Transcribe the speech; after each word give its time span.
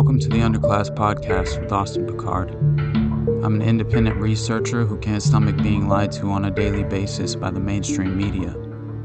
Welcome 0.00 0.18
to 0.20 0.28
the 0.30 0.38
Underclass 0.38 0.88
Podcast 0.96 1.60
with 1.60 1.70
Austin 1.70 2.06
Picard. 2.06 2.52
I'm 3.44 3.56
an 3.56 3.60
independent 3.60 4.16
researcher 4.16 4.86
who 4.86 4.96
can't 4.96 5.22
stomach 5.22 5.58
being 5.58 5.88
lied 5.88 6.10
to 6.12 6.30
on 6.30 6.46
a 6.46 6.50
daily 6.50 6.84
basis 6.84 7.34
by 7.34 7.50
the 7.50 7.60
mainstream 7.60 8.16
media. 8.16 8.48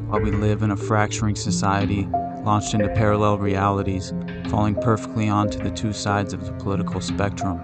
While 0.08 0.22
we 0.22 0.32
live 0.32 0.64
in 0.64 0.72
a 0.72 0.78
fracturing 0.78 1.36
society 1.36 2.08
launched 2.46 2.74
into 2.74 2.88
parallel 2.88 3.40
realities, 3.40 4.14
falling 4.48 4.76
perfectly 4.76 5.28
onto 5.28 5.62
the 5.62 5.70
two 5.70 5.92
sides 5.92 6.32
of 6.32 6.46
the 6.46 6.54
political 6.54 7.02
spectrum, 7.02 7.60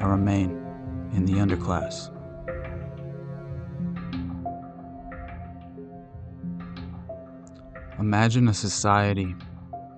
I 0.00 0.06
remain 0.06 0.52
in 1.12 1.26
the 1.26 1.34
underclass. 1.34 2.08
Imagine 8.00 8.48
a 8.48 8.54
society 8.54 9.36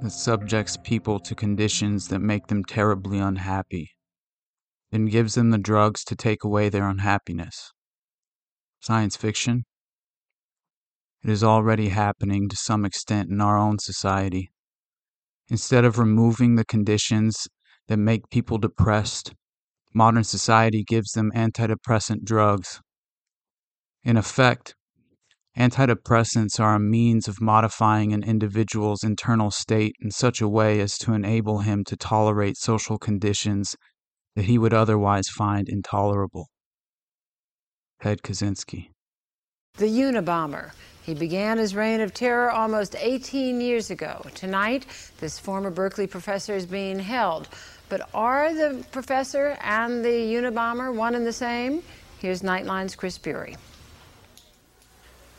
that 0.04 0.10
subjects 0.10 0.76
people 0.84 1.18
to 1.18 1.34
conditions 1.34 2.08
that 2.08 2.18
make 2.18 2.48
them 2.48 2.62
terribly 2.62 3.18
unhappy, 3.18 3.90
then 4.92 5.06
gives 5.06 5.34
them 5.34 5.48
the 5.48 5.56
drugs 5.56 6.04
to 6.04 6.14
take 6.14 6.44
away 6.44 6.68
their 6.68 6.86
unhappiness. 6.86 7.72
Science 8.80 9.16
fiction? 9.16 9.64
It 11.22 11.30
is 11.30 11.42
already 11.42 11.88
happening 11.88 12.50
to 12.50 12.56
some 12.56 12.84
extent 12.84 13.30
in 13.30 13.40
our 13.40 13.56
own 13.56 13.78
society. 13.78 14.50
Instead 15.48 15.86
of 15.86 15.98
removing 15.98 16.56
the 16.56 16.66
conditions 16.66 17.48
that 17.88 17.96
make 17.96 18.28
people 18.28 18.58
depressed, 18.58 19.32
modern 19.94 20.24
society 20.24 20.84
gives 20.86 21.12
them 21.12 21.32
antidepressant 21.34 22.24
drugs. 22.24 22.82
In 24.02 24.18
effect, 24.18 24.74
Antidepressants 25.56 26.58
are 26.58 26.74
a 26.74 26.80
means 26.80 27.28
of 27.28 27.40
modifying 27.40 28.12
an 28.12 28.24
individual's 28.24 29.04
internal 29.04 29.52
state 29.52 29.94
in 30.00 30.10
such 30.10 30.40
a 30.40 30.48
way 30.48 30.80
as 30.80 30.98
to 30.98 31.14
enable 31.14 31.60
him 31.60 31.84
to 31.84 31.96
tolerate 31.96 32.56
social 32.56 32.98
conditions 32.98 33.76
that 34.34 34.46
he 34.46 34.58
would 34.58 34.74
otherwise 34.74 35.28
find 35.28 35.68
intolerable. 35.68 36.48
Ted 38.02 38.22
Kaczynski. 38.22 38.90
The 39.78 39.86
Unabomber. 39.86 40.72
He 41.02 41.14
began 41.14 41.58
his 41.58 41.76
reign 41.76 42.00
of 42.00 42.14
terror 42.14 42.50
almost 42.50 42.96
18 42.98 43.60
years 43.60 43.90
ago. 43.90 44.24
Tonight, 44.34 44.86
this 45.20 45.38
former 45.38 45.70
Berkeley 45.70 46.06
professor 46.06 46.54
is 46.54 46.66
being 46.66 46.98
held. 46.98 47.48
But 47.88 48.08
are 48.12 48.52
the 48.52 48.84
professor 48.90 49.56
and 49.62 50.04
the 50.04 50.08
Unabomber 50.34 50.92
one 50.94 51.14
and 51.14 51.26
the 51.26 51.32
same? 51.32 51.82
Here's 52.18 52.42
Nightline's 52.42 52.96
Chris 52.96 53.18
Bury. 53.18 53.56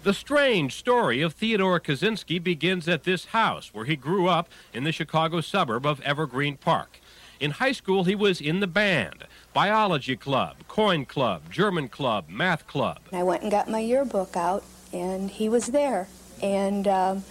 The 0.05 0.13
strange 0.13 0.75
story 0.75 1.23
of 1.23 1.33
Theodore 1.33 1.79
Kaczynski 1.79 2.37
begins 2.37 2.87
at 2.87 3.05
this 3.05 3.25
house 3.25 3.73
where 3.73 3.85
he 3.85 3.95
grew 3.95 4.27
up 4.27 4.49
in 4.71 4.83
the 4.83 4.91
Chicago 4.91 5.41
suburb 5.41 5.83
of 5.83 5.99
Evergreen 6.01 6.57
Park. 6.57 6.99
In 7.39 7.49
high 7.49 7.71
school, 7.71 8.03
he 8.03 8.13
was 8.13 8.39
in 8.39 8.59
the 8.59 8.67
band, 8.67 9.23
biology 9.51 10.15
club, 10.15 10.57
coin 10.67 11.05
club, 11.05 11.51
German 11.51 11.87
club, 11.87 12.25
math 12.29 12.67
club. 12.67 12.99
I 13.11 13.23
went 13.23 13.41
and 13.41 13.49
got 13.49 13.67
my 13.67 13.79
yearbook 13.79 14.37
out, 14.37 14.63
and 14.93 15.31
he 15.31 15.49
was 15.49 15.65
there. 15.69 16.07
And 16.39 16.87
um, 16.87 17.23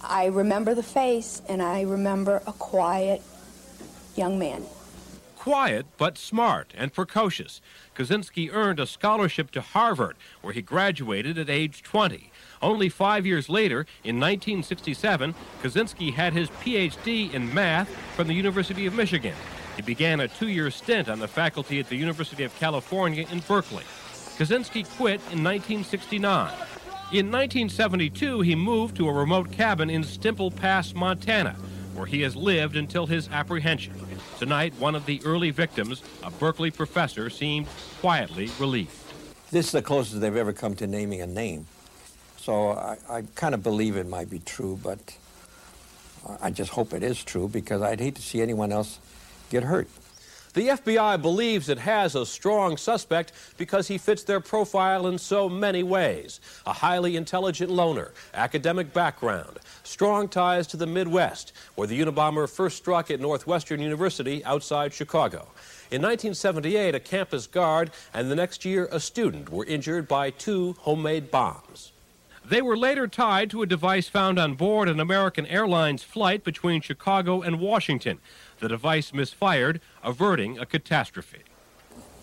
I 0.00 0.26
remember 0.26 0.76
the 0.76 0.82
face, 0.84 1.42
and 1.48 1.60
I 1.60 1.80
remember 1.80 2.40
a 2.46 2.52
quiet 2.52 3.20
young 4.14 4.38
man. 4.38 4.64
Quiet, 5.42 5.86
but 5.98 6.16
smart 6.16 6.72
and 6.78 6.92
precocious. 6.92 7.60
Kaczynski 7.96 8.48
earned 8.52 8.78
a 8.78 8.86
scholarship 8.86 9.50
to 9.50 9.60
Harvard, 9.60 10.14
where 10.40 10.52
he 10.52 10.62
graduated 10.62 11.36
at 11.36 11.50
age 11.50 11.82
20. 11.82 12.30
Only 12.62 12.88
five 12.88 13.26
years 13.26 13.48
later, 13.48 13.80
in 14.04 14.20
1967, 14.20 15.34
Kaczynski 15.60 16.12
had 16.14 16.32
his 16.32 16.48
PhD 16.48 17.34
in 17.34 17.52
math 17.52 17.88
from 18.14 18.28
the 18.28 18.34
University 18.34 18.86
of 18.86 18.94
Michigan. 18.94 19.34
He 19.74 19.82
began 19.82 20.20
a 20.20 20.28
two-year 20.28 20.70
stint 20.70 21.08
on 21.08 21.18
the 21.18 21.26
faculty 21.26 21.80
at 21.80 21.88
the 21.88 21.96
University 21.96 22.44
of 22.44 22.56
California 22.60 23.26
in 23.32 23.40
Berkeley. 23.40 23.82
Kaczynski 24.38 24.88
quit 24.96 25.20
in 25.32 25.42
1969. 25.42 26.52
In 27.10 27.32
1972, 27.32 28.42
he 28.42 28.54
moved 28.54 28.94
to 28.94 29.08
a 29.08 29.12
remote 29.12 29.50
cabin 29.50 29.90
in 29.90 30.04
Stemple 30.04 30.54
Pass, 30.54 30.94
Montana, 30.94 31.56
where 31.96 32.06
he 32.06 32.20
has 32.20 32.36
lived 32.36 32.76
until 32.76 33.06
his 33.06 33.28
apprehension. 33.30 34.11
Tonight, 34.42 34.74
one 34.80 34.96
of 34.96 35.06
the 35.06 35.22
early 35.24 35.52
victims, 35.52 36.02
a 36.24 36.28
Berkeley 36.28 36.72
professor, 36.72 37.30
seemed 37.30 37.68
quietly 38.00 38.50
relieved. 38.58 38.90
This 39.52 39.66
is 39.66 39.70
the 39.70 39.82
closest 39.82 40.20
they've 40.20 40.34
ever 40.34 40.52
come 40.52 40.74
to 40.74 40.88
naming 40.88 41.20
a 41.20 41.28
name. 41.28 41.64
So 42.38 42.70
I, 42.70 42.96
I 43.08 43.22
kind 43.36 43.54
of 43.54 43.62
believe 43.62 43.96
it 43.96 44.08
might 44.08 44.28
be 44.28 44.40
true, 44.40 44.80
but 44.82 44.98
I 46.40 46.50
just 46.50 46.72
hope 46.72 46.92
it 46.92 47.04
is 47.04 47.22
true 47.22 47.46
because 47.46 47.82
I'd 47.82 48.00
hate 48.00 48.16
to 48.16 48.22
see 48.22 48.42
anyone 48.42 48.72
else 48.72 48.98
get 49.48 49.62
hurt. 49.62 49.86
The 50.54 50.68
FBI 50.68 51.22
believes 51.22 51.70
it 51.70 51.78
has 51.78 52.14
a 52.14 52.26
strong 52.26 52.76
suspect 52.76 53.32
because 53.56 53.88
he 53.88 53.96
fits 53.96 54.22
their 54.22 54.40
profile 54.40 55.06
in 55.06 55.16
so 55.16 55.48
many 55.48 55.82
ways. 55.82 56.40
A 56.66 56.74
highly 56.74 57.16
intelligent 57.16 57.70
loner, 57.70 58.10
academic 58.34 58.92
background, 58.92 59.60
strong 59.82 60.28
ties 60.28 60.66
to 60.66 60.76
the 60.76 60.86
Midwest, 60.86 61.54
where 61.74 61.88
the 61.88 61.98
Unabomber 61.98 62.46
first 62.46 62.76
struck 62.76 63.10
at 63.10 63.18
Northwestern 63.18 63.80
University 63.80 64.44
outside 64.44 64.92
Chicago. 64.92 65.48
In 65.90 66.02
1978, 66.02 66.94
a 66.94 67.00
campus 67.00 67.46
guard 67.46 67.90
and 68.12 68.30
the 68.30 68.36
next 68.36 68.66
year 68.66 68.90
a 68.92 69.00
student 69.00 69.48
were 69.48 69.64
injured 69.64 70.06
by 70.06 70.28
two 70.28 70.76
homemade 70.80 71.30
bombs. 71.30 71.92
They 72.44 72.60
were 72.60 72.76
later 72.76 73.06
tied 73.06 73.50
to 73.50 73.62
a 73.62 73.66
device 73.66 74.08
found 74.08 74.38
on 74.38 74.54
board 74.54 74.88
an 74.88 74.98
American 74.98 75.46
Airlines 75.46 76.02
flight 76.02 76.42
between 76.42 76.80
Chicago 76.80 77.40
and 77.40 77.60
Washington. 77.60 78.18
The 78.62 78.68
device 78.68 79.12
misfired, 79.12 79.80
averting 80.04 80.56
a 80.60 80.64
catastrophe. 80.64 81.42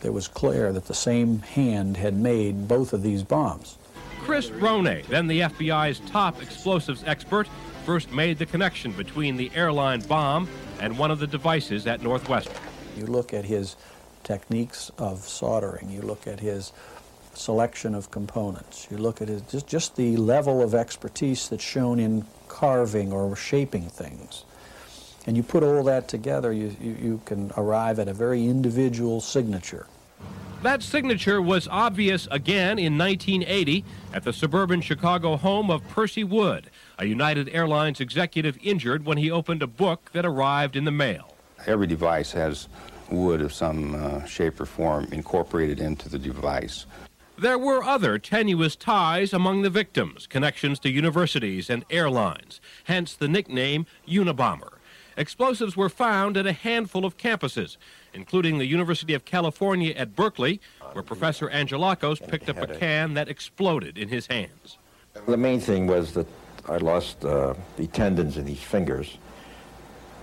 It 0.01 0.13
was 0.13 0.29
clear 0.29 0.71
that 0.71 0.85
the 0.85 0.93
same 0.93 1.39
hand 1.39 1.97
had 1.97 2.15
made 2.15 2.65
both 2.65 2.93
of 2.93 3.03
these 3.03 3.23
bombs. 3.23 3.77
Chris 4.21 4.49
Ronay, 4.49 5.05
then 5.07 5.27
the 5.27 5.41
FBI's 5.41 5.99
top 6.09 6.41
explosives 6.41 7.03
expert, 7.05 7.49
first 7.85 8.13
made 8.13 8.37
the 8.37 8.45
connection 8.45 8.93
between 8.93 9.35
the 9.35 9.51
airline 9.53 9.99
bomb 9.99 10.47
and 10.79 10.97
one 10.97 11.11
of 11.11 11.19
the 11.19 11.27
devices 11.27 11.85
at 11.85 12.01
Northwestern. 12.01 12.55
You 12.95 13.05
look 13.05 13.33
at 13.33 13.43
his 13.43 13.75
techniques 14.23 14.91
of 14.97 15.19
soldering, 15.27 15.89
you 15.89 16.01
look 16.01 16.25
at 16.25 16.39
his 16.39 16.71
selection 17.33 17.93
of 17.93 18.11
components, 18.11 18.87
you 18.89 18.95
look 18.95 19.21
at 19.21 19.27
his, 19.27 19.41
just, 19.41 19.67
just 19.67 19.97
the 19.97 20.15
level 20.15 20.61
of 20.61 20.73
expertise 20.73 21.49
that's 21.49 21.61
shown 21.61 21.99
in 21.99 22.23
carving 22.47 23.11
or 23.11 23.35
shaping 23.35 23.89
things. 23.89 24.45
And 25.29 25.37
you 25.37 25.43
put 25.43 25.61
all 25.61 25.83
that 25.83 26.07
together, 26.07 26.51
you, 26.51 26.75
you, 26.81 26.97
you 26.99 27.21
can 27.23 27.51
arrive 27.55 27.99
at 27.99 28.07
a 28.07 28.13
very 28.13 28.47
individual 28.47 29.21
signature. 29.21 29.85
That 30.63 30.81
signature 30.81 31.39
was 31.39 31.67
obvious 31.67 32.27
again 32.31 32.79
in 32.79 32.97
1980 32.97 33.85
at 34.11 34.23
the 34.23 34.33
suburban 34.33 34.81
Chicago 34.81 35.37
home 35.37 35.69
of 35.69 35.87
Percy 35.87 36.23
Wood, 36.23 36.71
a 36.97 37.05
United 37.05 37.47
Airlines 37.49 37.99
executive 37.99 38.57
injured 38.63 39.05
when 39.05 39.19
he 39.19 39.29
opened 39.29 39.61
a 39.61 39.67
book 39.67 40.09
that 40.13 40.25
arrived 40.25 40.75
in 40.75 40.85
the 40.85 40.91
mail. 40.91 41.35
Every 41.67 41.85
device 41.85 42.31
has 42.31 42.67
wood 43.11 43.41
of 43.41 43.53
some 43.53 43.93
uh, 43.93 44.25
shape 44.25 44.59
or 44.59 44.65
form 44.65 45.09
incorporated 45.11 45.79
into 45.79 46.09
the 46.09 46.17
device. 46.17 46.87
There 47.37 47.59
were 47.59 47.83
other 47.83 48.17
tenuous 48.17 48.75
ties 48.75 49.31
among 49.31 49.61
the 49.61 49.69
victims, 49.69 50.25
connections 50.25 50.79
to 50.79 50.89
universities 50.89 51.69
and 51.69 51.85
airlines, 51.91 52.59
hence 52.85 53.13
the 53.13 53.27
nickname 53.27 53.85
Unabomber. 54.07 54.78
Explosives 55.17 55.75
were 55.75 55.89
found 55.89 56.37
at 56.37 56.45
a 56.45 56.53
handful 56.53 57.05
of 57.05 57.17
campuses, 57.17 57.77
including 58.13 58.57
the 58.57 58.65
University 58.65 59.13
of 59.13 59.25
California 59.25 59.93
at 59.95 60.15
Berkeley, 60.15 60.61
where 60.93 61.03
Professor 61.03 61.49
Angelakos 61.49 62.25
picked 62.27 62.49
up 62.49 62.57
a 62.57 62.67
can 62.67 63.13
that 63.15 63.27
exploded 63.27 63.97
in 63.97 64.09
his 64.09 64.27
hands. 64.27 64.77
The 65.25 65.37
main 65.37 65.59
thing 65.59 65.87
was 65.87 66.13
that 66.13 66.27
I 66.67 66.77
lost 66.77 67.25
uh, 67.25 67.53
the 67.77 67.87
tendons 67.87 68.37
in 68.37 68.45
these 68.45 68.61
fingers, 68.61 69.17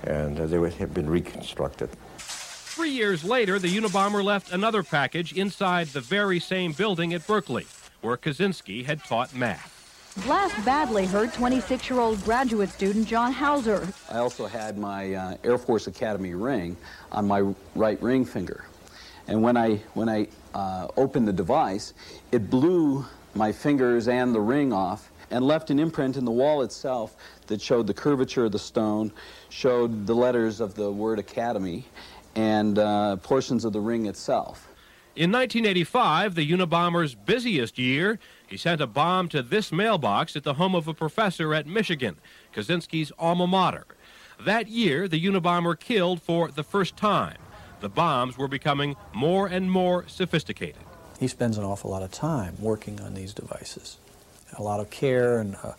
and 0.04 0.38
uh, 0.38 0.46
they 0.46 0.58
would 0.58 0.74
have 0.74 0.94
been 0.94 1.10
reconstructed. 1.10 1.90
Three 2.18 2.90
years 2.90 3.24
later, 3.24 3.58
the 3.58 3.74
Unabomber 3.74 4.22
left 4.22 4.52
another 4.52 4.82
package 4.82 5.32
inside 5.32 5.88
the 5.88 6.00
very 6.00 6.38
same 6.38 6.72
building 6.72 7.14
at 7.14 7.26
Berkeley, 7.26 7.66
where 8.00 8.16
Kaczynski 8.16 8.84
had 8.84 9.02
taught 9.02 9.34
math. 9.34 9.75
Blast 10.24 10.64
badly 10.64 11.04
hurt 11.04 11.30
26-year-old 11.32 12.24
graduate 12.24 12.70
student 12.70 13.06
John 13.06 13.32
Hauser. 13.32 13.86
I 14.10 14.18
also 14.18 14.46
had 14.46 14.78
my 14.78 15.12
uh, 15.12 15.36
Air 15.44 15.58
Force 15.58 15.88
Academy 15.88 16.32
ring 16.32 16.74
on 17.12 17.26
my 17.26 17.52
right 17.74 18.00
ring 18.02 18.24
finger. 18.24 18.64
And 19.28 19.42
when 19.42 19.58
I, 19.58 19.76
when 19.92 20.08
I 20.08 20.28
uh, 20.54 20.88
opened 20.96 21.28
the 21.28 21.34
device, 21.34 21.92
it 22.32 22.48
blew 22.48 23.04
my 23.34 23.52
fingers 23.52 24.08
and 24.08 24.34
the 24.34 24.40
ring 24.40 24.72
off 24.72 25.10
and 25.30 25.44
left 25.44 25.68
an 25.70 25.78
imprint 25.78 26.16
in 26.16 26.24
the 26.24 26.30
wall 26.30 26.62
itself 26.62 27.16
that 27.48 27.60
showed 27.60 27.86
the 27.86 27.94
curvature 27.94 28.46
of 28.46 28.52
the 28.52 28.58
stone, 28.58 29.12
showed 29.50 30.06
the 30.06 30.14
letters 30.14 30.60
of 30.60 30.74
the 30.74 30.90
word 30.90 31.18
Academy, 31.18 31.84
and 32.34 32.78
uh, 32.78 33.16
portions 33.16 33.66
of 33.66 33.74
the 33.74 33.80
ring 33.80 34.06
itself. 34.06 34.68
In 35.16 35.32
1985, 35.32 36.34
the 36.34 36.50
Unabomber's 36.50 37.14
busiest 37.14 37.78
year, 37.78 38.18
he 38.46 38.56
sent 38.56 38.80
a 38.80 38.86
bomb 38.86 39.28
to 39.30 39.42
this 39.42 39.72
mailbox 39.72 40.36
at 40.36 40.44
the 40.44 40.54
home 40.54 40.74
of 40.74 40.86
a 40.86 40.94
professor 40.94 41.54
at 41.54 41.66
Michigan, 41.66 42.16
Kaczynski's 42.54 43.12
alma 43.18 43.46
mater. 43.46 43.86
That 44.44 44.68
year, 44.68 45.08
the 45.08 45.22
Unabomber 45.24 45.78
killed 45.78 46.22
for 46.22 46.50
the 46.50 46.62
first 46.62 46.96
time. 46.96 47.38
The 47.80 47.88
bombs 47.88 48.38
were 48.38 48.48
becoming 48.48 48.96
more 49.12 49.46
and 49.46 49.70
more 49.70 50.06
sophisticated. 50.08 50.82
He 51.18 51.28
spends 51.28 51.58
an 51.58 51.64
awful 51.64 51.90
lot 51.90 52.02
of 52.02 52.10
time 52.10 52.56
working 52.60 53.00
on 53.00 53.14
these 53.14 53.32
devices, 53.32 53.96
a 54.56 54.62
lot 54.62 54.80
of 54.80 54.90
care 54.90 55.38
and 55.38 55.56
uh, 55.62 55.72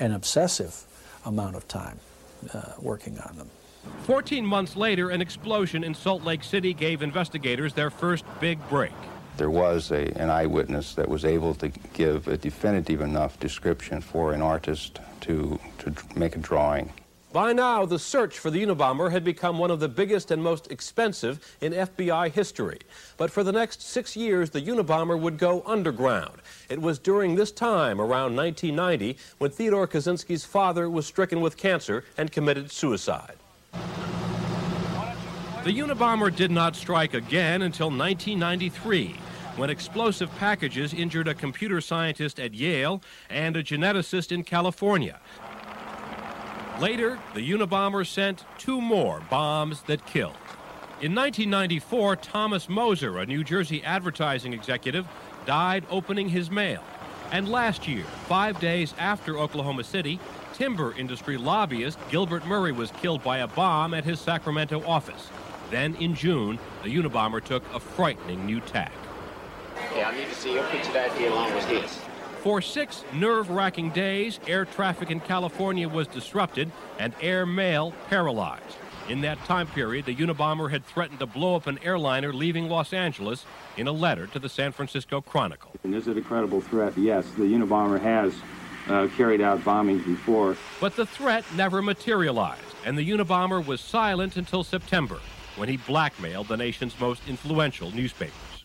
an 0.00 0.12
obsessive 0.12 0.84
amount 1.24 1.56
of 1.56 1.66
time 1.68 2.00
uh, 2.52 2.72
working 2.80 3.18
on 3.20 3.36
them. 3.36 3.50
14 4.02 4.44
months 4.44 4.76
later, 4.76 5.10
an 5.10 5.20
explosion 5.20 5.84
in 5.84 5.94
Salt 5.94 6.24
Lake 6.24 6.42
City 6.42 6.74
gave 6.74 7.02
investigators 7.02 7.72
their 7.72 7.90
first 7.90 8.24
big 8.40 8.58
break. 8.68 8.92
There 9.38 9.50
was 9.50 9.92
a, 9.92 10.12
an 10.20 10.30
eyewitness 10.30 10.94
that 10.96 11.08
was 11.08 11.24
able 11.24 11.54
to 11.54 11.68
give 11.92 12.26
a 12.26 12.36
definitive 12.36 13.00
enough 13.00 13.38
description 13.38 14.00
for 14.00 14.32
an 14.32 14.42
artist 14.42 14.98
to, 15.20 15.60
to 15.78 15.94
make 16.16 16.34
a 16.34 16.40
drawing. 16.40 16.92
By 17.32 17.52
now, 17.52 17.86
the 17.86 18.00
search 18.00 18.36
for 18.36 18.50
the 18.50 18.60
Unabomber 18.60 19.12
had 19.12 19.22
become 19.22 19.58
one 19.58 19.70
of 19.70 19.78
the 19.78 19.88
biggest 19.88 20.32
and 20.32 20.42
most 20.42 20.72
expensive 20.72 21.38
in 21.60 21.72
FBI 21.72 22.32
history. 22.32 22.80
But 23.16 23.30
for 23.30 23.44
the 23.44 23.52
next 23.52 23.80
six 23.80 24.16
years, 24.16 24.50
the 24.50 24.60
Unabomber 24.60 25.16
would 25.16 25.38
go 25.38 25.62
underground. 25.64 26.40
It 26.68 26.82
was 26.82 26.98
during 26.98 27.36
this 27.36 27.52
time, 27.52 28.00
around 28.00 28.34
1990, 28.34 29.16
when 29.38 29.52
Theodore 29.52 29.86
Kaczynski's 29.86 30.44
father 30.44 30.90
was 30.90 31.06
stricken 31.06 31.40
with 31.40 31.56
cancer 31.56 32.04
and 32.16 32.32
committed 32.32 32.72
suicide. 32.72 33.37
The 35.64 35.72
Unabomber 35.72 36.34
did 36.34 36.52
not 36.52 36.76
strike 36.76 37.14
again 37.14 37.62
until 37.62 37.88
1993 37.88 39.16
when 39.56 39.70
explosive 39.70 40.30
packages 40.36 40.94
injured 40.94 41.26
a 41.26 41.34
computer 41.34 41.80
scientist 41.80 42.38
at 42.38 42.54
Yale 42.54 43.02
and 43.28 43.56
a 43.56 43.62
geneticist 43.62 44.30
in 44.30 44.44
California. 44.44 45.18
Later, 46.80 47.18
the 47.34 47.40
Unabomber 47.40 48.06
sent 48.06 48.44
two 48.56 48.80
more 48.80 49.20
bombs 49.28 49.82
that 49.82 50.06
killed. 50.06 50.36
In 51.02 51.12
1994, 51.14 52.16
Thomas 52.16 52.66
Mosser, 52.66 53.20
a 53.20 53.26
New 53.26 53.42
Jersey 53.42 53.82
advertising 53.82 54.52
executive, 54.52 55.06
died 55.44 55.84
opening 55.90 56.28
his 56.28 56.52
mail. 56.52 56.84
And 57.32 57.48
last 57.48 57.86
year, 57.88 58.04
five 58.26 58.58
days 58.60 58.94
after 58.96 59.36
Oklahoma 59.36 59.82
City, 59.84 60.20
timber 60.54 60.92
industry 60.96 61.36
lobbyist 61.36 61.98
Gilbert 62.10 62.46
Murray 62.46 62.72
was 62.72 62.92
killed 62.92 63.22
by 63.24 63.38
a 63.38 63.48
bomb 63.48 63.92
at 63.92 64.04
his 64.04 64.20
Sacramento 64.20 64.82
office. 64.86 65.28
Then 65.70 65.94
in 65.96 66.14
June, 66.14 66.58
the 66.82 66.94
Unabomber 66.94 67.42
took 67.42 67.62
a 67.74 67.80
frightening 67.80 68.46
new 68.46 68.60
tack. 68.60 68.92
Okay, 69.90 70.02
I 70.02 70.16
need 70.16 70.28
to 70.28 70.34
see 70.34 70.54
your 70.54 70.64
picture 70.64 70.92
that 70.92 71.10
ID 71.12 71.26
along 71.26 71.54
with 71.54 71.64
his. 71.66 71.98
For 72.42 72.62
six 72.62 73.04
nerve 73.12 73.50
wracking 73.50 73.90
days, 73.90 74.38
air 74.46 74.64
traffic 74.64 75.10
in 75.10 75.20
California 75.20 75.88
was 75.88 76.06
disrupted 76.06 76.70
and 76.98 77.12
air 77.20 77.44
mail 77.44 77.92
paralyzed. 78.08 78.76
In 79.08 79.22
that 79.22 79.42
time 79.44 79.66
period, 79.66 80.04
the 80.04 80.14
Unabomber 80.14 80.70
had 80.70 80.84
threatened 80.84 81.18
to 81.20 81.26
blow 81.26 81.56
up 81.56 81.66
an 81.66 81.78
airliner 81.82 82.32
leaving 82.32 82.68
Los 82.68 82.92
Angeles 82.92 83.46
in 83.76 83.86
a 83.86 83.92
letter 83.92 84.26
to 84.28 84.38
the 84.38 84.48
San 84.48 84.70
Francisco 84.70 85.20
Chronicle. 85.20 85.72
And 85.82 85.94
is 85.94 86.08
it 86.08 86.16
a 86.18 86.20
credible 86.20 86.60
threat? 86.60 86.96
Yes, 86.96 87.26
the 87.36 87.44
Unabomber 87.44 88.00
has 88.00 88.34
uh, 88.88 89.08
carried 89.16 89.40
out 89.40 89.60
bombings 89.60 90.04
before. 90.04 90.56
But 90.80 90.94
the 90.94 91.06
threat 91.06 91.44
never 91.56 91.80
materialized, 91.80 92.60
and 92.84 92.98
the 92.98 93.10
Unabomber 93.10 93.64
was 93.64 93.80
silent 93.80 94.36
until 94.36 94.62
September, 94.62 95.18
when 95.58 95.68
he 95.68 95.76
blackmailed 95.76 96.48
the 96.48 96.56
nation's 96.56 96.98
most 97.00 97.20
influential 97.28 97.90
newspapers. 97.90 98.64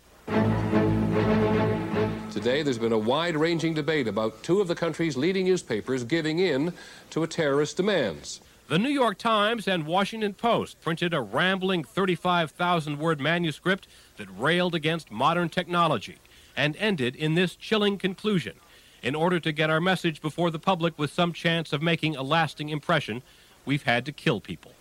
Today, 2.31 2.63
there's 2.63 2.77
been 2.77 2.93
a 2.93 2.97
wide 2.97 3.35
ranging 3.35 3.73
debate 3.73 4.07
about 4.07 4.41
two 4.43 4.61
of 4.61 4.67
the 4.67 4.75
country's 4.75 5.17
leading 5.17 5.45
newspapers 5.45 6.03
giving 6.03 6.39
in 6.39 6.73
to 7.09 7.23
a 7.23 7.27
terrorist's 7.27 7.75
demands. 7.75 8.41
The 8.69 8.79
New 8.79 8.89
York 8.89 9.17
Times 9.17 9.67
and 9.67 9.85
Washington 9.85 10.33
Post 10.33 10.81
printed 10.81 11.13
a 11.13 11.21
rambling 11.21 11.83
35,000 11.83 12.97
word 12.97 13.19
manuscript 13.19 13.87
that 14.17 14.27
railed 14.37 14.73
against 14.73 15.11
modern 15.11 15.49
technology 15.49 16.17
and 16.55 16.75
ended 16.77 17.15
in 17.15 17.35
this 17.35 17.55
chilling 17.55 17.97
conclusion. 17.97 18.55
In 19.01 19.15
order 19.15 19.39
to 19.39 19.51
get 19.51 19.69
our 19.69 19.81
message 19.81 20.21
before 20.21 20.49
the 20.49 20.59
public 20.59 20.97
with 20.97 21.11
some 21.11 21.33
chance 21.33 21.73
of 21.73 21.81
making 21.81 22.15
a 22.15 22.23
lasting 22.23 22.69
impression, 22.69 23.21
we've 23.65 23.83
had 23.83 24.05
to 24.05 24.11
kill 24.11 24.39
people. 24.39 24.71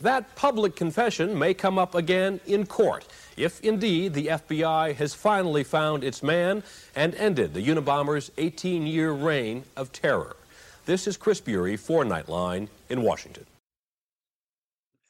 That 0.00 0.34
public 0.36 0.76
confession 0.76 1.38
may 1.38 1.54
come 1.54 1.78
up 1.78 1.94
again 1.94 2.40
in 2.46 2.66
court 2.66 3.06
if 3.36 3.60
indeed 3.62 4.12
the 4.12 4.26
FBI 4.26 4.94
has 4.96 5.14
finally 5.14 5.64
found 5.64 6.04
its 6.04 6.22
man 6.22 6.62
and 6.94 7.14
ended 7.14 7.54
the 7.54 7.62
Unabomber's 7.62 8.30
18 8.36 8.86
year 8.86 9.12
reign 9.12 9.64
of 9.74 9.92
terror. 9.92 10.36
This 10.84 11.06
is 11.06 11.16
Chris 11.16 11.40
Bury 11.40 11.76
for 11.76 12.04
Nightline 12.04 12.68
in 12.90 13.02
Washington. 13.02 13.46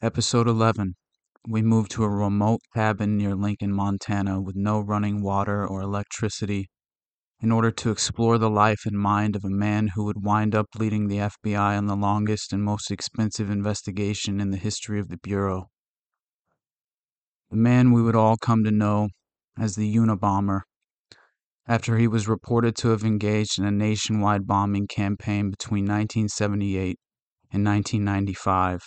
Episode 0.01 0.47
11. 0.47 0.95
We 1.47 1.61
moved 1.61 1.91
to 1.91 2.03
a 2.03 2.09
remote 2.09 2.61
cabin 2.73 3.17
near 3.17 3.35
Lincoln, 3.35 3.73
Montana, 3.73 4.41
with 4.41 4.55
no 4.55 4.79
running 4.79 5.21
water 5.21 5.65
or 5.65 5.81
electricity, 5.81 6.69
in 7.39 7.51
order 7.51 7.69
to 7.69 7.91
explore 7.91 8.37
the 8.37 8.49
life 8.49 8.85
and 8.85 8.97
mind 8.97 9.35
of 9.35 9.45
a 9.45 9.49
man 9.49 9.89
who 9.89 10.03
would 10.05 10.23
wind 10.23 10.55
up 10.55 10.67
leading 10.77 11.07
the 11.07 11.17
FBI 11.17 11.77
on 11.77 11.85
the 11.85 11.95
longest 11.95 12.51
and 12.51 12.63
most 12.63 12.89
expensive 12.89 13.49
investigation 13.49 14.41
in 14.41 14.49
the 14.49 14.57
history 14.57 14.99
of 14.99 15.09
the 15.09 15.17
Bureau. 15.17 15.69
The 17.51 17.57
man 17.57 17.91
we 17.91 18.01
would 18.01 18.15
all 18.15 18.37
come 18.37 18.63
to 18.63 18.71
know 18.71 19.09
as 19.57 19.75
the 19.75 19.95
Unabomber, 19.95 20.61
after 21.67 21.97
he 21.97 22.07
was 22.07 22.27
reported 22.27 22.75
to 22.77 22.89
have 22.89 23.03
engaged 23.03 23.59
in 23.59 23.65
a 23.65 23.71
nationwide 23.71 24.47
bombing 24.47 24.87
campaign 24.87 25.51
between 25.51 25.83
1978 25.83 26.97
and 27.51 27.65
1995, 27.65 28.81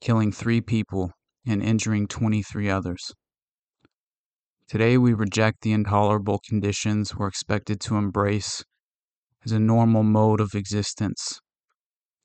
killing 0.00 0.32
three 0.32 0.60
people 0.60 1.12
and 1.46 1.62
injuring 1.62 2.06
23 2.06 2.68
others. 2.68 3.12
Today, 4.68 4.98
we 4.98 5.14
reject 5.14 5.60
the 5.60 5.72
intolerable 5.72 6.40
conditions 6.44 7.14
we're 7.14 7.28
expected 7.28 7.80
to 7.82 7.96
embrace 7.96 8.64
as 9.44 9.52
a 9.52 9.60
normal 9.60 10.02
mode 10.02 10.40
of 10.40 10.56
existence. 10.56 11.40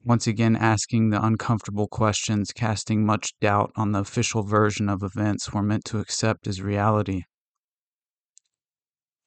Once 0.03 0.25
again, 0.25 0.55
asking 0.55 1.11
the 1.11 1.23
uncomfortable 1.23 1.87
questions, 1.87 2.51
casting 2.51 3.05
much 3.05 3.33
doubt 3.39 3.71
on 3.75 3.91
the 3.91 3.99
official 3.99 4.41
version 4.41 4.89
of 4.89 5.03
events 5.03 5.53
we're 5.53 5.61
meant 5.61 5.85
to 5.85 5.99
accept 5.99 6.47
as 6.47 6.63
reality. 6.63 7.21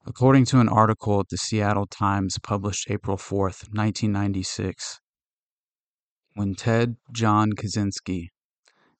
According 0.05 0.47
to 0.47 0.59
an 0.59 0.69
article 0.69 1.21
at 1.21 1.29
the 1.29 1.37
Seattle 1.37 1.87
Times 1.87 2.39
published 2.43 2.91
April 2.91 3.17
4th, 3.17 3.71
1996, 3.73 4.99
when 6.35 6.57
Ted 6.57 6.97
John 7.13 7.53
Kaczynski, 7.53 8.31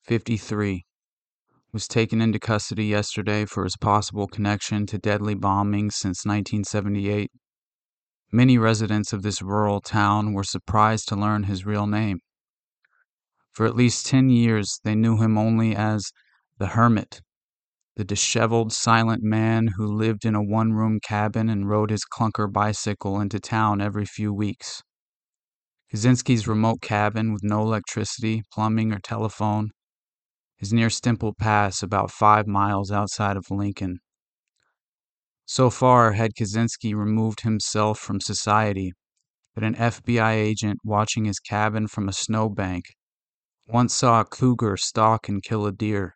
53, 0.03 0.85
was 1.75 1.89
taken 1.89 2.21
into 2.21 2.39
custody 2.39 2.85
yesterday 2.85 3.43
for 3.43 3.65
his 3.65 3.75
possible 3.75 4.27
connection 4.27 4.85
to 4.85 4.97
deadly 4.97 5.35
bombings 5.35 5.91
since 5.91 6.25
1978. 6.25 7.29
Many 8.31 8.57
residents 8.57 9.11
of 9.11 9.23
this 9.23 9.41
rural 9.41 9.81
town 9.81 10.31
were 10.31 10.45
surprised 10.45 11.09
to 11.09 11.17
learn 11.17 11.43
his 11.43 11.65
real 11.65 11.85
name. 11.85 12.19
For 13.51 13.65
at 13.65 13.75
least 13.75 14.05
10 14.05 14.29
years, 14.29 14.79
they 14.85 14.95
knew 14.95 15.17
him 15.21 15.37
only 15.37 15.75
as 15.75 16.13
the 16.59 16.67
Hermit, 16.67 17.19
the 17.97 18.05
disheveled, 18.05 18.71
silent 18.71 19.21
man 19.21 19.67
who 19.75 19.85
lived 19.85 20.23
in 20.23 20.33
a 20.33 20.41
one 20.41 20.71
room 20.71 21.01
cabin 21.03 21.49
and 21.49 21.67
rode 21.67 21.89
his 21.89 22.05
clunker 22.05 22.49
bicycle 22.49 23.19
into 23.19 23.41
town 23.41 23.81
every 23.81 24.05
few 24.05 24.33
weeks. 24.33 24.81
Kaczynski's 25.93 26.47
remote 26.47 26.81
cabin 26.81 27.33
with 27.33 27.43
no 27.43 27.63
electricity, 27.63 28.43
plumbing, 28.53 28.93
or 28.93 28.99
telephone 28.99 29.71
is 30.59 30.73
near 30.73 30.87
Stemple 30.87 31.37
Pass, 31.37 31.83
about 31.83 32.11
five 32.11 32.47
miles 32.47 32.91
outside 32.91 33.37
of 33.37 33.51
Lincoln. 33.51 33.99
So 35.45 35.69
far 35.69 36.13
had 36.13 36.33
Kaczynski 36.33 36.95
removed 36.95 37.41
himself 37.41 37.99
from 37.99 38.19
society 38.19 38.93
that 39.53 39.63
an 39.63 39.75
FBI 39.75 40.33
agent 40.33 40.79
watching 40.83 41.25
his 41.25 41.39
cabin 41.39 41.87
from 41.87 42.09
a 42.09 42.13
snowbank 42.13 42.85
once 43.67 43.93
saw 43.93 44.21
a 44.21 44.25
cougar 44.25 44.77
stalk 44.77 45.27
and 45.27 45.43
kill 45.43 45.65
a 45.65 45.71
deer. 45.71 46.15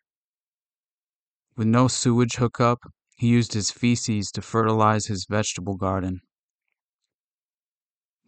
With 1.56 1.66
no 1.66 1.88
sewage 1.88 2.36
hookup, 2.36 2.78
he 3.16 3.28
used 3.28 3.52
his 3.52 3.70
feces 3.70 4.30
to 4.32 4.42
fertilize 4.42 5.06
his 5.06 5.26
vegetable 5.28 5.76
garden. 5.76 6.20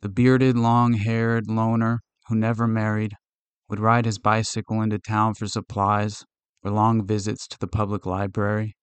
The 0.02 0.08
bearded, 0.08 0.56
long 0.56 0.94
haired 0.94 1.48
loner 1.48 2.00
who 2.28 2.34
never 2.34 2.66
married 2.66 3.14
would 3.72 3.80
ride 3.80 4.04
his 4.04 4.18
bicycle 4.18 4.82
into 4.82 4.98
town 4.98 5.32
for 5.32 5.46
supplies 5.46 6.26
or 6.62 6.70
long 6.70 7.06
visits 7.06 7.48
to 7.48 7.58
the 7.58 7.66
public 7.66 8.04
library. 8.04 8.76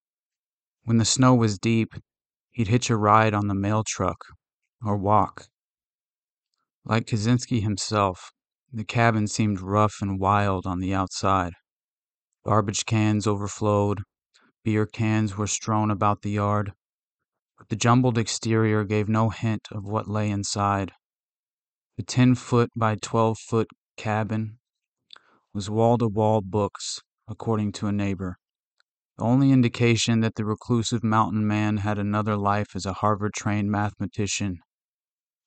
When 0.84 0.98
the 0.98 1.06
snow 1.06 1.36
was 1.36 1.60
deep, 1.60 1.94
he'd 2.50 2.70
hitch 2.70 2.90
a 2.90 2.98
ride 2.98 3.36
on 3.36 3.48
the 3.48 3.54
mail 3.54 3.84
truck 3.86 4.18
or 4.84 4.98
walk. 4.98 5.46
Like 6.84 7.06
Kaczynski 7.06 7.62
himself, 7.62 8.32
the 8.74 8.84
cabin 8.84 9.28
seemed 9.28 9.62
rough 9.62 9.98
and 10.02 10.20
wild 10.20 10.66
on 10.66 10.80
the 10.80 10.96
outside. 10.96 11.54
Garbage 12.44 12.88
cans 12.88 13.28
overflowed, 13.28 14.02
beer 14.64 14.88
cans 14.88 15.38
were 15.38 15.46
strewn 15.46 15.92
about 15.92 16.24
the 16.24 16.32
yard, 16.32 16.74
but 17.60 17.70
the 17.70 17.76
jumbled 17.76 18.18
exterior 18.18 18.84
gave 18.84 19.08
no 19.08 19.30
hint 19.30 19.68
of 19.72 19.86
what 19.86 20.08
lay 20.08 20.32
inside. 20.32 20.94
The 21.98 22.04
10 22.04 22.34
foot 22.34 22.72
by 22.76 22.96
12 22.96 23.38
foot 23.38 23.68
cabin 23.96 24.59
was 25.54 25.70
wall 25.70 25.98
to 25.98 26.08
wall 26.08 26.42
books, 26.42 27.00
according 27.28 27.72
to 27.74 27.88
a 27.88 27.92
neighbor. 27.92 28.38
The 29.18 29.24
only 29.24 29.52
indication 29.52 30.22
that 30.22 30.36
the 30.36 30.46
reclusive 30.46 31.04
mountain 31.04 31.46
man 31.46 31.78
had 31.78 32.00
another 32.00 32.38
life 32.38 32.76
as 32.76 32.86
a 32.86 32.94
Harvard 32.94 33.34
trained 33.34 33.70
mathematician 33.70 34.60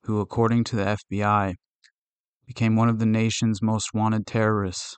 who, 0.05 0.21
according 0.21 0.65
to 0.65 0.77
the 0.77 0.85
FBI, 0.85 1.55
became 2.47 2.77
one 2.77 2.89
of 2.89 2.99
the 2.99 3.07
nation's 3.07 3.63
most 3.63 3.95
wanted 3.95 4.27
terrorists. 4.27 4.97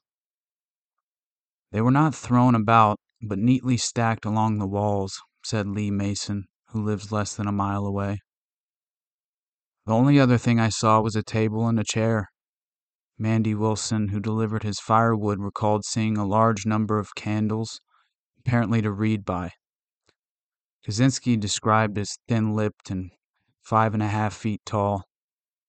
They 1.72 1.80
were 1.80 1.90
not 1.90 2.14
thrown 2.14 2.54
about, 2.54 2.98
but 3.20 3.38
neatly 3.38 3.76
stacked 3.76 4.24
along 4.24 4.58
the 4.58 4.66
walls, 4.66 5.20
said 5.44 5.66
Lee 5.66 5.90
Mason, 5.90 6.44
who 6.68 6.82
lives 6.82 7.12
less 7.12 7.34
than 7.34 7.46
a 7.46 7.52
mile 7.52 7.84
away. 7.84 8.20
The 9.86 9.92
only 9.92 10.18
other 10.18 10.38
thing 10.38 10.58
I 10.58 10.70
saw 10.70 11.00
was 11.00 11.14
a 11.14 11.22
table 11.22 11.68
and 11.68 11.78
a 11.78 11.84
chair. 11.84 12.30
Mandy 13.18 13.54
Wilson, 13.54 14.08
who 14.08 14.20
delivered 14.20 14.64
his 14.64 14.80
firewood, 14.80 15.40
recalled 15.40 15.84
seeing 15.84 16.16
a 16.16 16.26
large 16.26 16.66
number 16.66 16.98
of 16.98 17.14
candles, 17.14 17.80
apparently 18.38 18.82
to 18.82 18.90
read 18.90 19.24
by. 19.24 19.52
Kaczynski, 20.84 21.38
described 21.38 21.96
as 21.96 22.18
thin 22.28 22.52
lipped 22.52 22.90
and 22.90 23.10
five 23.62 23.94
and 23.94 24.02
a 24.02 24.08
half 24.08 24.34
feet 24.34 24.60
tall, 24.66 25.04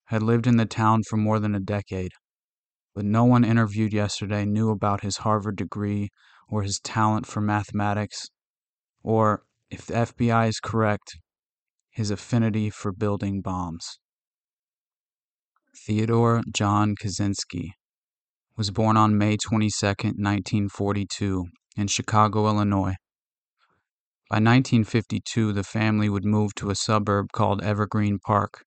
had 0.06 0.22
lived 0.22 0.48
in 0.48 0.58
the 0.58 0.66
town 0.66 1.04
for 1.04 1.18
more 1.18 1.40
than 1.40 1.56
a 1.56 1.60
decade, 1.60 2.12
but 2.94 3.06
no 3.06 3.24
one 3.24 3.44
interviewed 3.44 3.94
yesterday 3.94 4.46
knew 4.46 4.70
about 4.70 5.02
his 5.02 5.18
Harvard 5.18 5.56
degree 5.56 6.10
or 6.50 6.64
his 6.64 6.80
talent 6.80 7.26
for 7.26 7.42
mathematics, 7.42 8.30
or, 9.04 9.44
if 9.70 9.86
the 9.86 9.94
FBI 9.94 10.48
is 10.48 10.60
correct, 10.60 11.18
his 11.90 12.12
affinity 12.12 12.70
for 12.70 12.92
building 12.92 13.42
bombs. 13.42 14.00
Theodore 15.78 16.42
John 16.54 16.96
Kaczynski 16.96 17.72
was 18.56 18.72
born 18.72 18.96
on 18.96 19.18
May 19.18 19.36
22, 19.36 19.86
1942, 19.86 21.46
in 21.76 21.88
Chicago, 21.88 22.48
Illinois. 22.48 22.96
By 24.30 24.38
1952, 24.38 25.52
the 25.52 25.64
family 25.64 26.08
would 26.08 26.24
move 26.24 26.56
to 26.56 26.70
a 26.70 26.76
suburb 26.76 27.34
called 27.34 27.62
Evergreen 27.62 28.20
Park, 28.20 28.64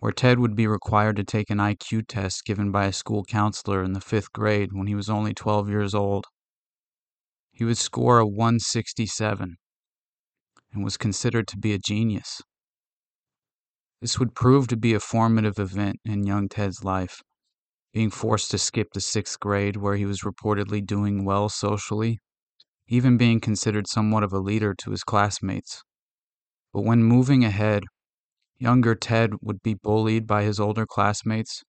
where 0.00 0.10
Ted 0.10 0.40
would 0.40 0.56
be 0.56 0.66
required 0.66 1.14
to 1.16 1.24
take 1.24 1.48
an 1.48 1.58
IQ 1.58 2.08
test 2.08 2.44
given 2.44 2.72
by 2.72 2.86
a 2.86 2.92
school 2.92 3.24
counselor 3.24 3.84
in 3.84 3.92
the 3.92 4.00
fifth 4.00 4.32
grade 4.32 4.70
when 4.72 4.88
he 4.88 4.96
was 4.96 5.08
only 5.08 5.32
12 5.32 5.68
years 5.68 5.94
old. 5.94 6.26
He 7.52 7.64
would 7.64 7.78
score 7.78 8.18
a 8.18 8.26
167 8.26 9.56
and 10.72 10.84
was 10.84 10.96
considered 10.96 11.46
to 11.48 11.56
be 11.56 11.72
a 11.72 11.78
genius. 11.78 12.42
This 14.02 14.18
would 14.18 14.34
prove 14.34 14.68
to 14.68 14.76
be 14.76 14.92
a 14.92 15.00
formative 15.00 15.58
event 15.58 15.96
in 16.04 16.26
young 16.26 16.50
Ted's 16.50 16.84
life, 16.84 17.22
being 17.94 18.10
forced 18.10 18.50
to 18.50 18.58
skip 18.58 18.88
the 18.92 19.00
sixth 19.00 19.40
grade 19.40 19.78
where 19.78 19.96
he 19.96 20.04
was 20.04 20.20
reportedly 20.20 20.84
doing 20.84 21.24
well 21.24 21.48
socially 21.48 22.18
even 22.92 23.16
being 23.16 23.40
considered 23.40 23.86
somewhat 23.86 24.22
of 24.22 24.34
a 24.34 24.38
leader 24.38 24.74
to 24.74 24.90
his 24.90 25.02
classmates. 25.02 25.82
But 26.74 26.82
when 26.82 27.02
moving 27.02 27.42
ahead, 27.42 27.84
younger 28.58 28.94
Ted 28.94 29.30
would 29.40 29.62
be 29.62 29.72
bullied 29.72 30.26
by 30.26 30.42
his 30.42 30.60
older 30.60 30.84
classmates, 30.84 31.62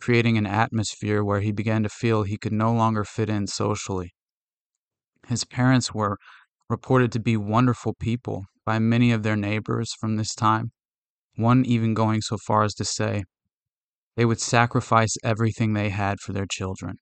creating 0.00 0.36
an 0.36 0.46
atmosphere 0.46 1.22
where 1.22 1.40
he 1.40 1.52
began 1.52 1.84
to 1.84 1.88
feel 1.88 2.22
he 2.22 2.38
could 2.38 2.52
no 2.52 2.72
longer 2.72 3.04
fit 3.04 3.30
in 3.30 3.46
socially. 3.46 4.14
His 5.28 5.44
parents 5.44 5.94
were 5.94 6.18
reported 6.68 7.12
to 7.12 7.20
be 7.20 7.36
wonderful 7.36 7.94
people 7.94 8.46
by 8.64 8.80
many 8.80 9.12
of 9.12 9.22
their 9.22 9.36
neighbors 9.36 9.94
from 9.94 10.16
this 10.16 10.34
time, 10.34 10.72
one 11.36 11.64
even 11.64 11.94
going 11.94 12.20
so 12.20 12.36
far 12.36 12.62
as 12.64 12.74
to 12.74 12.84
say 12.84 13.24
they 14.16 14.24
would 14.24 14.40
sacrifice 14.40 15.14
everything 15.22 15.72
they 15.72 15.90
had 15.90 16.18
for 16.20 16.32
their 16.32 16.46
children. 16.46 16.98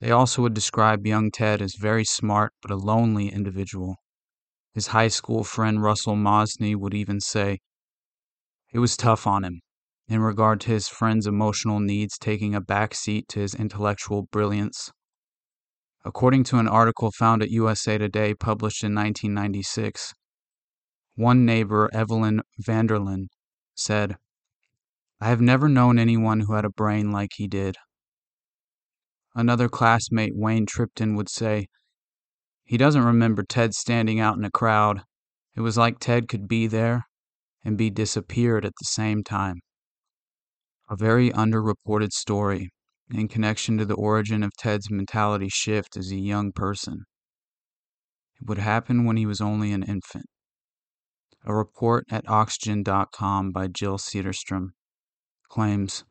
They 0.00 0.10
also 0.10 0.42
would 0.42 0.54
describe 0.54 1.06
young 1.06 1.30
Ted 1.30 1.60
as 1.60 1.74
very 1.78 2.04
smart 2.04 2.52
but 2.62 2.70
a 2.70 2.76
lonely 2.76 3.28
individual. 3.28 3.96
His 4.72 4.88
high 4.88 5.08
school 5.08 5.44
friend 5.44 5.82
Russell 5.82 6.16
Mosny 6.16 6.74
would 6.74 6.94
even 6.94 7.20
say 7.20 7.58
it 8.72 8.80
was 8.80 8.96
tough 8.96 9.26
on 9.26 9.44
him 9.44 9.60
in 10.08 10.20
regard 10.20 10.60
to 10.60 10.70
his 10.70 10.88
friend's 10.88 11.26
emotional 11.26 11.80
needs 11.80 12.18
taking 12.18 12.54
a 12.54 12.60
back 12.60 12.94
seat 12.94 13.26
to 13.28 13.40
his 13.40 13.54
intellectual 13.54 14.24
brilliance. 14.30 14.90
According 16.04 16.44
to 16.44 16.58
an 16.58 16.68
article 16.68 17.10
found 17.10 17.42
at 17.42 17.50
USA 17.50 17.96
Today 17.96 18.34
published 18.34 18.84
in 18.84 18.94
1996, 18.94 20.12
one 21.16 21.44
neighbor, 21.44 21.88
Evelyn 21.92 22.42
Vanderlyn, 22.60 23.26
said, 23.74 24.16
I 25.20 25.28
have 25.28 25.40
never 25.40 25.68
known 25.68 25.98
anyone 25.98 26.40
who 26.40 26.54
had 26.54 26.64
a 26.64 26.70
brain 26.70 27.12
like 27.12 27.30
he 27.36 27.46
did. 27.46 27.76
Another 29.34 29.68
classmate, 29.68 30.32
Wayne 30.34 30.66
Tripton, 30.66 31.14
would 31.16 31.28
say, 31.28 31.66
He 32.64 32.76
doesn't 32.76 33.04
remember 33.04 33.42
Ted 33.42 33.74
standing 33.74 34.20
out 34.20 34.36
in 34.36 34.44
a 34.44 34.50
crowd. 34.50 35.02
It 35.56 35.60
was 35.60 35.76
like 35.76 35.98
Ted 35.98 36.28
could 36.28 36.48
be 36.48 36.66
there 36.66 37.04
and 37.64 37.78
be 37.78 37.90
disappeared 37.90 38.64
at 38.64 38.74
the 38.78 38.86
same 38.86 39.24
time. 39.24 39.60
A 40.90 40.96
very 40.96 41.30
underreported 41.30 42.12
story 42.12 42.70
in 43.10 43.28
connection 43.28 43.78
to 43.78 43.84
the 43.84 43.94
origin 43.94 44.42
of 44.42 44.52
Ted's 44.58 44.90
mentality 44.90 45.48
shift 45.48 45.96
as 45.96 46.10
a 46.10 46.16
young 46.16 46.52
person. 46.52 47.04
It 48.40 48.48
would 48.48 48.58
happen 48.58 49.04
when 49.04 49.16
he 49.16 49.26
was 49.26 49.40
only 49.40 49.72
an 49.72 49.82
infant. 49.82 50.26
A 51.46 51.54
report 51.54 52.06
at 52.10 52.28
Oxygen.com 52.28 53.52
by 53.52 53.68
Jill 53.68 53.98
Sederstrom 53.98 54.70
claims 55.50 56.04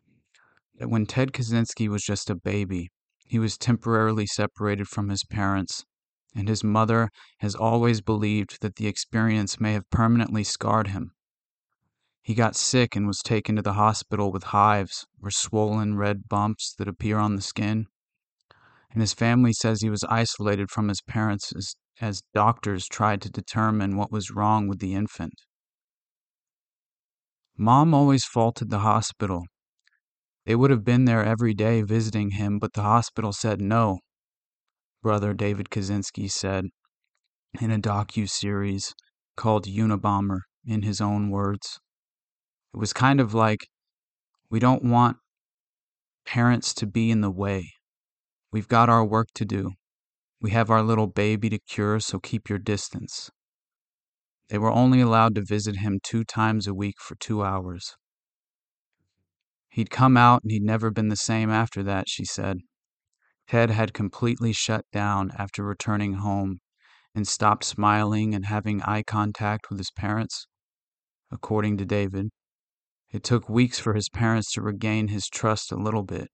that 0.75 0.89
when 0.89 1.07
Ted 1.07 1.33
Kaczynski 1.33 1.87
was 1.87 2.03
just 2.03 2.29
a 2.29 2.35
baby, 2.35 2.91
he 3.25 3.39
was 3.39 3.57
temporarily 3.57 4.27
separated 4.27 4.87
from 4.87 5.09
his 5.09 5.23
parents, 5.23 5.85
and 6.35 6.47
his 6.47 6.63
mother 6.63 7.09
has 7.39 7.55
always 7.55 7.99
believed 7.99 8.61
that 8.61 8.75
the 8.75 8.85
experience 8.85 9.59
may 9.59 9.73
have 9.73 9.89
permanently 9.89 10.43
scarred 10.43 10.87
him. 10.87 11.13
He 12.21 12.35
got 12.35 12.55
sick 12.55 12.95
and 12.95 13.07
was 13.07 13.21
taken 13.23 13.55
to 13.55 13.63
the 13.63 13.73
hospital 13.73 14.31
with 14.31 14.43
hives 14.43 15.07
or 15.21 15.31
swollen 15.31 15.97
red 15.97 16.29
bumps 16.29 16.75
that 16.77 16.87
appear 16.87 17.17
on 17.17 17.35
the 17.35 17.41
skin. 17.41 17.87
And 18.91 19.01
his 19.01 19.13
family 19.13 19.51
says 19.51 19.81
he 19.81 19.89
was 19.89 20.03
isolated 20.03 20.69
from 20.69 20.89
his 20.89 21.01
parents 21.01 21.51
as, 21.55 21.75
as 22.01 22.23
doctors 22.33 22.87
tried 22.87 23.21
to 23.21 23.29
determine 23.29 23.97
what 23.97 24.11
was 24.11 24.31
wrong 24.31 24.67
with 24.67 24.79
the 24.79 24.93
infant. 24.93 25.33
Mom 27.57 27.93
always 27.93 28.25
faulted 28.25 28.69
the 28.69 28.79
hospital 28.79 29.43
they 30.45 30.55
would 30.55 30.71
have 30.71 30.83
been 30.83 31.05
there 31.05 31.23
every 31.23 31.53
day 31.53 31.81
visiting 31.81 32.31
him, 32.31 32.59
but 32.59 32.73
the 32.73 32.81
hospital 32.81 33.31
said 33.31 33.61
no, 33.61 33.99
brother 35.01 35.33
David 35.33 35.69
Kaczynski 35.69 36.29
said 36.29 36.65
in 37.61 37.71
a 37.71 37.79
docu-series 37.79 38.93
called 39.37 39.65
Unabomber 39.65 40.39
in 40.65 40.81
his 40.81 40.99
own 40.99 41.29
words. 41.29 41.79
It 42.73 42.77
was 42.77 42.91
kind 42.91 43.21
of 43.21 43.33
like 43.33 43.67
we 44.49 44.59
don't 44.59 44.83
want 44.83 45.17
parents 46.25 46.73
to 46.75 46.87
be 46.87 47.09
in 47.09 47.21
the 47.21 47.31
way. 47.31 47.71
We've 48.51 48.67
got 48.67 48.89
our 48.89 49.05
work 49.05 49.27
to 49.35 49.45
do. 49.45 49.71
We 50.43 50.51
have 50.51 50.69
our 50.69 50.83
little 50.83 51.07
baby 51.07 51.49
to 51.51 51.57
cure, 51.57 52.01
so 52.01 52.19
keep 52.19 52.49
your 52.49 52.59
distance. 52.59 53.31
They 54.49 54.57
were 54.57 54.69
only 54.69 54.97
mm-hmm. 54.97 55.07
allowed 55.07 55.35
to 55.35 55.41
visit 55.41 55.77
him 55.77 56.01
two 56.03 56.25
times 56.25 56.67
a 56.67 56.73
week 56.73 56.95
for 56.99 57.15
two 57.15 57.41
hours. 57.41 57.95
He'd 59.69 59.89
come 59.89 60.17
out 60.17 60.43
and 60.43 60.51
he'd 60.51 60.61
never 60.61 60.91
been 60.91 61.07
the 61.07 61.15
same 61.15 61.49
after 61.49 61.81
that, 61.83 62.09
she 62.09 62.25
said. 62.25 62.57
Ted 63.47 63.69
had 63.69 63.93
completely 63.93 64.51
shut 64.51 64.83
down 64.91 65.31
after 65.37 65.63
returning 65.63 66.15
home 66.15 66.59
and 67.15 67.25
stopped 67.25 67.63
smiling 67.63 68.35
and 68.35 68.45
having 68.45 68.81
eye 68.81 69.03
contact 69.03 69.69
with 69.69 69.79
his 69.79 69.91
parents. 69.91 70.47
According 71.31 71.77
to 71.77 71.85
David, 71.85 72.31
it 73.09 73.23
took 73.23 73.47
weeks 73.47 73.79
for 73.79 73.93
his 73.93 74.09
parents 74.09 74.51
to 74.53 74.61
regain 74.61 75.07
his 75.07 75.29
trust 75.29 75.71
a 75.71 75.77
little 75.77 76.03
bit 76.03 76.27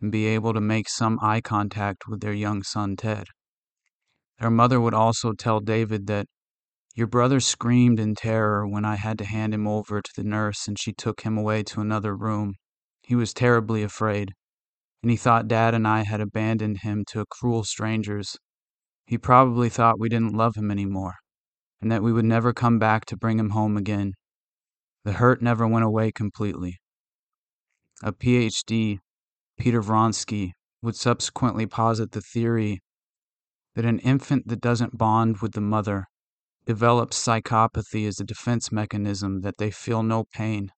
and 0.00 0.12
be 0.12 0.26
able 0.26 0.52
to 0.52 0.60
make 0.60 0.88
some 0.88 1.18
eye 1.22 1.40
contact 1.40 2.06
with 2.08 2.20
their 2.20 2.32
young 2.32 2.62
son 2.62 2.96
Ted. 2.96 3.26
Their 4.38 4.50
mother 4.50 4.80
would 4.80 4.94
also 4.94 5.32
tell 5.32 5.60
David 5.60 6.06
that 6.08 6.26
your 6.94 7.06
brother 7.06 7.40
screamed 7.40 8.00
in 8.00 8.14
terror 8.14 8.66
when 8.66 8.84
I 8.84 8.96
had 8.96 9.18
to 9.18 9.24
hand 9.24 9.52
him 9.52 9.66
over 9.66 10.00
to 10.00 10.10
the 10.16 10.24
nurse 10.24 10.66
and 10.66 10.78
she 10.78 10.92
took 10.92 11.20
him 11.22 11.36
away 11.36 11.62
to 11.64 11.80
another 11.80 12.16
room. 12.16 12.54
He 13.02 13.14
was 13.14 13.34
terribly 13.34 13.82
afraid, 13.82 14.32
and 15.02 15.10
he 15.10 15.16
thought 15.16 15.46
Dad 15.46 15.74
and 15.74 15.86
I 15.86 16.04
had 16.04 16.20
abandoned 16.20 16.78
him 16.78 17.04
to 17.10 17.24
cruel 17.30 17.64
strangers. 17.64 18.36
He 19.06 19.18
probably 19.18 19.68
thought 19.68 20.00
we 20.00 20.08
didn't 20.08 20.34
love 20.34 20.56
him 20.56 20.70
anymore, 20.70 21.14
and 21.80 21.92
that 21.92 22.02
we 22.02 22.12
would 22.12 22.24
never 22.24 22.52
come 22.52 22.78
back 22.78 23.04
to 23.06 23.16
bring 23.16 23.38
him 23.38 23.50
home 23.50 23.76
again. 23.76 24.14
The 25.04 25.12
hurt 25.12 25.40
never 25.40 25.68
went 25.68 25.84
away 25.84 26.10
completely. 26.10 26.78
A 28.02 28.12
PhD, 28.12 28.98
Peter 29.58 29.80
Vronsky, 29.82 30.52
would 30.82 30.96
subsequently 30.96 31.66
posit 31.66 32.12
the 32.12 32.20
theory 32.20 32.80
that 33.74 33.84
an 33.84 33.98
infant 34.00 34.46
that 34.48 34.60
doesn't 34.60 34.96
bond 34.96 35.38
with 35.38 35.52
the 35.52 35.60
mother 35.60 36.06
develops 36.66 37.18
psychopathy 37.18 38.06
as 38.06 38.20
a 38.20 38.24
defense 38.24 38.70
mechanism 38.70 39.40
that 39.40 39.58
they 39.58 39.70
feel 39.70 40.02
no 40.02 40.24
pain, 40.32 40.70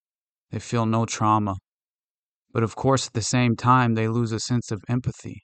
they 0.50 0.58
feel 0.58 0.86
no 0.86 1.04
trauma. 1.04 1.56
But 2.52 2.62
of 2.62 2.76
course, 2.76 3.06
at 3.08 3.12
the 3.12 3.22
same 3.22 3.56
time, 3.56 3.94
they 3.94 4.08
lose 4.08 4.32
a 4.32 4.40
sense 4.40 4.70
of 4.70 4.82
empathy, 4.88 5.42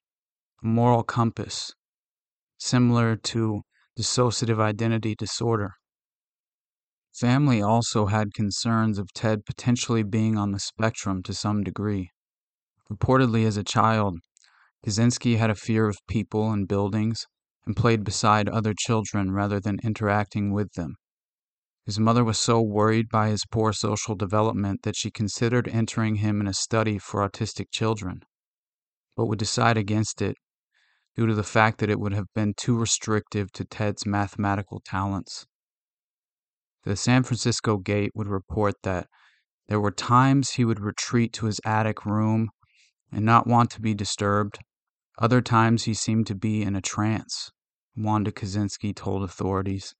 a 0.62 0.66
moral 0.66 1.02
compass, 1.02 1.72
similar 2.58 3.16
to 3.16 3.62
dissociative 3.98 4.60
identity 4.60 5.14
disorder. 5.14 5.72
Family 7.12 7.62
also 7.62 8.06
had 8.06 8.34
concerns 8.34 8.98
of 8.98 9.12
Ted 9.12 9.44
potentially 9.46 10.02
being 10.02 10.36
on 10.36 10.52
the 10.52 10.58
spectrum 10.58 11.22
to 11.22 11.32
some 11.32 11.62
degree. 11.62 12.10
Reportedly, 12.90 13.46
as 13.46 13.56
a 13.56 13.64
child, 13.64 14.18
Kaczynski 14.84 15.38
had 15.38 15.48
a 15.48 15.54
fear 15.54 15.88
of 15.88 15.96
people 16.06 16.50
and 16.50 16.68
buildings 16.68 17.26
and 17.64 17.74
played 17.74 18.04
beside 18.04 18.48
other 18.48 18.74
children 18.76 19.32
rather 19.32 19.58
than 19.58 19.78
interacting 19.82 20.52
with 20.52 20.74
them. 20.74 20.96
His 21.86 21.98
mother 21.98 22.24
was 22.24 22.38
so 22.38 22.60
worried 22.60 23.08
by 23.08 23.28
his 23.28 23.44
poor 23.50 23.72
social 23.72 24.14
development 24.14 24.82
that 24.82 24.96
she 24.96 25.10
considered 25.10 25.68
entering 25.68 26.16
him 26.16 26.40
in 26.40 26.46
a 26.46 26.54
study 26.54 26.98
for 26.98 27.26
autistic 27.26 27.70
children, 27.70 28.20
but 29.16 29.26
would 29.26 29.38
decide 29.38 29.78
against 29.78 30.20
it 30.20 30.36
due 31.16 31.26
to 31.26 31.34
the 31.34 31.42
fact 31.42 31.78
that 31.78 31.90
it 31.90 32.00
would 32.00 32.12
have 32.12 32.32
been 32.34 32.52
too 32.54 32.76
restrictive 32.76 33.52
to 33.52 33.64
Ted's 33.64 34.04
mathematical 34.04 34.80
talents. 34.84 35.46
The 36.84 36.96
San 36.96 37.22
Francisco 37.22 37.78
Gate 37.78 38.12
would 38.14 38.28
report 38.28 38.74
that 38.82 39.08
there 39.68 39.80
were 39.80 39.90
times 39.90 40.50
he 40.50 40.64
would 40.66 40.80
retreat 40.80 41.32
to 41.34 41.46
his 41.46 41.60
attic 41.64 42.04
room 42.04 42.50
and 43.12 43.24
not 43.24 43.46
want 43.46 43.70
to 43.70 43.80
be 43.80 43.94
disturbed. 43.94 44.58
Other 45.18 45.40
times 45.40 45.84
he 45.84 45.94
seemed 45.94 46.26
to 46.28 46.34
be 46.34 46.62
in 46.62 46.74
a 46.74 46.80
trance, 46.80 47.50
Wanda 47.96 48.32
Kaczynski 48.32 48.94
told 48.94 49.22
authorities, 49.22 49.94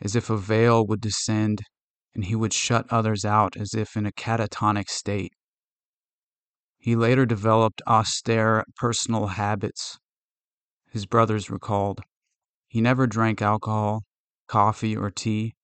as 0.00 0.14
if 0.14 0.30
a 0.30 0.36
veil 0.36 0.86
would 0.86 1.00
descend 1.00 1.62
and 2.14 2.24
he 2.24 2.34
would 2.34 2.52
shut 2.52 2.86
others 2.90 3.24
out 3.24 3.56
as 3.56 3.74
if 3.74 3.96
in 3.96 4.06
a 4.06 4.12
catatonic 4.12 4.88
state. 4.88 5.32
He 6.78 6.96
later 6.96 7.26
developed 7.26 7.82
austere 7.86 8.64
personal 8.76 9.28
habits, 9.28 9.98
his 10.90 11.06
brothers 11.06 11.50
recalled. 11.50 12.00
He 12.68 12.80
never 12.80 13.06
drank 13.06 13.42
alcohol, 13.42 14.02
coffee, 14.48 14.96
or 14.96 15.10
tea, 15.10 15.54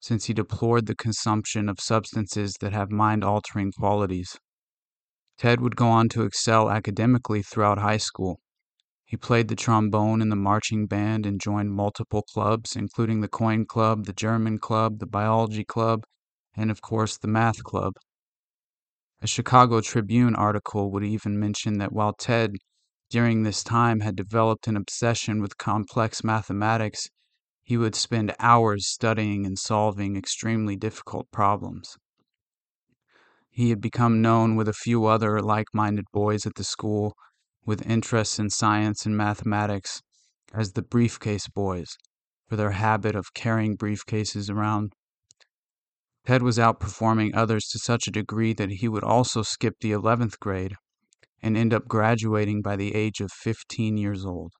since 0.00 0.26
he 0.26 0.34
deplored 0.34 0.86
the 0.86 0.94
consumption 0.94 1.68
of 1.68 1.80
substances 1.80 2.54
that 2.60 2.72
have 2.72 2.90
mind 2.90 3.24
altering 3.24 3.72
qualities. 3.72 4.38
Ted 5.38 5.60
would 5.60 5.76
go 5.76 5.88
on 5.88 6.08
to 6.10 6.24
excel 6.24 6.68
academically 6.68 7.42
throughout 7.42 7.78
high 7.78 7.96
school. 7.96 8.40
He 9.04 9.16
played 9.16 9.48
the 9.48 9.54
trombone 9.54 10.20
in 10.20 10.28
the 10.28 10.36
marching 10.36 10.86
band 10.86 11.24
and 11.24 11.40
joined 11.40 11.72
multiple 11.72 12.22
clubs, 12.22 12.74
including 12.74 13.20
the 13.20 13.28
Coin 13.28 13.64
Club, 13.64 14.04
the 14.04 14.12
German 14.12 14.58
Club, 14.58 14.98
the 14.98 15.06
Biology 15.06 15.64
Club, 15.64 16.04
and 16.56 16.70
of 16.70 16.82
course 16.82 17.16
the 17.16 17.28
Math 17.28 17.62
Club. 17.62 17.94
A 19.22 19.26
Chicago 19.26 19.80
Tribune 19.80 20.34
article 20.34 20.90
would 20.90 21.04
even 21.04 21.38
mention 21.38 21.78
that 21.78 21.92
while 21.92 22.12
Ted, 22.12 22.56
during 23.08 23.44
this 23.44 23.62
time, 23.62 24.00
had 24.00 24.16
developed 24.16 24.66
an 24.66 24.76
obsession 24.76 25.40
with 25.40 25.56
complex 25.56 26.22
mathematics, 26.22 27.08
he 27.62 27.76
would 27.76 27.94
spend 27.94 28.34
hours 28.40 28.88
studying 28.88 29.46
and 29.46 29.58
solving 29.58 30.16
extremely 30.16 30.76
difficult 30.76 31.30
problems. 31.30 31.96
He 33.58 33.70
had 33.70 33.80
become 33.80 34.22
known 34.22 34.54
with 34.54 34.68
a 34.68 34.72
few 34.72 35.06
other 35.06 35.42
like 35.42 35.66
minded 35.74 36.04
boys 36.12 36.46
at 36.46 36.54
the 36.54 36.62
school 36.62 37.16
with 37.66 37.84
interests 37.84 38.38
in 38.38 38.50
science 38.50 39.04
and 39.04 39.16
mathematics 39.16 40.00
as 40.54 40.74
the 40.74 40.82
Briefcase 40.82 41.48
Boys 41.48 41.96
for 42.48 42.54
their 42.54 42.70
habit 42.70 43.16
of 43.16 43.34
carrying 43.34 43.76
briefcases 43.76 44.48
around. 44.48 44.92
Ted 46.24 46.44
was 46.44 46.56
outperforming 46.56 47.34
others 47.34 47.66
to 47.70 47.80
such 47.80 48.06
a 48.06 48.12
degree 48.12 48.52
that 48.52 48.70
he 48.70 48.86
would 48.86 49.02
also 49.02 49.42
skip 49.42 49.74
the 49.80 49.90
11th 49.90 50.38
grade 50.38 50.76
and 51.42 51.56
end 51.56 51.74
up 51.74 51.88
graduating 51.88 52.62
by 52.62 52.76
the 52.76 52.94
age 52.94 53.18
of 53.18 53.32
15 53.32 53.96
years 53.96 54.24
old. 54.24 54.52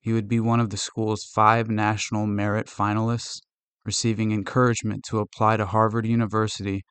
He 0.00 0.12
would 0.12 0.26
be 0.26 0.40
one 0.40 0.58
of 0.58 0.70
the 0.70 0.76
school's 0.76 1.30
five 1.32 1.70
national 1.70 2.26
merit 2.26 2.66
finalists, 2.66 3.38
receiving 3.84 4.32
encouragement 4.32 5.04
to 5.10 5.20
apply 5.20 5.58
to 5.58 5.66
Harvard 5.66 6.06
University, 6.06 6.82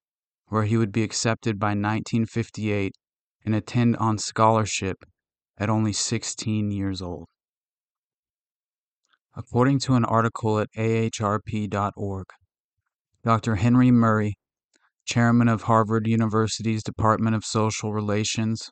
where 0.54 0.66
he 0.66 0.78
would 0.78 0.92
be 0.92 1.02
accepted 1.02 1.58
by 1.58 1.70
1958 1.70 2.94
and 3.44 3.56
attend 3.56 3.98
on 3.98 4.20
scholarship 4.20 4.98
at 5.58 5.68
only 5.68 5.92
16 5.92 6.70
years 6.70 7.02
old. 7.02 7.26
According 9.36 9.80
to 9.80 9.96
an 9.96 10.06
article 10.06 10.60
at 10.60 10.68
ahrp.org, 10.78 12.26
Dr. 13.24 13.56
Henry 13.56 13.90
Murray, 13.90 14.36
chairman 15.06 15.48
of 15.48 15.64
Harvard 15.64 16.06
University's 16.06 16.84
Department 16.84 17.36
of 17.36 17.44
Social 17.44 17.92
Relations, 17.92 18.70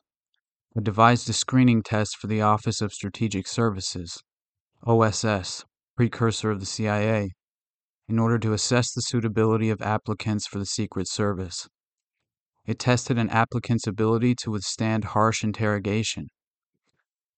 had 0.76 0.84
devised 0.84 1.28
a 1.28 1.32
screening 1.32 1.82
test 1.82 2.16
for 2.16 2.28
the 2.28 2.40
Office 2.40 2.80
of 2.80 2.92
Strategic 2.92 3.48
Services. 3.48 4.22
OSS, 4.86 5.64
precursor 5.96 6.52
of 6.52 6.60
the 6.60 6.66
CIA, 6.66 7.32
in 8.12 8.18
order 8.18 8.38
to 8.38 8.52
assess 8.52 8.92
the 8.92 9.00
suitability 9.00 9.70
of 9.70 9.80
applicants 9.80 10.46
for 10.46 10.58
the 10.58 10.66
Secret 10.66 11.08
Service. 11.08 11.66
It 12.66 12.78
tested 12.78 13.16
an 13.16 13.30
applicant's 13.30 13.86
ability 13.86 14.34
to 14.42 14.50
withstand 14.50 15.04
harsh 15.16 15.42
interrogation. 15.42 16.26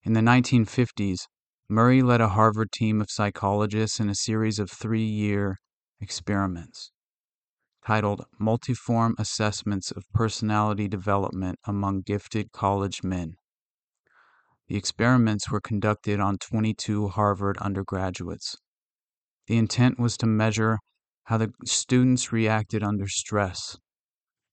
In 0.02 0.14
the 0.14 0.20
1950s, 0.20 1.28
Murray 1.68 2.02
led 2.02 2.20
a 2.20 2.30
Harvard 2.30 2.72
team 2.72 3.00
of 3.00 3.08
psychologists 3.08 4.00
in 4.00 4.10
a 4.10 4.16
series 4.16 4.58
of 4.58 4.68
three 4.68 5.04
year 5.04 5.60
experiments 6.00 6.90
titled 7.86 8.24
Multiform 8.40 9.14
Assessments 9.16 9.92
of 9.92 10.02
Personality 10.12 10.88
Development 10.88 11.56
Among 11.68 12.00
Gifted 12.00 12.50
College 12.50 13.04
Men. 13.04 13.34
The 14.66 14.76
experiments 14.76 15.48
were 15.52 15.60
conducted 15.60 16.18
on 16.18 16.38
22 16.38 17.10
Harvard 17.10 17.58
undergraduates. 17.58 18.56
The 19.46 19.58
intent 19.58 19.98
was 19.98 20.16
to 20.18 20.26
measure 20.26 20.78
how 21.24 21.38
the 21.38 21.52
students 21.64 22.32
reacted 22.32 22.82
under 22.82 23.08
stress. 23.08 23.76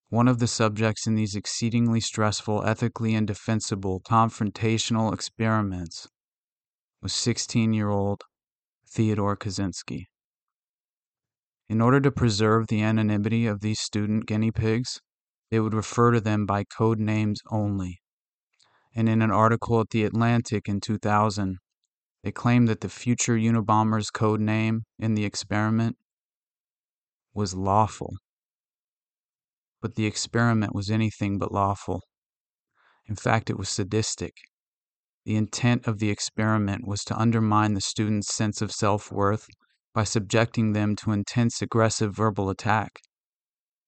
One 0.10 0.27
of 0.27 0.39
the 0.39 0.47
subjects 0.47 1.08
in 1.08 1.15
these 1.15 1.36
exceedingly 1.36 2.01
stressful, 2.01 2.65
ethically 2.65 3.13
indefensible, 3.15 4.01
confrontational 4.01 5.13
experiments 5.13 6.08
was 7.01 7.13
16 7.13 7.73
year 7.73 7.89
old 7.89 8.23
Theodore 8.88 9.38
Kaczynski. 9.38 10.06
In 11.69 11.82
order 11.82 12.01
to 12.01 12.12
preserve 12.12 12.67
the 12.67 12.82
anonymity 12.82 13.47
of 13.47 13.62
these 13.62 13.80
student 13.80 14.25
guinea 14.25 14.51
pigs, 14.51 14.99
they 15.49 15.60
would 15.60 15.73
refer 15.73 16.12
to 16.12 16.19
them 16.19 16.45
by 16.45 16.65
code 16.65 16.99
names 16.99 17.39
only 17.49 18.01
and 18.93 19.08
in 19.08 19.21
an 19.21 19.32
article 19.32 19.80
at 19.80 19.89
The 19.89 20.04
Atlantic 20.04 20.67
in 20.67 20.82
2000, 20.82 21.58
they 22.23 22.31
claimed 22.31 22.67
that 22.67 22.81
the 22.81 22.89
future 22.89 23.36
Unabomber's 23.36 24.12
code 24.12 24.39
name 24.39 24.84
in 24.99 25.15
the 25.15 25.25
experiment 25.25 25.97
was 27.34 27.55
lawful. 27.55 28.15
But 29.81 29.95
the 29.95 30.05
experiment 30.05 30.75
was 30.75 30.91
anything 30.91 31.39
but 31.39 31.51
lawful. 31.51 32.01
In 33.07 33.15
fact, 33.15 33.49
it 33.49 33.57
was 33.57 33.69
sadistic. 33.69 34.34
The 35.25 35.36
intent 35.36 35.88
of 35.88 35.99
the 35.99 36.10
experiment 36.10 36.88
was 36.88 37.03
to 37.05 37.17
undermine 37.17 37.73
the 37.73 37.81
students' 37.81 38.34
sense 38.34 38.62
of 38.62 38.71
self 38.71 39.12
worth 39.12 39.47
by 39.93 40.03
subjecting 40.03 40.73
them 40.73 40.95
to 40.97 41.12
intense 41.12 41.62
aggressive 41.62 42.15
verbal 42.15 42.49
attack. 42.49 42.99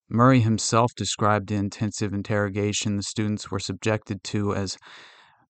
Murray 0.09 0.41
himself 0.41 0.93
described 0.95 1.47
the 1.49 1.55
intensive 1.55 2.13
interrogation 2.13 2.97
the 2.97 3.03
students 3.03 3.49
were 3.49 3.59
subjected 3.59 4.23
to 4.25 4.53
as 4.53 4.77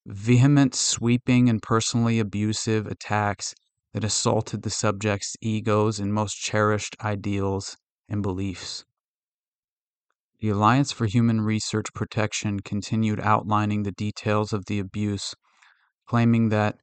vehement, 0.06 0.76
sweeping, 0.76 1.50
and 1.50 1.62
personally 1.62 2.20
abusive 2.20 2.88
attacks 2.88 3.54
that 3.94 4.04
assaulted 4.04 4.64
the 4.64 4.70
subjects' 4.70 5.36
egos 5.42 6.00
and 6.00 6.14
most 6.14 6.36
cherished 6.36 6.96
ideals 7.04 7.78
and 8.10 8.22
beliefs. 8.22 8.86
The 10.42 10.50
Alliance 10.50 10.92
for 10.92 11.06
Human 11.06 11.42
Research 11.42 11.94
Protection 11.94 12.60
continued 12.60 13.22
outlining 13.22 13.84
the 13.84 13.94
details 13.94 14.52
of 14.52 14.66
the 14.66 14.80
abuse, 14.80 15.36
claiming 16.06 16.50
that 16.50 16.76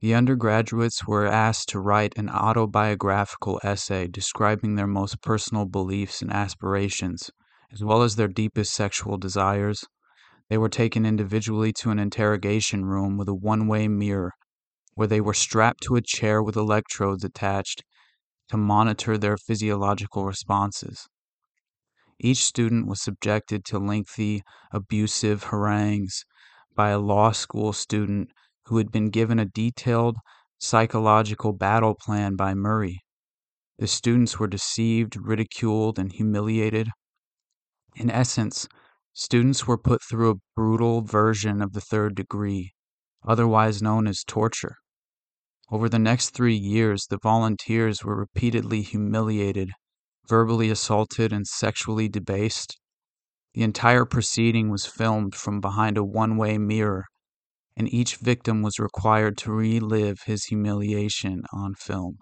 the 0.00 0.14
undergraduates 0.14 1.06
were 1.06 1.26
asked 1.26 1.70
to 1.70 1.80
write 1.80 2.12
an 2.16 2.28
autobiographical 2.28 3.58
essay 3.64 4.06
describing 4.06 4.74
their 4.74 4.86
most 4.86 5.22
personal 5.22 5.64
beliefs 5.64 6.22
and 6.22 6.32
aspirations, 6.32 7.30
as 7.72 7.82
well 7.82 8.02
as 8.02 8.16
their 8.16 8.28
deepest 8.28 8.74
sexual 8.74 9.16
desires. 9.16 9.86
They 10.50 10.58
were 10.58 10.68
taken 10.68 11.06
individually 11.06 11.72
to 11.74 11.90
an 11.90 11.98
interrogation 11.98 12.84
room 12.84 13.16
with 13.16 13.28
a 13.28 13.34
one 13.34 13.66
way 13.66 13.88
mirror, 13.88 14.32
where 14.94 15.08
they 15.08 15.20
were 15.20 15.34
strapped 15.34 15.82
to 15.84 15.96
a 15.96 16.02
chair 16.02 16.42
with 16.42 16.56
electrodes 16.56 17.24
attached 17.24 17.82
to 18.48 18.56
monitor 18.56 19.16
their 19.16 19.36
physiological 19.36 20.24
responses. 20.24 21.08
Each 22.20 22.44
student 22.44 22.86
was 22.86 23.00
subjected 23.02 23.64
to 23.66 23.78
lengthy, 23.78 24.42
abusive 24.70 25.44
harangues 25.44 26.24
by 26.74 26.90
a 26.90 26.98
law 26.98 27.32
school 27.32 27.72
student 27.72 28.30
who 28.66 28.76
had 28.78 28.92
been 28.92 29.10
given 29.10 29.38
a 29.38 29.44
detailed 29.44 30.16
psychological 30.58 31.52
battle 31.52 31.94
plan 31.94 32.36
by 32.36 32.54
Murray. 32.54 33.00
The 33.78 33.86
students 33.86 34.38
were 34.38 34.46
deceived, 34.46 35.16
ridiculed, 35.16 35.98
and 35.98 36.12
humiliated. 36.12 36.88
In 37.96 38.10
essence, 38.10 38.68
Students 39.16 39.64
were 39.64 39.78
put 39.78 40.02
through 40.02 40.30
a 40.32 40.40
brutal 40.56 41.00
version 41.00 41.62
of 41.62 41.72
the 41.72 41.80
third 41.80 42.16
degree, 42.16 42.74
otherwise 43.24 43.80
known 43.80 44.08
as 44.08 44.24
torture. 44.24 44.74
Over 45.70 45.88
the 45.88 46.00
next 46.00 46.30
three 46.30 46.56
years, 46.56 47.06
the 47.06 47.20
volunteers 47.22 48.04
were 48.04 48.16
repeatedly 48.16 48.82
humiliated, 48.82 49.70
verbally 50.26 50.68
assaulted, 50.68 51.32
and 51.32 51.46
sexually 51.46 52.08
debased. 52.08 52.76
The 53.52 53.62
entire 53.62 54.04
proceeding 54.04 54.68
was 54.68 54.84
filmed 54.84 55.36
from 55.36 55.60
behind 55.60 55.96
a 55.96 56.02
one 56.02 56.36
way 56.36 56.58
mirror, 56.58 57.04
and 57.76 57.88
each 57.94 58.16
victim 58.16 58.62
was 58.62 58.80
required 58.80 59.38
to 59.38 59.52
relive 59.52 60.22
his 60.26 60.46
humiliation 60.46 61.44
on 61.52 61.76
film. 61.76 62.18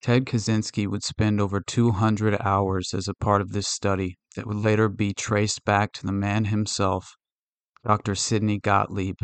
Ted 0.00 0.26
Kaczynski 0.26 0.86
would 0.86 1.02
spend 1.02 1.40
over 1.40 1.60
200 1.60 2.40
hours 2.40 2.94
as 2.94 3.08
a 3.08 3.14
part 3.14 3.40
of 3.40 3.50
this 3.50 3.66
study 3.66 4.16
that 4.36 4.46
would 4.46 4.56
later 4.56 4.88
be 4.88 5.12
traced 5.12 5.64
back 5.64 5.92
to 5.92 6.06
the 6.06 6.12
man 6.12 6.46
himself, 6.46 7.14
Dr. 7.84 8.14
Sidney 8.14 8.58
Gottlieb, 8.58 9.16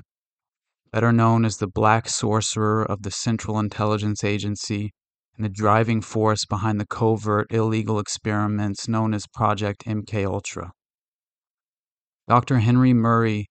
better 0.92 1.12
known 1.12 1.44
as 1.44 1.58
the 1.58 1.66
Black 1.66 2.08
Sorcerer 2.08 2.84
of 2.84 3.02
the 3.02 3.10
Central 3.10 3.58
Intelligence 3.58 4.24
Agency 4.24 4.92
and 5.36 5.44
the 5.44 5.50
driving 5.50 6.00
force 6.00 6.44
behind 6.46 6.80
the 6.80 6.86
covert 6.86 7.46
illegal 7.50 7.98
experiments 7.98 8.88
known 8.88 9.12
as 9.12 9.26
Project 9.26 9.84
MKUltra. 9.84 10.70
Dr. 12.28 12.58
Henry 12.58 12.92
Murray 12.92 13.46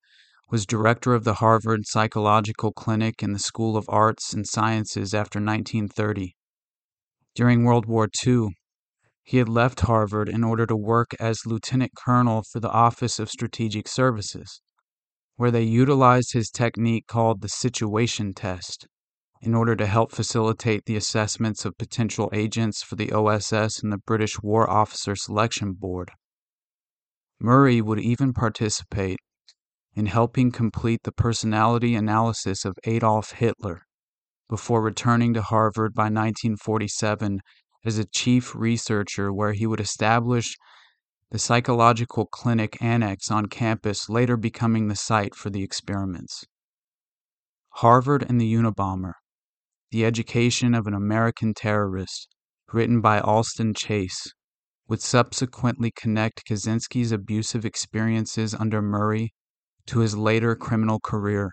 was 0.50 0.65
director 0.65 1.13
of 1.13 1.24
the 1.24 1.36
Harvard 1.36 1.82
Psychological 1.86 2.72
Clinic 2.72 3.22
and 3.22 3.34
the 3.34 3.39
School 3.39 3.78
of 3.78 3.86
Arts 3.88 4.34
and 4.34 4.48
Sciences 4.48 5.13
after 5.13 5.39
1930. 5.39 6.36
During 7.34 7.63
World 7.63 7.86
War 7.86 8.08
II, 8.26 8.50
he 9.25 9.38
had 9.38 9.49
left 9.49 9.81
Harvard 9.81 10.29
in 10.29 10.43
order 10.43 10.67
to 10.67 10.75
work 10.75 11.15
as 11.19 11.47
lieutenant 11.47 11.91
colonel 11.97 12.43
for 12.43 12.59
the 12.59 12.69
Office 12.69 13.17
of 13.17 13.27
Strategic 13.27 13.88
Services, 13.88 14.61
where 15.35 15.49
they 15.49 15.63
utilized 15.63 16.33
his 16.33 16.51
technique 16.51 17.07
called 17.07 17.41
the 17.41 17.49
situation 17.49 18.35
test 18.35 18.88
in 19.41 19.55
order 19.55 19.75
to 19.75 19.88
help 19.88 20.11
facilitate 20.11 20.85
the 20.85 20.95
assessments 20.95 21.65
of 21.65 21.77
potential 21.77 22.29
agents 22.33 22.83
for 22.83 22.95
the 22.95 23.11
OSS 23.11 23.81
and 23.81 23.91
the 23.91 23.97
British 23.97 24.39
War 24.41 24.69
Officer 24.69 25.15
Selection 25.15 25.73
Board. 25.73 26.11
Murray 27.39 27.81
would 27.81 27.99
even 27.99 28.31
participate 28.31 29.17
in 29.95 30.05
helping 30.05 30.51
complete 30.51 31.01
the 31.03 31.11
personality 31.11 31.95
analysis 31.95 32.63
of 32.63 32.77
Adolf 32.85 33.31
Hitler 33.31 33.81
before 34.49 34.83
returning 34.83 35.33
to 35.33 35.41
Harvard 35.41 35.95
by 35.95 36.03
1947 36.03 37.39
as 37.86 37.98
a 37.98 38.06
chief 38.06 38.56
researcher, 38.56 39.32
where 39.32 39.54
he 39.54 39.67
would 39.67 39.80
establish 39.80 40.58
the 41.32 41.39
psychological 41.39 42.26
clinic 42.26 42.82
annex 42.82 43.30
on 43.30 43.45
campus, 43.45 44.10
later 44.10 44.36
becoming 44.36 44.88
the 44.88 44.95
site 44.95 45.36
for 45.36 45.50
the 45.50 45.63
experiments. 45.63 46.45
Harvard 47.76 48.26
and 48.28 48.39
the 48.39 48.54
Unabomber 48.54 49.13
The 49.91 50.06
Education 50.06 50.74
of 50.74 50.88
an 50.88 50.93
American 50.93 51.54
Terrorist, 51.54 52.28
written 52.71 53.02
by 53.02 53.19
Alston 53.19 53.74
Chase, 53.74 54.34
would 54.88 55.02
subsequently 55.02 55.91
connect 55.91 56.45
Kaczynski's 56.45 57.12
abusive 57.12 57.65
experiences 57.65 58.54
under 58.54 58.82
Murray 58.82 59.34
to 59.88 60.00
his 60.00 60.15
later 60.15 60.56
criminal 60.56 61.00
career, 61.00 61.52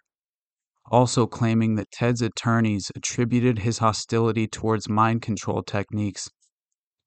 also 0.92 1.26
claiming 1.26 1.74
that 1.76 1.90
Ted's 1.90 2.20
attorneys 2.20 2.92
attributed 2.94 3.60
his 3.60 3.78
hostility 3.78 4.46
towards 4.46 4.90
mind 4.90 5.22
control 5.22 5.62
techniques 5.62 6.28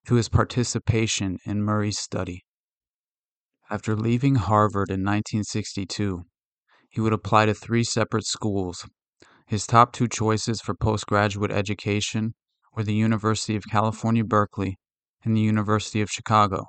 to 0.08 0.16
his 0.16 0.28
participation 0.28 1.38
in 1.46 1.62
Murray's 1.62 2.00
study. 2.00 2.44
After 3.70 3.96
leaving 3.96 4.36
Harvard 4.36 4.90
in 4.90 5.02
1962, 5.02 6.24
he 6.90 7.00
would 7.00 7.14
apply 7.14 7.46
to 7.46 7.54
three 7.54 7.84
separate 7.84 8.26
schools. 8.26 8.88
His 9.46 9.68
top 9.68 9.94
two 9.94 10.08
choices 10.08 10.62
for 10.62 10.74
postgraduate 10.74 11.52
education 11.52 12.34
were 12.76 12.84
the 12.84 12.96
University 12.96 13.56
of 13.56 13.64
California, 13.70 14.24
Berkeley 14.24 14.78
and 15.24 15.38
the 15.38 15.42
University 15.42 16.02
of 16.02 16.10
Chicago. 16.10 16.66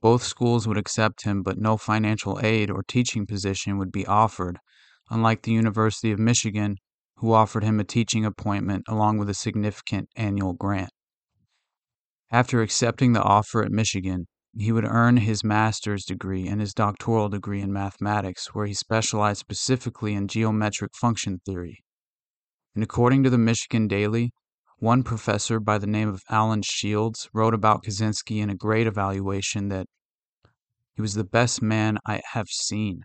Both 0.00 0.24
schools 0.24 0.66
would 0.66 0.78
accept 0.78 1.24
him, 1.24 1.44
but 1.44 1.58
no 1.58 1.76
financial 1.76 2.40
aid 2.42 2.68
or 2.68 2.82
teaching 2.82 3.26
position 3.26 3.78
would 3.78 3.92
be 3.92 4.06
offered, 4.06 4.58
unlike 5.10 5.42
the 5.42 5.52
University 5.52 6.12
of 6.12 6.18
Michigan, 6.18 6.76
who 7.16 7.32
offered 7.32 7.64
him 7.64 7.78
a 7.78 7.84
teaching 7.84 8.24
appointment 8.24 8.84
along 8.88 9.18
with 9.18 9.28
a 9.28 9.34
significant 9.34 10.08
annual 10.16 10.52
grant. 10.52 10.90
After 12.30 12.62
accepting 12.62 13.12
the 13.12 13.22
offer 13.22 13.62
at 13.62 13.70
Michigan, 13.70 14.26
he 14.56 14.72
would 14.72 14.84
earn 14.84 15.18
his 15.18 15.44
master's 15.44 16.04
degree 16.04 16.46
and 16.46 16.60
his 16.60 16.74
doctoral 16.74 17.28
degree 17.28 17.60
in 17.60 17.72
mathematics, 17.72 18.54
where 18.54 18.66
he 18.66 18.74
specialized 18.74 19.40
specifically 19.40 20.14
in 20.14 20.28
geometric 20.28 20.90
function 20.94 21.40
theory. 21.46 21.82
And 22.74 22.82
according 22.82 23.22
to 23.24 23.30
the 23.30 23.38
Michigan 23.38 23.88
Daily, 23.88 24.32
one 24.78 25.02
professor 25.02 25.60
by 25.60 25.78
the 25.78 25.86
name 25.86 26.08
of 26.08 26.22
Allen 26.28 26.62
Shields 26.62 27.28
wrote 27.32 27.54
about 27.54 27.84
Kaczynski 27.84 28.38
in 28.38 28.50
a 28.50 28.56
great 28.56 28.86
evaluation 28.86 29.68
that 29.68 29.86
he 30.94 31.00
was 31.00 31.14
the 31.14 31.24
best 31.24 31.62
man 31.62 31.98
I 32.06 32.20
have 32.32 32.48
seen. 32.48 33.04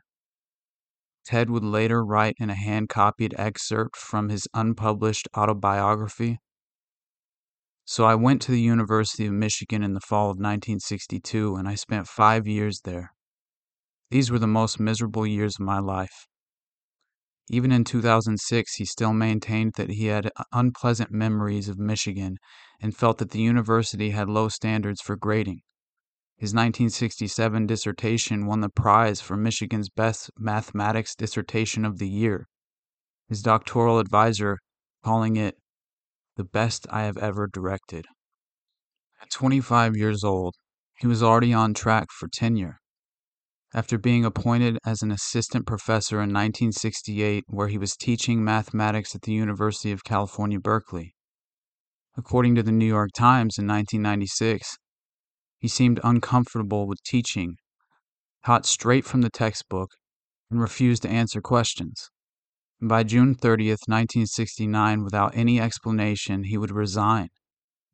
Ted 1.27 1.49
would 1.49 1.63
later 1.65 2.05
write 2.05 2.37
in 2.39 2.49
a 2.49 2.55
hand 2.55 2.87
copied 2.87 3.35
excerpt 3.37 3.97
from 3.97 4.29
his 4.29 4.47
unpublished 4.53 5.27
autobiography. 5.35 6.39
So 7.83 8.05
I 8.05 8.15
went 8.15 8.41
to 8.43 8.51
the 8.53 8.61
University 8.61 9.25
of 9.25 9.33
Michigan 9.33 9.83
in 9.83 9.93
the 9.93 9.99
fall 9.99 10.27
of 10.27 10.37
1962 10.37 11.57
and 11.57 11.67
I 11.67 11.75
spent 11.75 12.07
five 12.07 12.47
years 12.47 12.79
there. 12.85 13.11
These 14.09 14.31
were 14.31 14.39
the 14.39 14.47
most 14.47 14.79
miserable 14.79 15.27
years 15.27 15.55
of 15.59 15.65
my 15.65 15.79
life. 15.79 16.27
Even 17.49 17.73
in 17.73 17.83
2006, 17.83 18.75
he 18.75 18.85
still 18.85 19.11
maintained 19.11 19.73
that 19.75 19.89
he 19.89 20.05
had 20.05 20.27
uh, 20.27 20.45
unpleasant 20.53 21.11
memories 21.11 21.67
of 21.67 21.77
Michigan 21.77 22.37
and 22.79 22.95
felt 22.95 23.17
that 23.17 23.31
the 23.31 23.41
university 23.41 24.11
had 24.11 24.29
low 24.29 24.47
standards 24.47 25.01
for 25.01 25.17
grading. 25.17 25.59
His 26.37 26.53
1967 26.53 27.65
dissertation 27.65 28.45
won 28.45 28.61
the 28.61 28.69
prize 28.69 29.21
for 29.21 29.35
Michigan's 29.35 29.89
best 29.89 30.29
mathematics 30.37 31.15
dissertation 31.15 31.83
of 31.83 31.97
the 31.97 32.07
year, 32.07 32.47
his 33.27 33.41
doctoral 33.41 33.97
advisor 33.97 34.59
calling 35.03 35.35
it 35.35 35.55
the 36.35 36.43
best 36.43 36.85
I 36.91 37.03
have 37.03 37.17
ever 37.17 37.47
directed. 37.47 38.05
At 39.19 39.31
25 39.31 39.97
years 39.97 40.23
old, 40.23 40.53
he 40.99 41.07
was 41.07 41.23
already 41.23 41.53
on 41.53 41.73
track 41.73 42.07
for 42.11 42.27
tenure 42.31 42.77
after 43.73 43.97
being 43.97 44.23
appointed 44.23 44.77
as 44.85 45.01
an 45.01 45.11
assistant 45.11 45.65
professor 45.65 46.17
in 46.17 46.29
1968, 46.29 47.43
where 47.47 47.67
he 47.67 47.77
was 47.77 47.97
teaching 47.97 48.43
mathematics 48.43 49.13
at 49.13 49.23
the 49.23 49.33
University 49.33 49.91
of 49.91 50.03
California, 50.03 50.59
Berkeley. 50.59 51.13
According 52.15 52.55
to 52.55 52.63
the 52.63 52.71
New 52.71 52.85
York 52.85 53.09
Times 53.15 53.57
in 53.57 53.67
1996, 53.67 54.77
he 55.59 55.67
seemed 55.67 55.99
uncomfortable 56.03 56.87
with 56.87 57.03
teaching, 57.03 57.55
taught 58.45 58.65
straight 58.65 59.05
from 59.05 59.21
the 59.21 59.29
textbook, 59.29 59.91
and 60.49 60.61
refused 60.61 61.01
to 61.03 61.09
answer 61.09 61.41
questions. 61.41 62.09
And 62.79 62.87
by 62.87 63.03
June 63.03 63.35
30th, 63.35 63.87
1969, 63.87 65.03
without 65.03 65.35
any 65.35 65.59
explanation, 65.59 66.43
he 66.43 66.57
would 66.57 66.71
resign. 66.71 67.29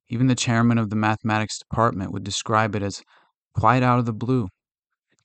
Even 0.09 0.27
the 0.27 0.35
chairman 0.35 0.77
of 0.77 0.89
the 0.89 0.95
mathematics 0.95 1.59
department 1.59 2.11
would 2.11 2.23
describe 2.23 2.75
it 2.75 2.83
as 2.83 3.01
quite 3.53 3.83
out 3.83 3.99
of 3.99 4.05
the 4.05 4.13
blue 4.13 4.49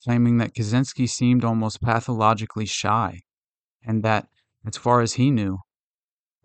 claiming 0.05 0.39
that 0.39 0.55
Kaczynski 0.55 1.09
seemed 1.09 1.45
almost 1.45 1.83
pathologically 1.83 2.67
shy, 2.67 3.21
and 3.83 4.03
that, 4.03 4.29
as 4.67 4.77
far 4.77 5.01
as 5.01 5.15
he 5.15 5.31
knew, 5.31 5.59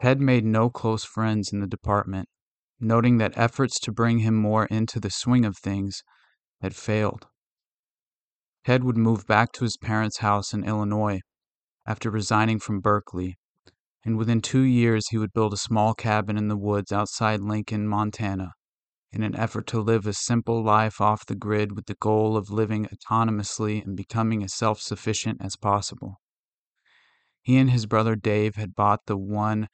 Ted 0.02 0.20
made 0.20 0.44
no 0.44 0.70
close 0.70 1.04
friends 1.04 1.54
in 1.54 1.60
the 1.60 1.68
department, 1.68 2.28
noting 2.84 3.18
that 3.18 3.38
efforts 3.38 3.80
to 3.80 3.92
bring 3.92 4.20
him 4.20 4.36
more 4.36 4.66
into 4.66 5.00
the 5.00 5.10
swing 5.10 5.46
of 5.46 5.58
things 5.58 6.04
had 6.62 6.76
failed. 6.76 7.28
Ted 8.66 8.84
would 8.84 8.98
move 8.98 9.26
back 9.26 9.52
to 9.54 9.64
his 9.64 9.78
parents' 9.78 10.20
house 10.20 10.54
in 10.54 10.64
Illinois 10.64 11.20
after 11.86 12.10
resigning 12.10 12.60
from 12.60 12.80
Berkeley, 12.80 13.38
and 14.06 14.18
within 14.18 14.42
two 14.42 14.62
years 14.62 15.08
he 15.10 15.18
would 15.18 15.34
build 15.34 15.54
a 15.54 15.58
small 15.58 15.94
cabin 15.94 16.38
in 16.38 16.48
the 16.48 16.58
woods 16.58 16.92
outside 16.92 17.42
Lincoln, 17.42 17.88
Montana, 17.88 18.52
in 19.12 19.24
an 19.24 19.36
effort 19.36 19.68
to 19.68 19.82
live 19.82 20.08
a 20.08 20.14
simple 20.14 20.64
life 20.64 21.02
off 21.02 21.26
the 21.26 21.36
grid 21.36 21.76
with 21.76 21.86
the 21.86 21.96
goal 21.96 22.38
of 22.38 22.50
living 22.50 22.88
autonomously 22.88 23.84
and 23.84 23.98
becoming 23.98 24.44
as 24.44 24.54
self 24.54 24.80
sufficient 24.80 25.42
as 25.42 25.56
possible. 25.56 26.20
He 27.42 27.58
and 27.58 27.70
his 27.70 27.86
brother 27.86 28.16
Dave 28.16 28.56
had 28.56 28.76
bought 28.76 29.02
the 29.06 29.18
one 29.18 29.68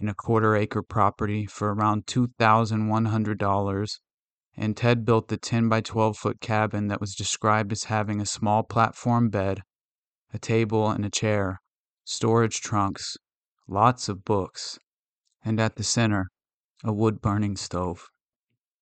and 0.00 0.08
a 0.08 0.14
quarter 0.14 0.56
acre 0.56 0.82
property 0.82 1.46
for 1.46 1.72
around 1.72 2.06
$2,100, 2.06 3.98
and 4.56 4.76
Ted 4.76 5.04
built 5.04 5.28
the 5.28 5.36
10 5.36 5.68
by 5.68 5.82
12 5.82 6.16
foot 6.16 6.40
cabin 6.40 6.88
that 6.88 7.00
was 7.00 7.14
described 7.14 7.70
as 7.70 7.84
having 7.84 8.20
a 8.20 8.26
small 8.26 8.62
platform 8.62 9.28
bed, 9.28 9.60
a 10.32 10.38
table 10.38 10.90
and 10.90 11.04
a 11.04 11.10
chair, 11.10 11.60
storage 12.04 12.60
trunks, 12.60 13.16
lots 13.68 14.08
of 14.08 14.24
books, 14.24 14.78
and 15.44 15.60
at 15.60 15.76
the 15.76 15.84
center, 15.84 16.28
a 16.82 16.92
wood 16.92 17.20
burning 17.20 17.56
stove. 17.56 18.08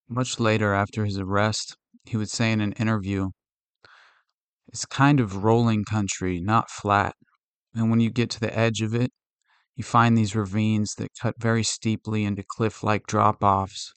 Much 0.09 0.38
later 0.38 0.72
after 0.72 1.04
his 1.04 1.18
arrest, 1.18 1.76
he 2.04 2.16
would 2.16 2.31
say 2.31 2.52
in 2.52 2.61
an 2.61 2.72
interview, 2.72 3.28
It's 4.68 4.87
kind 4.87 5.20
of 5.20 5.44
rolling 5.44 5.85
country, 5.85 6.40
not 6.40 6.70
flat. 6.70 7.14
And 7.74 7.90
when 7.90 8.00
you 8.00 8.11
get 8.11 8.31
to 8.31 8.40
the 8.40 8.57
edge 8.57 8.81
of 8.81 8.94
it, 8.94 9.11
you 9.79 9.85
find 9.85 10.19
these 10.19 10.35
ravines 10.35 10.97
that 10.97 11.12
cut 11.23 11.37
very 11.38 11.62
steeply 11.62 12.25
into 12.25 12.43
cliff 12.47 12.83
like 12.83 13.07
drop 13.07 13.45
offs. 13.45 13.95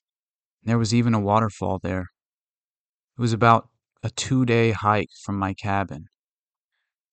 There 0.62 0.78
was 0.78 0.94
even 0.94 1.16
a 1.16 1.20
waterfall 1.20 1.80
there. 1.82 2.06
It 3.18 3.22
was 3.22 3.34
about 3.34 3.68
a 4.04 4.12
two 4.12 4.46
day 4.46 4.74
hike 4.74 5.10
from 5.26 5.40
my 5.40 5.56
cabin. 5.56 6.06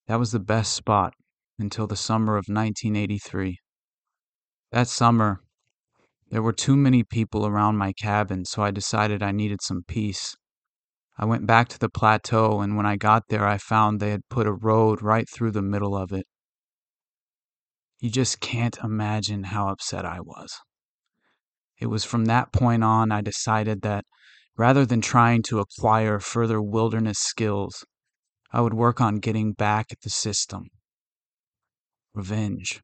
That 0.06 0.18
was 0.18 0.32
the 0.32 0.38
best 0.38 0.74
spot 0.74 1.14
until 1.58 1.86
the 1.86 1.96
summer 1.96 2.34
of 2.34 2.44
1983. 2.46 3.56
That 4.70 4.86
summer, 4.86 5.40
there 6.30 6.42
were 6.42 6.52
too 6.52 6.76
many 6.76 7.02
people 7.02 7.46
around 7.46 7.78
my 7.78 7.94
cabin, 7.94 8.44
so 8.44 8.62
I 8.62 8.70
decided 8.70 9.22
I 9.22 9.32
needed 9.32 9.62
some 9.62 9.82
peace. 9.88 10.36
I 11.16 11.24
went 11.24 11.46
back 11.46 11.68
to 11.68 11.78
the 11.78 11.88
plateau, 11.88 12.60
and 12.60 12.76
when 12.76 12.84
I 12.84 12.96
got 12.96 13.24
there, 13.30 13.46
I 13.46 13.56
found 13.56 13.98
they 13.98 14.10
had 14.10 14.28
put 14.28 14.46
a 14.46 14.52
road 14.52 15.00
right 15.00 15.26
through 15.26 15.52
the 15.52 15.62
middle 15.62 15.96
of 15.96 16.12
it. 16.12 16.26
You 18.00 18.10
just 18.10 18.40
can't 18.40 18.78
imagine 18.84 19.44
how 19.44 19.68
upset 19.68 20.04
I 20.04 20.20
was. 20.20 20.60
It 21.80 21.86
was 21.86 22.04
from 22.04 22.26
that 22.26 22.52
point 22.52 22.84
on 22.84 23.10
I 23.10 23.20
decided 23.20 23.82
that 23.82 24.04
rather 24.56 24.86
than 24.86 25.00
trying 25.00 25.42
to 25.44 25.60
acquire 25.60 26.20
further 26.20 26.60
wilderness 26.62 27.18
skills, 27.18 27.84
I 28.52 28.60
would 28.60 28.74
work 28.74 29.00
on 29.00 29.16
getting 29.16 29.52
back 29.52 29.86
at 29.90 30.00
the 30.02 30.10
system. 30.10 30.68
Revenge. 32.14 32.82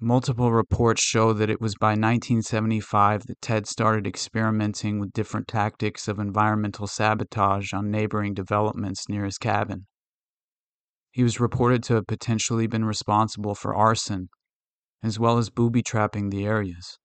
Multiple 0.00 0.52
reports 0.52 1.02
show 1.02 1.32
that 1.32 1.50
it 1.50 1.60
was 1.60 1.74
by 1.74 1.88
1975 1.88 3.26
that 3.26 3.40
Ted 3.40 3.66
started 3.66 4.06
experimenting 4.06 5.00
with 5.00 5.12
different 5.12 5.48
tactics 5.48 6.06
of 6.06 6.20
environmental 6.20 6.86
sabotage 6.86 7.72
on 7.72 7.90
neighboring 7.90 8.34
developments 8.34 9.08
near 9.08 9.24
his 9.24 9.38
cabin. 9.38 9.86
He 11.18 11.24
was 11.24 11.40
reported 11.40 11.82
to 11.82 11.94
have 11.94 12.06
potentially 12.06 12.68
been 12.68 12.84
responsible 12.84 13.56
for 13.56 13.74
arson, 13.74 14.28
as 15.02 15.18
well 15.18 15.36
as 15.36 15.50
booby 15.50 15.82
trapping 15.82 16.30
the 16.30 16.46
areas. 16.46 16.96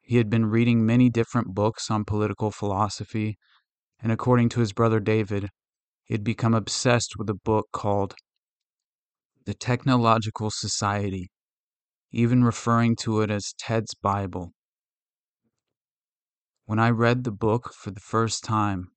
He 0.00 0.16
had 0.16 0.28
been 0.28 0.46
reading 0.46 0.84
many 0.84 1.08
different 1.08 1.54
books 1.54 1.88
on 1.88 2.04
political 2.04 2.50
philosophy, 2.50 3.38
and 4.00 4.10
according 4.10 4.48
to 4.48 4.58
his 4.58 4.72
brother 4.72 4.98
David, 4.98 5.50
he 6.02 6.14
had 6.14 6.24
become 6.24 6.52
obsessed 6.52 7.14
with 7.16 7.30
a 7.30 7.38
book 7.44 7.68
called 7.72 8.16
The 9.44 9.54
Technological 9.54 10.50
Society 10.50 11.30
even 12.10 12.42
referring 12.42 12.96
to 12.96 13.20
it 13.20 13.30
as 13.30 13.54
Ted's 13.56 13.94
Bible. 13.94 14.50
When 16.64 16.80
I 16.80 16.90
read 16.90 17.22
the 17.22 17.30
book 17.30 17.72
for 17.72 17.92
the 17.92 18.00
first 18.00 18.42
time, 18.42 18.88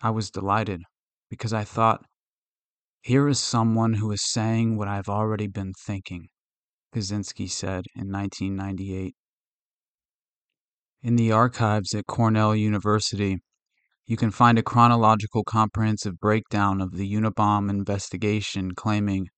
I 0.00 0.10
was 0.10 0.30
delighted 0.30 0.82
because 1.28 1.52
I 1.52 1.64
thought, 1.64 2.04
here 3.02 3.28
is 3.28 3.38
someone 3.38 3.94
who 3.94 4.12
is 4.12 4.22
saying 4.22 4.76
what 4.76 4.88
I've 4.88 5.08
already 5.08 5.46
been 5.46 5.72
thinking, 5.86 6.28
Kaczynski 6.94 7.48
said 7.48 7.84
in 7.94 8.12
1998. 8.12 9.14
In 11.02 11.16
the 11.16 11.32
archives 11.32 11.94
at 11.94 12.06
Cornell 12.06 12.54
University, 12.54 13.38
you 14.06 14.16
can 14.16 14.30
find 14.30 14.58
a 14.58 14.62
chronological 14.62 15.44
comprehensive 15.44 16.20
breakdown 16.20 16.80
of 16.80 16.96
the 16.96 17.10
Unabomb 17.10 17.70
investigation 17.70 18.72
claiming 18.72 19.28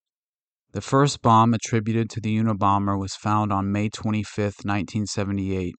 the 0.73 0.81
first 0.81 1.21
bomb 1.21 1.53
attributed 1.53 2.09
to 2.09 2.19
the 2.19 2.35
Unabomber 2.35 2.99
was 2.99 3.13
found 3.13 3.53
on 3.53 3.71
May 3.71 3.89
25, 3.89 4.43
1978. 4.63 5.75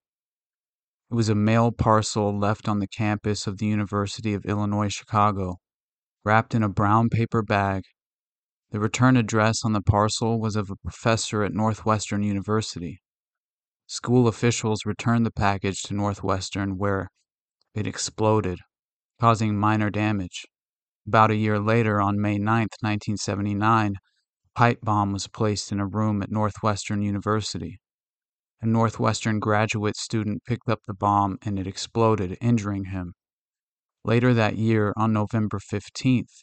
It 1.11 1.15
was 1.15 1.29
a 1.29 1.35
mail 1.35 1.73
parcel 1.73 2.39
left 2.39 2.69
on 2.69 2.79
the 2.79 2.87
campus 2.87 3.47
of 3.47 3.59
the 3.59 3.67
University 3.67 4.33
of 4.33 4.47
Illinois 4.47 4.89
Chicago, 4.89 5.57
wrapped 6.25 6.55
in 6.55 6.63
a 6.63 6.69
brown 6.69 7.09
paper 7.09 7.43
bag. 7.43 7.83
The 8.71 8.81
return 8.81 9.17
address 9.17 9.59
on 9.65 9.73
the 9.73 9.83
parcel 9.83 10.41
was 10.41 10.57
of 10.57 10.71
a 10.71 10.77
professor 10.77 11.43
at 11.45 11.53
Northwestern 11.53 12.23
University. 12.23 13.01
School 13.87 14.27
officials 14.27 14.87
returned 14.87 15.27
the 15.27 15.31
package 15.31 15.83
to 15.83 15.95
Northwestern, 15.95 16.79
where 16.79 17.09
it 17.75 17.87
exploded, 17.87 18.59
causing 19.21 19.59
minor 19.59 19.91
damage. 19.91 20.47
About 21.07 21.31
a 21.31 21.37
year 21.37 21.59
later, 21.59 22.01
on 22.01 22.21
May 22.21 22.39
9, 22.39 22.47
1979, 22.81 23.95
a 23.97 24.59
pipe 24.59 24.81
bomb 24.83 25.13
was 25.13 25.29
placed 25.29 25.71
in 25.71 25.81
a 25.81 25.87
room 25.87 26.23
at 26.23 26.31
Northwestern 26.31 27.03
University. 27.03 27.79
A 28.63 28.67
Northwestern 28.67 29.39
graduate 29.41 29.97
student 29.97 30.43
picked 30.47 30.71
up 30.71 30.81
the 30.87 30.95
bomb 30.95 31.37
and 31.43 31.59
it 31.59 31.67
exploded, 31.67 32.39
injuring 32.41 32.87
him. 32.87 33.13
Later 34.07 34.35
that 34.35 34.59
year, 34.59 34.93
on 34.97 35.15
November 35.15 35.59
15th, 35.59 36.43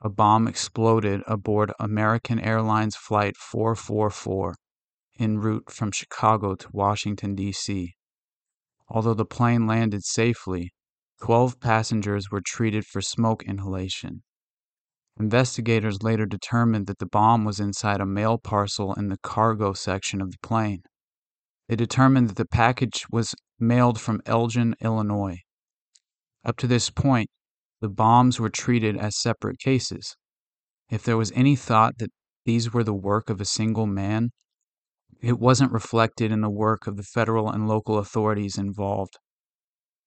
a 0.00 0.08
bomb 0.08 0.48
exploded 0.48 1.22
aboard 1.28 1.72
American 1.78 2.40
Airlines 2.40 2.96
Flight 2.96 3.36
444 3.36 4.56
en 5.20 5.38
route 5.38 5.70
from 5.70 5.92
Chicago 5.92 6.56
to 6.56 6.68
Washington, 6.72 7.36
D.C. 7.36 7.94
Although 8.88 9.14
the 9.14 9.24
plane 9.24 9.68
landed 9.68 10.04
safely, 10.04 10.72
12 11.22 11.60
passengers 11.60 12.32
were 12.32 12.42
treated 12.44 12.84
for 12.84 13.00
smoke 13.00 13.44
inhalation. 13.44 14.24
Investigators 15.20 16.02
later 16.02 16.26
determined 16.26 16.88
that 16.88 16.98
the 16.98 17.06
bomb 17.06 17.44
was 17.44 17.60
inside 17.60 18.00
a 18.00 18.06
mail 18.06 18.38
parcel 18.38 18.92
in 18.94 19.08
the 19.08 19.18
cargo 19.22 19.72
section 19.72 20.20
of 20.20 20.32
the 20.32 20.38
plane. 20.42 20.82
They 21.68 21.76
determined 21.76 22.30
that 22.30 22.36
the 22.36 22.44
package 22.44 23.04
was 23.08 23.36
mailed 23.60 24.00
from 24.00 24.20
Elgin, 24.26 24.74
Illinois. 24.80 25.42
Up 26.44 26.56
to 26.58 26.66
this 26.66 26.90
point, 26.90 27.30
the 27.80 27.88
bombs 27.88 28.40
were 28.40 28.50
treated 28.50 28.96
as 28.96 29.16
separate 29.16 29.58
cases. 29.58 30.16
If 30.90 31.04
there 31.04 31.16
was 31.16 31.32
any 31.32 31.56
thought 31.56 31.98
that 31.98 32.10
these 32.44 32.72
were 32.72 32.84
the 32.84 32.94
work 32.94 33.30
of 33.30 33.40
a 33.40 33.44
single 33.44 33.86
man, 33.86 34.30
it 35.20 35.38
wasn't 35.38 35.72
reflected 35.72 36.32
in 36.32 36.40
the 36.40 36.50
work 36.50 36.86
of 36.86 36.96
the 36.96 37.04
federal 37.04 37.48
and 37.48 37.68
local 37.68 37.98
authorities 37.98 38.58
involved. 38.58 39.18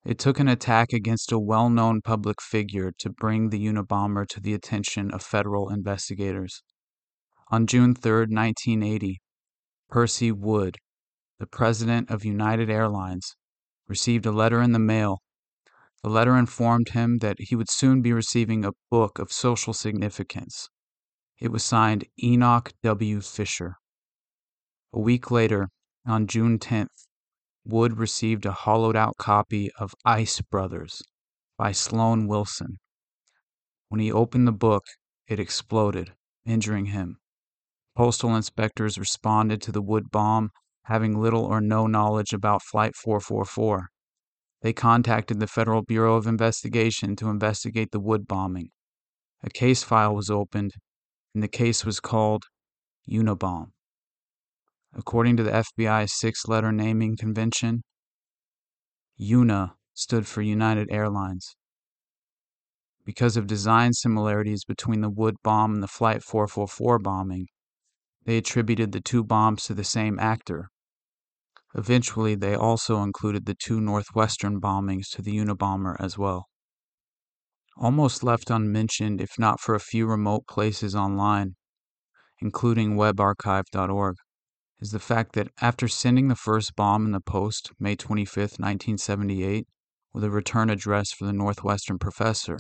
It 0.04 0.20
took 0.20 0.40
an 0.40 0.48
attack 0.48 0.94
against 0.94 1.32
a 1.32 1.40
well 1.40 1.70
known 1.70 2.02
public 2.02 2.42
figure 2.42 2.92
to 3.00 3.10
bring 3.10 3.50
the 3.50 3.66
Unabomber 3.66 4.28
to 4.28 4.40
the 4.40 4.54
attention 4.54 5.12
of 5.12 5.24
federal 5.24 5.70
investigators. 5.70 6.62
On 7.50 7.66
June 7.66 7.96
3, 7.96 8.28
1980, 8.28 9.22
Percy 9.90 10.32
Wood, 10.32 10.78
the 11.40 11.48
president 11.48 12.12
of 12.12 12.26
United 12.26 12.70
Airlines, 12.70 13.36
received 13.88 14.26
a 14.26 14.32
letter 14.32 14.62
in 14.62 14.74
the 14.74 14.80
mail. 14.80 15.22
The 16.06 16.12
letter 16.12 16.38
informed 16.38 16.90
him 16.90 17.18
that 17.22 17.38
he 17.40 17.56
would 17.56 17.68
soon 17.68 18.04
be 18.04 18.14
receiving 18.14 18.64
a 18.64 18.74
book 18.92 19.18
of 19.18 19.32
social 19.32 19.74
significance. 19.74 20.70
It 21.40 21.52
was 21.52 21.66
signed 21.66 22.06
Enoch 22.22 22.74
W. 22.84 23.22
Fisher. 23.22 23.78
A 24.94 25.00
week 25.00 25.32
later, 25.32 25.70
on 26.06 26.28
June 26.28 26.60
10th, 26.60 27.08
Wood 27.66 27.98
received 27.98 28.46
a 28.46 28.52
hollowed 28.52 28.96
out 28.96 29.18
copy 29.18 29.72
of 29.80 29.96
Ice 30.06 30.40
Brothers 30.42 31.02
by 31.58 31.72
Sloan 31.72 32.28
Wilson. 32.28 32.78
When 33.90 34.00
he 34.00 34.12
opened 34.12 34.48
the 34.48 34.52
book, 34.52 34.84
it 35.28 35.40
exploded, 35.40 36.14
injuring 36.46 36.86
him. 36.86 37.18
Postal 37.96 38.36
inspectors 38.36 39.00
responded 39.00 39.60
to 39.64 39.72
the 39.72 39.82
Wood 39.82 40.12
bomb 40.12 40.52
having 40.84 41.20
little 41.20 41.46
or 41.46 41.62
no 41.62 41.88
knowledge 41.88 42.32
about 42.32 42.62
Flight 42.62 42.96
444. 42.96 43.90
They 44.66 44.74
contacted 44.74 45.40
the 45.40 45.46
Federal 45.46 45.84
Bureau 45.84 46.16
of 46.16 46.26
Investigation 46.26 47.16
to 47.18 47.30
investigate 47.30 47.92
the 47.92 48.00
Wood 48.00 48.26
bombing. 48.26 48.72
A 49.44 49.50
case 49.52 49.84
file 49.84 50.16
was 50.16 50.32
opened, 50.32 50.72
and 51.36 51.44
the 51.44 51.48
case 51.48 51.86
was 51.86 52.00
called 52.00 52.46
Unabomb. 53.08 53.74
According 54.92 55.38
to 55.38 55.44
the 55.44 55.52
FBI's 55.52 56.18
six 56.18 56.48
letter 56.48 56.72
naming 56.72 57.16
convention, 57.16 57.84
UNA 59.18 59.76
stood 59.94 60.26
for 60.26 60.42
United 60.42 60.88
Airlines. 60.90 61.56
Because 63.06 63.38
of 63.38 63.46
design 63.46 63.94
similarities 63.94 64.66
between 64.66 65.02
the 65.02 65.12
Wood 65.12 65.36
bomb 65.44 65.76
and 65.76 65.84
the 65.84 65.88
Flight 65.88 66.24
444 66.24 66.98
bombing, 66.98 67.46
they 68.26 68.38
attributed 68.38 68.94
the 68.94 69.00
two 69.00 69.24
bombs 69.24 69.66
to 69.66 69.76
the 69.76 69.84
same 69.84 70.18
actor. 70.18 70.72
Eventually, 71.78 72.36
they 72.36 72.56
also 72.56 73.04
included 73.04 73.46
the 73.46 73.54
two 73.54 73.82
Northwestern 73.82 74.62
bombings 74.62 75.10
to 75.10 75.22
the 75.22 75.36
Unabomber 75.36 75.98
as 76.00 76.18
well. 76.18 76.46
Almost 77.76 78.24
left 78.24 78.50
unmentioned, 78.50 79.20
if 79.20 79.38
not 79.38 79.60
for 79.60 79.76
a 79.76 79.80
few 79.82 80.08
remote 80.08 80.48
places 80.48 80.96
online, 80.96 81.56
including 82.40 82.96
webarchive.org, 82.96 84.16
is 84.80 84.92
the 84.92 85.00
fact 85.00 85.34
that 85.34 85.50
after 85.60 85.90
sending 85.90 86.30
the 86.30 86.36
first 86.36 86.78
bomb 86.78 87.06
in 87.06 87.12
the 87.12 87.20
post, 87.20 87.72
May 87.78 87.98
25, 87.98 88.38
1978, 88.38 89.68
with 90.14 90.24
a 90.24 90.30
return 90.30 90.70
address 90.70 91.12
for 91.12 91.26
the 91.26 91.34
Northwestern 91.34 92.00
professor, 92.00 92.60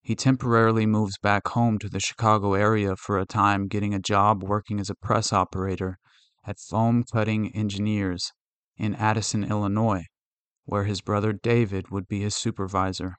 he 0.00 0.14
temporarily 0.14 0.86
moves 0.86 1.18
back 1.18 1.48
home 1.48 1.78
to 1.78 1.90
the 1.90 2.00
Chicago 2.00 2.54
area 2.54 2.96
for 2.96 3.18
a 3.18 3.26
time, 3.26 3.68
getting 3.68 3.92
a 3.92 3.98
job 3.98 4.42
working 4.42 4.80
as 4.80 4.88
a 4.88 4.94
press 4.94 5.30
operator 5.30 5.98
at 6.46 6.58
Foam 6.58 7.04
Cutting 7.04 7.54
Engineers 7.54 8.32
in 8.76 8.94
Addison, 8.94 9.44
Illinois, 9.44 10.04
where 10.64 10.84
his 10.84 11.00
brother 11.00 11.32
David 11.32 11.90
would 11.90 12.08
be 12.08 12.20
his 12.20 12.34
supervisor. 12.34 13.16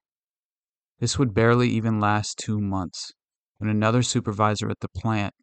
This 0.99 1.17
would 1.17 1.34
barely 1.34 1.69
even 1.69 1.99
last 1.99 2.38
two 2.38 2.60
months 2.60 3.12
when 3.57 3.69
another 3.69 4.01
supervisor 4.01 4.69
at 4.69 4.79
the 4.79 4.89
plant, 4.89 5.34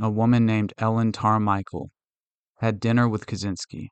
a 0.00 0.10
woman 0.10 0.46
named 0.46 0.72
Ellen 0.78 1.12
Tarmichael, 1.12 1.88
had 2.60 2.80
dinner 2.80 3.08
with 3.08 3.26
Kaczynski. 3.26 3.88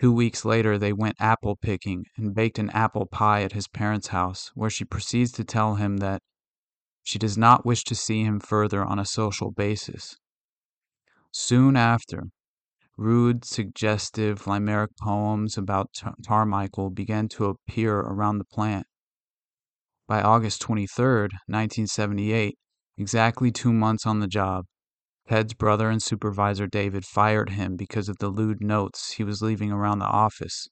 Two 0.00 0.12
weeks 0.12 0.44
later, 0.44 0.78
they 0.78 0.92
went 0.92 1.16
apple 1.18 1.56
picking 1.56 2.04
and 2.16 2.32
baked 2.32 2.60
an 2.60 2.70
apple 2.70 3.06
pie 3.06 3.42
at 3.42 3.52
his 3.52 3.66
parents' 3.66 4.08
house, 4.08 4.52
where 4.54 4.70
she 4.70 4.84
proceeds 4.84 5.32
to 5.32 5.42
tell 5.42 5.74
him 5.74 5.96
that 5.96 6.22
she 7.02 7.18
does 7.18 7.36
not 7.36 7.66
wish 7.66 7.82
to 7.84 7.96
see 7.96 8.22
him 8.22 8.38
further 8.38 8.84
on 8.84 9.00
a 9.00 9.04
social 9.04 9.50
basis. 9.50 10.16
Soon 11.32 11.76
after, 11.76 12.24
rude, 12.98 13.44
suggestive, 13.44 14.46
limerick 14.48 14.90
poems 15.00 15.56
about 15.56 15.88
Tar- 15.94 16.16
Tarmichael 16.20 16.92
began 16.92 17.28
to 17.28 17.46
appear 17.46 18.00
around 18.00 18.38
the 18.38 18.44
plant. 18.44 18.86
By 20.08 20.20
August 20.20 20.60
23, 20.62 21.28
1978, 21.46 22.58
exactly 22.98 23.52
two 23.52 23.72
months 23.72 24.04
on 24.04 24.18
the 24.18 24.26
job, 24.26 24.64
Ted's 25.28 25.54
brother 25.54 25.90
and 25.90 26.02
supervisor 26.02 26.66
David 26.66 27.04
fired 27.04 27.50
him 27.50 27.76
because 27.76 28.08
of 28.08 28.18
the 28.18 28.30
lewd 28.30 28.60
notes 28.60 29.12
he 29.12 29.24
was 29.24 29.42
leaving 29.42 29.70
around 29.70 30.00
the 30.00 30.06
office, 30.06 30.66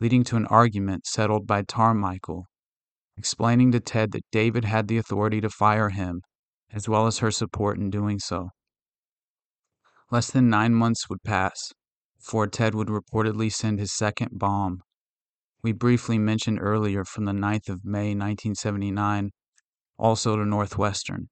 leading 0.00 0.24
to 0.24 0.36
an 0.36 0.46
argument 0.46 1.06
settled 1.06 1.46
by 1.46 1.62
Tarmichael, 1.62 2.44
explaining 3.16 3.70
to 3.72 3.80
Ted 3.80 4.10
that 4.12 4.24
David 4.32 4.64
had 4.64 4.88
the 4.88 4.96
authority 4.96 5.40
to 5.40 5.50
fire 5.50 5.90
him, 5.90 6.22
as 6.72 6.88
well 6.88 7.06
as 7.06 7.18
her 7.18 7.30
support 7.30 7.78
in 7.78 7.90
doing 7.90 8.18
so. 8.18 8.48
Less 10.10 10.30
than 10.30 10.50
nine 10.50 10.74
months 10.74 11.08
would 11.08 11.22
pass 11.22 11.72
before 12.18 12.48
Ted 12.48 12.74
would 12.74 12.88
reportedly 12.88 13.52
send 13.52 13.78
his 13.78 13.92
second 13.92 14.38
bomb. 14.38 14.82
We 15.62 15.72
briefly 15.72 16.18
mentioned 16.18 16.58
earlier 16.60 17.04
from 17.04 17.26
the 17.26 17.32
9th 17.32 17.68
of 17.68 17.84
May 17.84 18.14
1979, 18.14 19.30
also 19.98 20.36
to 20.36 20.44
Northwestern. 20.44 21.28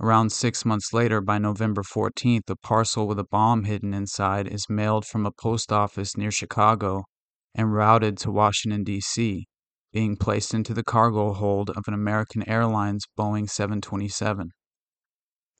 Around 0.00 0.30
six 0.30 0.64
months 0.64 0.92
later, 0.92 1.20
by 1.20 1.38
November 1.38 1.82
14th, 1.82 2.48
a 2.48 2.56
parcel 2.56 3.08
with 3.08 3.18
a 3.18 3.24
bomb 3.24 3.64
hidden 3.64 3.92
inside 3.92 4.46
is 4.46 4.70
mailed 4.70 5.04
from 5.04 5.26
a 5.26 5.32
post 5.32 5.72
office 5.72 6.16
near 6.16 6.30
Chicago 6.30 7.04
and 7.54 7.74
routed 7.74 8.16
to 8.18 8.30
Washington, 8.30 8.84
D.C., 8.84 9.46
being 9.92 10.16
placed 10.16 10.54
into 10.54 10.72
the 10.72 10.84
cargo 10.84 11.32
hold 11.32 11.70
of 11.70 11.84
an 11.86 11.94
American 11.94 12.48
Airlines 12.48 13.04
Boeing 13.18 13.50
727. 13.50 14.50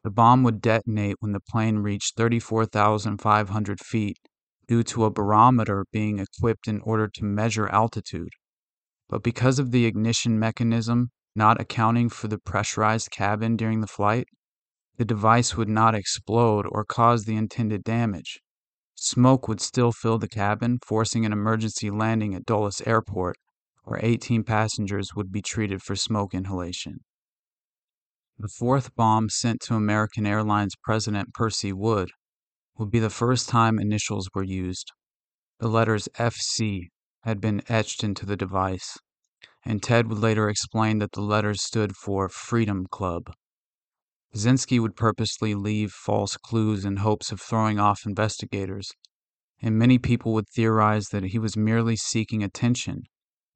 The 0.05 0.11
bomb 0.11 0.43
would 0.43 0.61
detonate 0.61 1.17
when 1.21 1.33
the 1.33 1.41
plane 1.41 1.79
reached 1.79 2.17
34,500 2.17 3.81
feet 3.81 4.19
due 4.67 4.83
to 4.83 5.05
a 5.05 5.11
barometer 5.11 5.85
being 5.93 6.19
equipped 6.19 6.67
in 6.67 6.81
order 6.81 7.09
to 7.09 7.25
measure 7.25 7.69
altitude. 7.69 8.33
But 9.09 9.23
because 9.23 9.59
of 9.59 9.71
the 9.71 9.87
ignition 9.87 10.39
mechanism 10.39 11.11
not 11.35 11.61
accounting 11.61 12.09
for 12.09 12.29
the 12.29 12.39
pressurized 12.39 13.11
cabin 13.11 13.57
during 13.57 13.81
the 13.81 13.87
flight, 13.87 14.27
the 14.97 15.05
device 15.05 15.57
would 15.57 15.69
not 15.69 15.95
explode 15.95 16.67
or 16.71 16.85
cause 16.85 17.25
the 17.25 17.37
intended 17.37 17.85
damage. 17.85 18.41
Smoke 18.95 19.49
would 19.49 19.61
still 19.61 19.93
fill 19.93 20.19
the 20.19 20.29
cabin, 20.29 20.79
forcing 20.87 21.25
an 21.25 21.33
emergency 21.33 21.91
landing 21.91 22.35
at 22.35 22.45
Dulles 22.45 22.83
Airport, 22.87 23.37
where 23.85 24.01
18 24.03 24.45
passengers 24.45 25.15
would 25.15 25.33
be 25.33 25.43
treated 25.43 25.83
for 25.83 25.97
smoke 25.97 26.35
inhalation. 26.35 27.01
The 28.43 28.49
fourth 28.49 28.97
bomb 28.97 29.29
sent 29.29 29.61
to 29.61 29.77
American 29.77 30.27
Airlines 30.27 30.75
President 30.75 31.33
Percy 31.33 31.73
Wood 31.73 32.11
would 32.77 32.91
be 32.91 32.99
the 32.99 33.09
first 33.09 33.49
time 33.49 33.79
initials 33.79 34.29
were 34.35 34.43
used. 34.43 34.91
The 35.61 35.69
letters 35.69 36.09
FC 36.19 36.89
had 37.21 37.41
been 37.41 37.63
etched 37.69 38.03
into 38.03 38.27
the 38.27 38.37
device 38.37 38.99
and 39.65 39.81
Ted 39.81 40.09
would 40.09 40.19
later 40.19 40.49
explain 40.49 40.99
that 40.99 41.13
the 41.13 41.21
letters 41.21 41.63
stood 41.63 41.95
for 41.95 42.29
Freedom 42.29 42.89
Club. 42.91 43.33
Kaczynski 44.35 44.81
would 44.81 44.97
purposely 44.97 45.55
leave 45.55 45.93
false 45.93 46.37
clues 46.37 46.85
in 46.85 46.97
hopes 46.97 47.31
of 47.31 47.41
throwing 47.41 47.79
off 47.79 48.05
investigators, 48.05 48.91
and 49.61 49.79
many 49.79 49.99
people 49.99 50.33
would 50.33 50.49
theorize 50.49 51.11
that 51.11 51.27
he 51.27 51.39
was 51.39 51.57
merely 51.57 51.95
seeking 51.95 52.43
attention, 52.43 53.05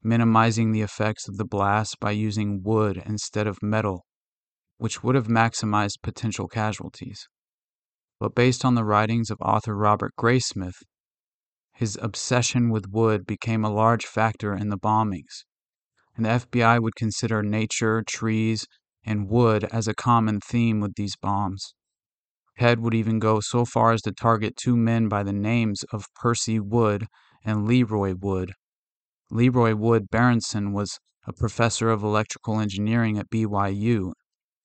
minimizing 0.00 0.70
the 0.70 0.82
effects 0.82 1.26
of 1.26 1.38
the 1.38 1.44
blast 1.44 1.98
by 1.98 2.12
using 2.12 2.62
wood 2.62 3.02
instead 3.04 3.48
of 3.48 3.60
metal, 3.60 4.06
which 4.78 5.02
would 5.02 5.14
have 5.14 5.28
maximized 5.28 6.02
potential 6.02 6.48
casualties. 6.48 7.28
But 8.20 8.34
based 8.34 8.64
on 8.64 8.74
the 8.74 8.84
writings 8.84 9.30
of 9.30 9.38
author 9.40 9.76
Robert 9.76 10.12
Graysmith, 10.18 10.82
his 11.74 11.98
obsession 12.00 12.70
with 12.70 12.88
wood 12.88 13.26
became 13.26 13.64
a 13.64 13.72
large 13.72 14.06
factor 14.06 14.54
in 14.54 14.70
the 14.70 14.78
bombings 14.78 15.44
and 16.16 16.24
the 16.24 16.30
FBI 16.30 16.80
would 16.80 16.96
consider 16.96 17.42
nature, 17.42 18.02
trees, 18.06 18.66
and 19.04 19.28
wood 19.28 19.64
as 19.64 19.86
a 19.86 19.94
common 19.94 20.40
theme 20.40 20.80
with 20.80 20.94
these 20.96 21.16
bombs. 21.16 21.74
Ted 22.58 22.80
would 22.80 22.94
even 22.94 23.18
go 23.18 23.38
so 23.40 23.66
far 23.66 23.92
as 23.92 24.00
to 24.02 24.12
target 24.12 24.56
two 24.56 24.76
men 24.76 25.08
by 25.08 25.22
the 25.22 25.32
names 25.32 25.84
of 25.92 26.06
Percy 26.14 26.58
Wood 26.58 27.06
and 27.44 27.68
Leroy 27.68 28.14
Wood. 28.18 28.52
Leroy 29.30 29.74
Wood 29.74 30.06
Bearnson 30.10 30.72
was 30.72 30.98
a 31.26 31.34
professor 31.34 31.90
of 31.90 32.02
electrical 32.02 32.58
engineering 32.58 33.18
at 33.18 33.28
BYU, 33.28 34.12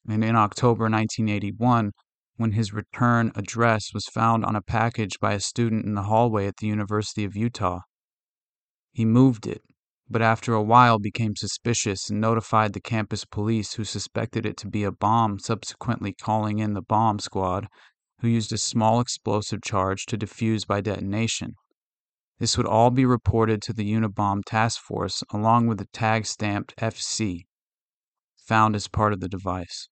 and 0.08 0.24
in 0.24 0.36
October 0.36 0.84
1981, 0.84 1.92
when 2.38 2.52
his 2.52 2.74
return 2.74 3.32
address 3.36 3.94
was 3.94 4.06
found 4.06 4.44
on 4.46 4.56
a 4.56 4.62
package 4.62 5.20
by 5.20 5.34
a 5.34 5.40
student 5.40 5.86
in 5.86 5.96
the 5.96 6.04
hallway 6.04 6.48
at 6.48 6.58
the 6.58 6.68
University 6.68 7.24
of 7.24 7.36
Utah, 7.36 7.80
he 8.92 9.06
moved 9.06 9.46
it 9.48 9.62
but 10.12 10.22
after 10.22 10.54
a 10.54 10.62
while 10.62 11.00
became 11.00 11.38
suspicious 11.38 12.10
and 12.10 12.20
notified 12.20 12.74
the 12.74 12.82
campus 12.82 13.24
police 13.24 13.76
who 13.76 13.86
suspected 13.86 14.46
it 14.46 14.58
to 14.58 14.68
be 14.68 14.84
a 14.84 14.92
bomb, 14.92 15.40
subsequently 15.40 16.14
calling 16.14 16.60
in 16.60 16.74
the 16.74 16.82
bomb 16.82 17.18
squad, 17.18 17.68
who 18.20 18.28
used 18.28 18.52
a 18.52 18.58
small 18.58 19.00
explosive 19.00 19.62
charge 19.62 20.06
to 20.06 20.18
defuse 20.18 20.68
by 20.68 20.82
detonation. 20.82 21.56
This 22.40 22.58
would 22.58 22.66
all 22.66 22.90
be 22.90 23.06
reported 23.06 23.62
to 23.62 23.74
the 23.74 23.90
Unabomb 23.90 24.42
task 24.46 24.82
force 24.82 25.24
along 25.32 25.68
with 25.68 25.78
the 25.78 25.88
tag 25.94 26.26
stamped 26.26 26.76
FC, 26.76 27.46
found 28.46 28.76
as 28.76 28.90
part 28.90 29.14
of 29.14 29.22
the 29.22 29.30
device. 29.30 29.88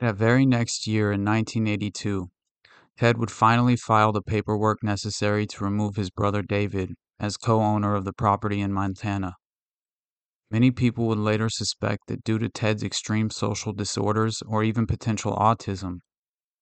That 0.00 0.16
very 0.16 0.46
next 0.46 0.86
year 0.86 1.12
in 1.12 1.26
1982, 1.26 2.30
Ted 2.96 3.18
would 3.18 3.30
finally 3.30 3.76
file 3.76 4.12
the 4.12 4.22
paperwork 4.22 4.82
necessary 4.82 5.46
to 5.46 5.64
remove 5.64 5.96
his 5.96 6.10
brother 6.10 6.40
David 6.40 6.94
as 7.18 7.36
co 7.36 7.60
owner 7.60 7.94
of 7.94 8.06
the 8.06 8.14
property 8.14 8.62
in 8.62 8.72
Montana. 8.72 9.34
Many 10.50 10.70
people 10.70 11.06
would 11.08 11.18
later 11.18 11.50
suspect 11.50 12.08
that 12.08 12.24
due 12.24 12.38
to 12.38 12.48
Ted's 12.48 12.82
extreme 12.82 13.28
social 13.28 13.74
disorders 13.74 14.42
or 14.46 14.64
even 14.64 14.86
potential 14.86 15.36
autism, 15.36 15.98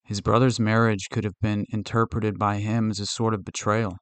his 0.02 0.20
brother's 0.20 0.58
marriage 0.58 1.06
could 1.08 1.22
have 1.22 1.38
been 1.40 1.64
interpreted 1.68 2.40
by 2.40 2.56
him 2.56 2.90
as 2.90 2.98
a 2.98 3.06
sort 3.06 3.34
of 3.34 3.44
betrayal. 3.44 3.98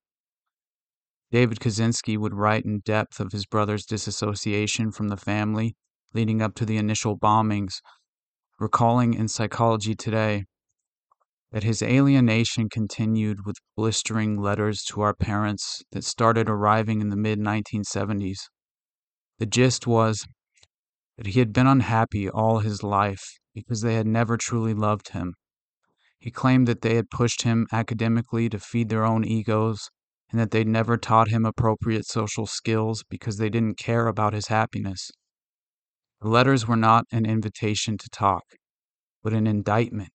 David 1.30 1.60
Kaczynski 1.60 2.16
would 2.16 2.34
write 2.34 2.64
in 2.64 2.80
depth 2.80 3.20
of 3.20 3.32
his 3.32 3.44
brother's 3.44 3.84
disassociation 3.84 4.92
from 4.92 5.08
the 5.08 5.16
family 5.18 5.76
leading 6.14 6.40
up 6.40 6.54
to 6.54 6.64
the 6.64 6.78
initial 6.78 7.18
bombings, 7.18 7.80
recalling 8.58 9.14
in 9.14 9.28
Psychology 9.28 9.94
Today 9.94 10.44
that 11.52 11.62
his 11.62 11.82
alienation 11.82 12.68
continued 12.68 13.44
with 13.44 13.56
blistering 13.76 14.40
letters 14.40 14.82
to 14.82 15.00
our 15.02 15.14
parents 15.14 15.82
that 15.92 16.04
started 16.04 16.48
arriving 16.48 17.00
in 17.00 17.08
the 17.10 17.16
mid 17.16 17.38
1970s. 17.38 18.38
The 19.38 19.46
gist 19.46 19.86
was 19.86 20.26
that 21.16 21.26
he 21.26 21.38
had 21.38 21.52
been 21.52 21.66
unhappy 21.66 22.28
all 22.28 22.60
his 22.60 22.82
life 22.82 23.38
because 23.54 23.82
they 23.82 23.94
had 23.94 24.06
never 24.06 24.36
truly 24.36 24.74
loved 24.74 25.10
him. 25.10 25.34
He 26.18 26.30
claimed 26.30 26.66
that 26.68 26.80
they 26.80 26.96
had 26.96 27.10
pushed 27.10 27.42
him 27.42 27.66
academically 27.72 28.48
to 28.48 28.58
feed 28.58 28.88
their 28.88 29.04
own 29.04 29.24
egos 29.24 29.90
and 30.30 30.40
that 30.40 30.50
they'd 30.50 30.66
never 30.66 30.96
taught 30.96 31.28
him 31.28 31.44
appropriate 31.44 32.06
social 32.06 32.46
skills 32.46 33.04
because 33.08 33.36
they 33.36 33.48
didn't 33.48 33.78
care 33.78 34.08
about 34.08 34.32
his 34.32 34.48
happiness. 34.48 35.10
The 36.26 36.32
letters 36.32 36.66
were 36.66 36.74
not 36.74 37.04
an 37.12 37.24
invitation 37.24 37.96
to 37.98 38.08
talk, 38.08 38.42
but 39.22 39.32
an 39.32 39.46
indictment 39.46 40.10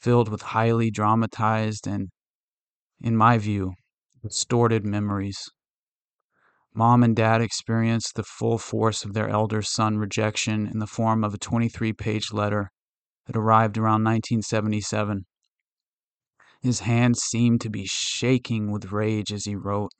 filled 0.00 0.30
with 0.30 0.40
highly 0.40 0.90
dramatized 0.90 1.86
and, 1.86 2.08
in 3.02 3.18
my 3.18 3.36
view, 3.36 3.74
distorted 4.22 4.86
memories. 4.86 5.36
Mom 6.72 7.02
and 7.02 7.14
dad 7.14 7.42
experienced 7.42 8.14
the 8.14 8.22
full 8.22 8.56
force 8.56 9.04
of 9.04 9.12
their 9.12 9.28
elder 9.28 9.60
son 9.60 9.98
rejection 9.98 10.66
in 10.66 10.78
the 10.78 10.86
form 10.86 11.22
of 11.22 11.34
a 11.34 11.38
23 11.38 11.92
page 11.92 12.32
letter 12.32 12.70
that 13.26 13.36
arrived 13.36 13.76
around 13.76 14.04
1977. 14.04 15.26
His 16.62 16.80
hand 16.80 17.18
seemed 17.18 17.60
to 17.60 17.68
be 17.68 17.84
shaking 17.84 18.72
with 18.72 18.90
rage 18.90 19.30
as 19.34 19.44
he 19.44 19.54
wrote. 19.54 19.92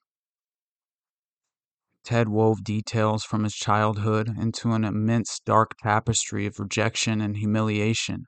Ted 2.07 2.31
wove 2.31 2.65
details 2.65 3.25
from 3.25 3.45
his 3.45 3.55
childhood 3.55 4.31
into 4.39 4.73
an 4.73 4.85
immense 4.85 5.41
dark 5.45 5.73
tapestry 5.83 6.47
of 6.47 6.59
rejection 6.59 7.21
and 7.21 7.37
humiliation 7.37 8.25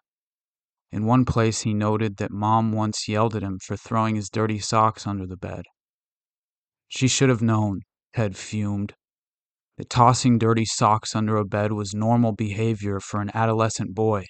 in 0.91 1.05
one 1.05 1.27
place, 1.27 1.63
he 1.63 1.75
noted 1.75 2.17
that 2.17 2.31
Mom 2.31 2.73
once 2.73 3.09
yelled 3.09 3.37
at 3.37 3.43
him 3.43 3.59
for 3.59 3.77
throwing 3.77 4.17
his 4.17 4.31
dirty 4.31 4.59
socks 4.59 5.07
under 5.07 5.27
the 5.27 5.37
bed. 5.37 5.65
She 6.89 7.09
should 7.09 7.29
have 7.29 7.43
known, 7.43 7.81
Ted 8.15 8.37
fumed. 8.37 8.95
that 9.77 9.91
tossing 9.91 10.39
dirty 10.39 10.65
socks 10.65 11.15
under 11.15 11.37
a 11.37 11.45
bed 11.45 11.73
was 11.73 11.95
normal 11.95 12.33
behavior 12.33 13.01
for 13.01 13.21
an 13.21 13.31
adolescent 13.35 13.95
boy. 13.95 14.25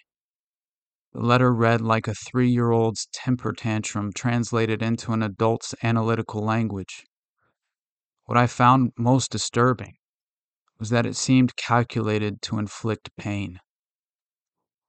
The 1.12 1.20
letter 1.20 1.54
read 1.54 1.80
like 1.80 2.08
a 2.08 2.14
three 2.14 2.50
year 2.50 2.72
old's 2.72 3.06
temper 3.12 3.52
tantrum 3.52 4.12
translated 4.12 4.82
into 4.82 5.12
an 5.12 5.22
adult's 5.22 5.76
analytical 5.82 6.44
language. 6.44 7.04
What 8.28 8.36
I 8.36 8.46
found 8.46 8.92
most 8.98 9.30
disturbing 9.30 9.94
was 10.78 10.90
that 10.90 11.06
it 11.06 11.16
seemed 11.16 11.56
calculated 11.56 12.42
to 12.42 12.58
inflict 12.58 13.08
pain. 13.16 13.58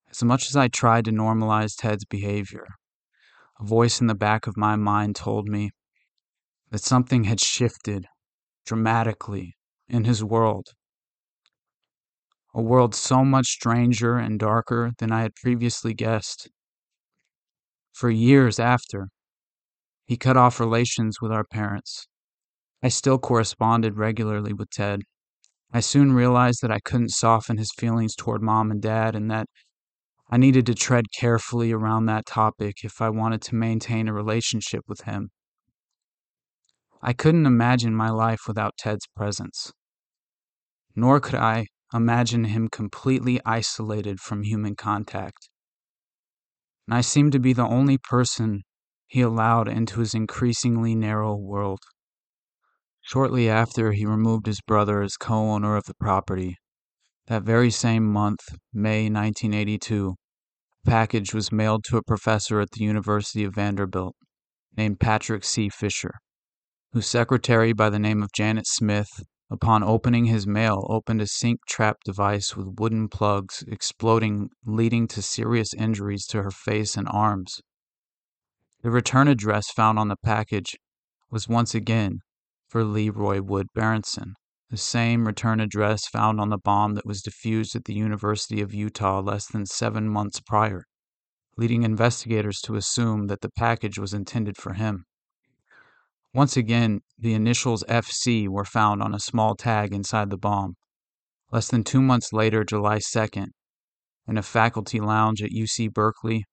As 0.09 0.21
much 0.21 0.49
as 0.49 0.57
I 0.57 0.67
tried 0.67 1.05
to 1.05 1.11
normalize 1.11 1.77
Ted's 1.77 2.03
behavior, 2.03 2.65
a 3.57 3.63
voice 3.63 4.01
in 4.01 4.07
the 4.07 4.13
back 4.13 4.45
of 4.45 4.57
my 4.57 4.75
mind 4.75 5.15
told 5.15 5.47
me 5.47 5.71
that 6.71 6.81
something 6.81 7.23
had 7.23 7.39
shifted 7.39 8.07
dramatically 8.65 9.55
in 9.87 10.03
his 10.03 10.21
world. 10.21 10.67
A 12.53 12.61
world 12.61 12.93
so 12.93 13.23
much 13.23 13.47
stranger 13.47 14.17
and 14.17 14.37
darker 14.37 14.91
than 14.97 15.13
I 15.13 15.21
had 15.21 15.35
previously 15.35 15.93
guessed. 15.93 16.49
For 17.93 18.09
years 18.09 18.59
after, 18.59 19.07
he 20.03 20.17
cut 20.17 20.35
off 20.35 20.59
relations 20.59 21.21
with 21.21 21.31
our 21.31 21.45
parents. 21.45 22.09
I 22.82 22.88
still 22.88 23.19
corresponded 23.19 23.97
regularly 23.97 24.53
with 24.53 24.69
Ted. 24.69 25.01
I 25.71 25.82
soon 25.82 26.13
realized 26.13 26.61
that 26.61 26.71
I 26.71 26.80
couldn't 26.80 27.09
soften 27.09 27.57
his 27.57 27.71
feelings 27.77 28.15
toward 28.15 28.41
mom 28.41 28.71
and 28.71 28.82
dad 28.82 29.15
and 29.15 29.30
that 29.30 29.47
I 30.30 30.38
needed 30.38 30.65
to 30.67 30.75
tread 30.75 31.05
carefully 31.17 31.71
around 31.71 32.05
that 32.05 32.25
topic 32.25 32.84
if 32.84 33.01
I 33.01 33.09
wanted 33.09 33.41
to 33.43 33.55
maintain 33.55 34.07
a 34.07 34.13
relationship 34.13 34.84
with 34.88 35.01
him. 35.01 35.30
I 37.01 37.13
couldn't 37.13 37.45
imagine 37.45 37.95
my 37.95 38.09
life 38.09 38.41
without 38.47 38.77
Ted's 38.77 39.07
presence. 39.15 39.71
Nor 40.95 41.19
could 41.19 41.36
I 41.36 41.67
imagine 41.93 42.45
him 42.45 42.67
completely 42.67 43.39
isolated 43.45 44.19
from 44.19 44.43
human 44.43 44.75
contact. 44.75 45.49
And 46.88 46.95
I 46.95 47.01
seemed 47.01 47.32
to 47.34 47.39
be 47.39 47.53
the 47.53 47.67
only 47.67 47.97
person 47.97 48.61
he 49.07 49.21
allowed 49.21 49.67
into 49.67 49.99
his 49.99 50.13
increasingly 50.13 50.95
narrow 50.95 51.36
world. 51.36 51.80
Shortly 53.12 53.49
after 53.49 53.91
he 53.91 54.05
removed 54.05 54.45
his 54.45 54.62
brother 54.62 55.01
as 55.01 55.18
co 55.18 55.34
owner 55.34 55.76
of 55.76 55.86
the 55.86 55.95
property, 55.95 56.57
that 57.26 57.41
very 57.41 57.72
same 57.72 58.05
month, 58.05 58.41
May 58.72 59.10
1982, 59.10 60.14
a 60.86 60.88
package 60.88 61.34
was 61.34 61.51
mailed 61.51 61.84
to 61.86 61.97
a 61.97 62.03
professor 62.03 62.60
at 62.60 62.70
the 62.70 62.84
University 62.84 63.43
of 63.43 63.55
Vanderbilt 63.55 64.16
named 64.78 64.99
Patrick 64.99 65.43
C. 65.43 65.70
Fisher, 65.70 66.20
whose 66.91 67.07
secretary 67.07 67.74
by 67.74 67.89
the 67.89 67.97
name 67.97 68.22
of 68.22 68.32
Janet 68.32 68.68
Smith, 68.68 69.10
upon 69.49 69.82
opening 69.82 70.26
his 70.26 70.45
mail, 70.45 70.86
opened 70.88 71.20
a 71.20 71.26
sink 71.26 71.62
trap 71.68 71.97
device 72.05 72.55
with 72.55 72.76
wooden 72.78 73.07
plugs 73.07 73.64
exploding, 73.68 74.51
leading 74.68 75.07
to 75.07 75.24
serious 75.24 75.74
injuries 75.74 76.28
to 76.28 76.43
her 76.43 76.51
face 76.51 76.95
and 76.95 77.07
arms. 77.10 77.60
The 78.84 78.91
return 78.91 79.28
address 79.28 79.72
found 79.72 79.97
on 79.97 80.10
the 80.10 80.18
package 80.24 80.78
was 81.32 81.49
once 81.49 81.74
again 81.74 82.20
for 82.70 82.84
Leroy 82.84 83.41
Wood 83.41 83.67
Bearnson, 83.76 84.34
the 84.70 84.78
same 84.78 85.26
return 85.26 85.59
address 85.59 86.07
found 86.07 86.39
on 86.39 86.49
the 86.49 86.57
bomb 86.59 86.93
that 86.93 87.05
was 87.05 87.24
defused 87.24 87.76
at 87.76 87.86
the 87.86 87.95
University 87.95 88.61
of 88.61 88.74
Utah 88.74 89.20
less 89.20 89.47
than 89.47 89.65
seven 89.65 90.07
months 90.07 90.39
prior, 90.39 90.84
leading 91.57 91.82
investigators 91.82 92.61
to 92.61 92.76
assume 92.76 93.26
that 93.26 93.41
the 93.41 93.49
package 93.57 93.97
was 93.97 94.13
intended 94.13 94.55
for 94.55 94.74
him. 94.74 95.05
Once 96.32 96.55
again, 96.55 96.99
the 97.17 97.34
initials 97.34 97.84
FC 97.86 98.47
were 98.47 98.63
found 98.63 99.01
on 99.01 99.15
a 99.15 99.20
small 99.20 99.55
tag 99.55 99.91
inside 99.91 100.30
the 100.30 100.38
bomb. 100.38 100.76
Less 101.51 101.70
than 101.70 101.84
two 101.84 102.03
months 102.03 102.32
later, 102.32 102.63
July 102.63 102.99
2nd, 102.99 103.47
in 104.28 104.38
a 104.38 104.43
faculty 104.43 104.99
lounge 104.99 105.41
at 105.41 105.49
UC 105.49 105.91
Berkeley, 105.91 106.45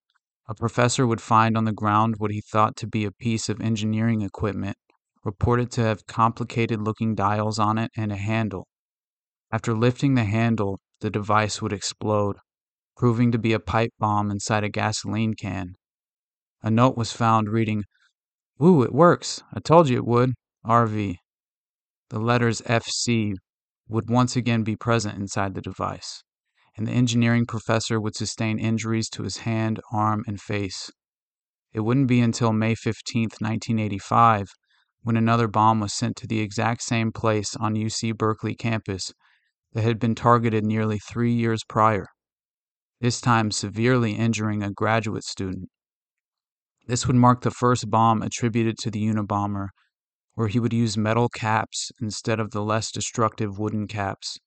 a 0.49 0.55
professor 0.55 1.07
would 1.07 1.21
find 1.21 1.59
on 1.59 1.65
the 1.65 1.73
ground 1.73 2.15
what 2.17 2.31
he 2.31 2.41
thought 2.41 2.75
to 2.77 2.87
be 2.87 3.05
a 3.05 3.13
piece 3.13 3.51
of 3.51 3.61
engineering 3.61 4.23
equipment 4.23 4.79
reported 5.27 5.73
to 5.73 5.83
have 5.83 6.07
complicated 6.07 6.81
looking 6.81 7.17
dials 7.17 7.59
on 7.59 7.79
it 7.79 7.91
and 7.97 8.13
a 8.13 8.17
handle. 8.17 8.69
After 9.51 9.75
lifting 9.75 10.15
the 10.15 10.23
handle, 10.23 10.79
the 11.01 11.11
device 11.11 11.61
would 11.61 11.73
explode, 11.73 12.37
proving 12.97 13.33
to 13.33 13.39
be 13.39 13.53
a 13.53 13.59
pipe 13.59 13.91
bomb 13.99 14.31
inside 14.31 14.63
a 14.63 14.69
gasoline 14.69 15.35
can. 15.35 15.75
A 16.63 16.71
note 16.71 16.97
was 16.97 17.13
found 17.13 17.49
reading, 17.49 17.83
Woo, 18.59 18.85
it 18.85 18.95
works. 18.95 19.43
I 19.53 19.59
told 19.59 19.89
you 19.89 19.97
it 19.97 20.07
would. 20.07 20.35
RV. 20.65 21.17
The 22.11 22.19
letters 22.21 22.61
FC 22.63 23.35
would 23.89 24.09
once 24.09 24.37
again 24.37 24.63
be 24.63 24.77
present 24.77 25.19
inside 25.19 25.55
the 25.55 25.61
device, 25.61 26.23
and 26.77 26.87
the 26.87 26.93
engineering 26.93 27.47
professor 27.47 28.01
would 28.01 28.15
sustain 28.15 28.61
injuries 28.61 29.09
to 29.11 29.25
his 29.25 29.39
hand, 29.39 29.81
arm, 29.93 30.23
and 30.29 30.41
face. 30.41 30.89
It 31.73 31.81
wouldn't 31.81 32.07
be 32.07 32.21
until 32.21 32.53
May 32.53 32.77
15, 32.77 33.23
1985, 33.41 34.47
when 35.07 35.17
another 35.17 35.47
bomb 35.47 35.79
was 35.79 35.93
sent 35.93 36.17
to 36.17 36.27
the 36.27 36.41
exact 36.41 36.83
same 36.83 37.13
place 37.13 37.55
on 37.55 37.77
UC 37.77 38.19
Berkeley 38.19 38.57
campus 38.57 39.13
that 39.73 39.85
had 39.85 40.01
been 40.01 40.17
targeted 40.17 40.65
nearly 40.65 40.99
three 40.99 41.33
years 41.33 41.63
prior, 41.63 42.09
this 43.01 43.21
time 43.21 43.53
severely 43.53 44.15
injuring 44.15 44.65
a 44.65 44.73
graduate 44.73 45.23
student. 45.23 45.69
This 46.89 47.07
would 47.07 47.15
mark 47.15 47.43
the 47.43 47.53
first 47.53 47.89
bomb 47.89 48.21
attributed 48.21 48.79
to 48.79 48.91
the 48.91 49.01
Unabomber, 49.07 49.69
where 50.35 50.49
he 50.49 50.59
would 50.59 50.73
use 50.73 50.99
metal 50.99 51.29
caps 51.29 51.93
instead 52.03 52.41
of 52.41 52.51
the 52.51 52.65
less 52.65 52.91
destructive 52.91 53.61
wooden 53.61 53.87
caps, 53.87 54.39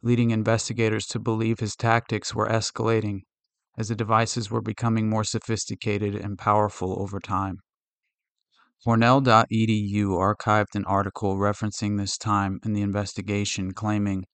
leading 0.00 0.30
investigators 0.30 1.04
to 1.08 1.18
believe 1.18 1.60
his 1.60 1.76
tactics 1.76 2.34
were 2.34 2.48
escalating 2.48 3.24
as 3.76 3.88
the 3.88 3.94
devices 3.94 4.50
were 4.50 4.62
becoming 4.62 5.10
more 5.10 5.24
sophisticated 5.24 6.14
and 6.14 6.38
powerful 6.38 6.98
over 6.98 7.20
time. 7.20 7.58
Cornell.edu 8.84 10.06
archived 10.06 10.76
an 10.76 10.84
article 10.84 11.36
referencing 11.36 11.98
this 11.98 12.16
time 12.16 12.60
in 12.64 12.74
the 12.74 12.80
investigation, 12.80 13.72
claiming, 13.72 14.24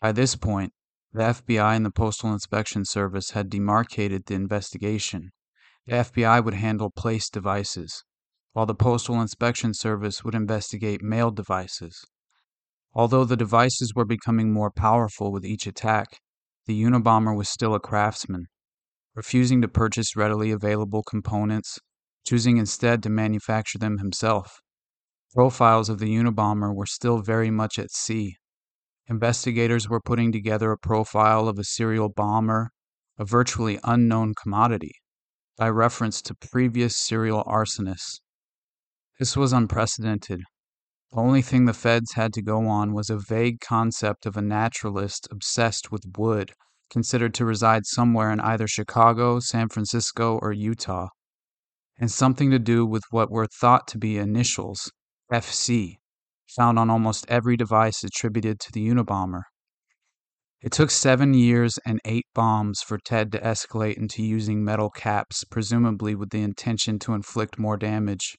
By 0.00 0.10
this 0.10 0.34
point, 0.34 0.72
the 1.12 1.22
FBI 1.22 1.76
and 1.76 1.86
the 1.86 1.92
Postal 1.92 2.32
Inspection 2.32 2.84
Service 2.84 3.30
had 3.30 3.48
demarcated 3.48 4.26
the 4.26 4.34
investigation. 4.34 5.30
The 5.86 5.92
FBI 5.92 6.44
would 6.44 6.54
handle 6.54 6.90
place 6.90 7.30
devices, 7.30 8.02
while 8.52 8.66
the 8.66 8.74
Postal 8.74 9.20
Inspection 9.20 9.72
Service 9.72 10.24
would 10.24 10.34
investigate 10.34 11.00
mail 11.00 11.30
devices. 11.30 12.04
Although 12.94 13.24
the 13.24 13.36
devices 13.36 13.94
were 13.94 14.04
becoming 14.04 14.52
more 14.52 14.72
powerful 14.72 15.30
with 15.30 15.44
each 15.46 15.68
attack, 15.68 16.18
the 16.66 16.82
Unabomber 16.82 17.36
was 17.36 17.48
still 17.48 17.76
a 17.76 17.80
craftsman, 17.80 18.46
refusing 19.14 19.62
to 19.62 19.68
purchase 19.68 20.16
readily 20.16 20.50
available 20.50 21.04
components 21.04 21.78
choosing 22.28 22.58
instead 22.58 23.02
to 23.02 23.08
manufacture 23.08 23.78
them 23.78 23.96
himself. 23.96 24.60
Profiles 25.32 25.88
of 25.88 25.98
the 25.98 26.14
Unabomber 26.14 26.74
were 26.74 26.84
still 26.84 27.22
very 27.22 27.50
much 27.50 27.78
at 27.78 27.90
sea. 27.90 28.36
Investigators 29.06 29.88
were 29.88 30.02
putting 30.02 30.30
together 30.30 30.70
a 30.70 30.76
profile 30.76 31.48
of 31.48 31.58
a 31.58 31.64
serial 31.64 32.10
bomber, 32.10 32.68
a 33.18 33.24
virtually 33.24 33.80
unknown 33.82 34.34
commodity, 34.42 34.92
by 35.56 35.70
reference 35.70 36.20
to 36.20 36.34
previous 36.34 36.94
serial 36.94 37.42
arsonists. 37.44 38.20
This 39.18 39.34
was 39.34 39.54
unprecedented. 39.54 40.40
The 41.10 41.16
only 41.16 41.40
thing 41.40 41.64
the 41.64 41.72
feds 41.72 42.12
had 42.12 42.34
to 42.34 42.42
go 42.42 42.66
on 42.66 42.92
was 42.92 43.08
a 43.08 43.16
vague 43.16 43.60
concept 43.60 44.26
of 44.26 44.36
a 44.36 44.42
naturalist 44.42 45.28
obsessed 45.30 45.90
with 45.90 46.02
wood, 46.18 46.52
considered 46.90 47.32
to 47.34 47.46
reside 47.46 47.86
somewhere 47.86 48.30
in 48.30 48.40
either 48.40 48.68
Chicago, 48.68 49.40
San 49.40 49.70
Francisco, 49.70 50.38
or 50.42 50.52
Utah 50.52 51.08
and 51.98 52.10
something 52.10 52.50
to 52.50 52.58
do 52.58 52.86
with 52.86 53.02
what 53.10 53.30
were 53.30 53.46
thought 53.46 53.88
to 53.88 53.98
be 53.98 54.18
initials, 54.18 54.90
FC, 55.32 55.96
found 56.56 56.78
on 56.78 56.88
almost 56.88 57.26
every 57.28 57.56
device 57.56 58.04
attributed 58.04 58.60
to 58.60 58.72
the 58.72 58.88
Unabomber. 58.88 59.42
It 60.60 60.72
took 60.72 60.90
seven 60.90 61.34
years 61.34 61.78
and 61.86 62.00
eight 62.04 62.26
bombs 62.34 62.80
for 62.80 62.98
Ted 62.98 63.30
to 63.32 63.40
escalate 63.40 63.96
into 63.96 64.22
using 64.22 64.64
metal 64.64 64.90
caps, 64.90 65.44
presumably 65.44 66.14
with 66.14 66.30
the 66.30 66.42
intention 66.42 66.98
to 67.00 67.14
inflict 67.14 67.58
more 67.58 67.76
damage. 67.76 68.36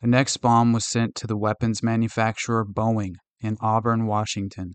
The 0.00 0.08
next 0.08 0.38
bomb 0.38 0.72
was 0.72 0.88
sent 0.88 1.14
to 1.16 1.26
the 1.26 1.36
weapons 1.36 1.82
manufacturer 1.82 2.64
Boeing 2.64 3.16
in 3.40 3.58
Auburn, 3.60 4.06
Washington. 4.06 4.74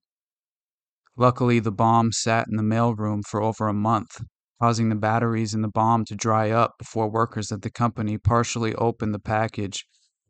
Luckily, 1.18 1.60
the 1.60 1.72
bomb 1.72 2.12
sat 2.12 2.48
in 2.48 2.58
the 2.58 2.64
mailroom 2.64 3.22
for 3.26 3.42
over 3.42 3.68
a 3.68 3.74
month 3.74 4.22
causing 4.62 4.90
the 4.90 4.96
batteries 4.96 5.54
in 5.54 5.62
the 5.62 5.68
bomb 5.68 6.06
to 6.06 6.16
dry 6.16 6.50
up 6.50 6.76
before 6.78 7.10
workers 7.10 7.52
at 7.52 7.62
the 7.62 7.70
company 7.70 8.18
partially 8.18 8.74
opened 8.76 9.14
the 9.14 9.20
package 9.20 9.86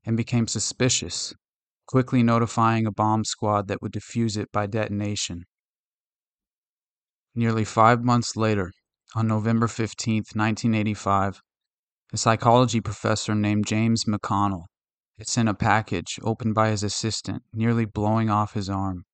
and 0.05 0.17
became 0.17 0.47
suspicious, 0.47 1.34
quickly 1.88 2.23
notifying 2.23 2.86
a 2.86 2.91
bomb 2.91 3.23
squad 3.23 3.67
that 3.67 3.82
would 3.82 3.91
defuse 3.91 4.38
it 4.38 4.51
by 4.51 4.65
detonation. 4.65 5.45
Nearly 7.36 7.65
five 7.65 8.03
months 8.03 8.36
later, 8.36 8.71
on 9.15 9.28
November 9.28 9.67
15, 9.67 10.17
1985, 10.34 11.41
a 12.13 12.17
psychology 12.17 12.82
professor 12.82 13.36
named 13.36 13.65
James 13.65 14.05
McConnell 14.05 14.65
had 15.17 15.28
sent 15.28 15.49
a 15.49 15.53
package 15.53 16.19
opened 16.23 16.55
by 16.55 16.69
his 16.69 16.84
assistant, 16.84 17.43
nearly 17.53 17.86
blowing 17.86 18.30
off 18.30 18.53
his 18.53 18.69
arm. 18.69 19.05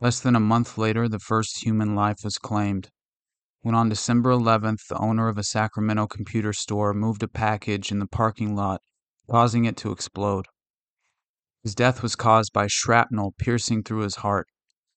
Less 0.00 0.20
than 0.20 0.36
a 0.36 0.40
month 0.40 0.78
later, 0.78 1.08
the 1.08 1.18
first 1.18 1.64
human 1.64 1.94
life 1.94 2.18
was 2.22 2.38
claimed. 2.38 2.90
When 3.62 3.74
on 3.74 3.88
December 3.88 4.30
11th, 4.30 4.86
the 4.88 4.98
owner 4.98 5.28
of 5.28 5.36
a 5.36 5.42
Sacramento 5.42 6.06
computer 6.06 6.52
store 6.52 6.94
moved 6.94 7.22
a 7.22 7.28
package 7.28 7.90
in 7.90 7.98
the 7.98 8.06
parking 8.06 8.54
lot, 8.54 8.80
causing 9.28 9.64
it 9.64 9.76
to 9.78 9.90
explode. 9.90 10.46
His 11.64 11.74
death 11.74 12.02
was 12.02 12.14
caused 12.14 12.52
by 12.52 12.68
shrapnel 12.68 13.34
piercing 13.36 13.82
through 13.82 14.02
his 14.02 14.16
heart. 14.16 14.46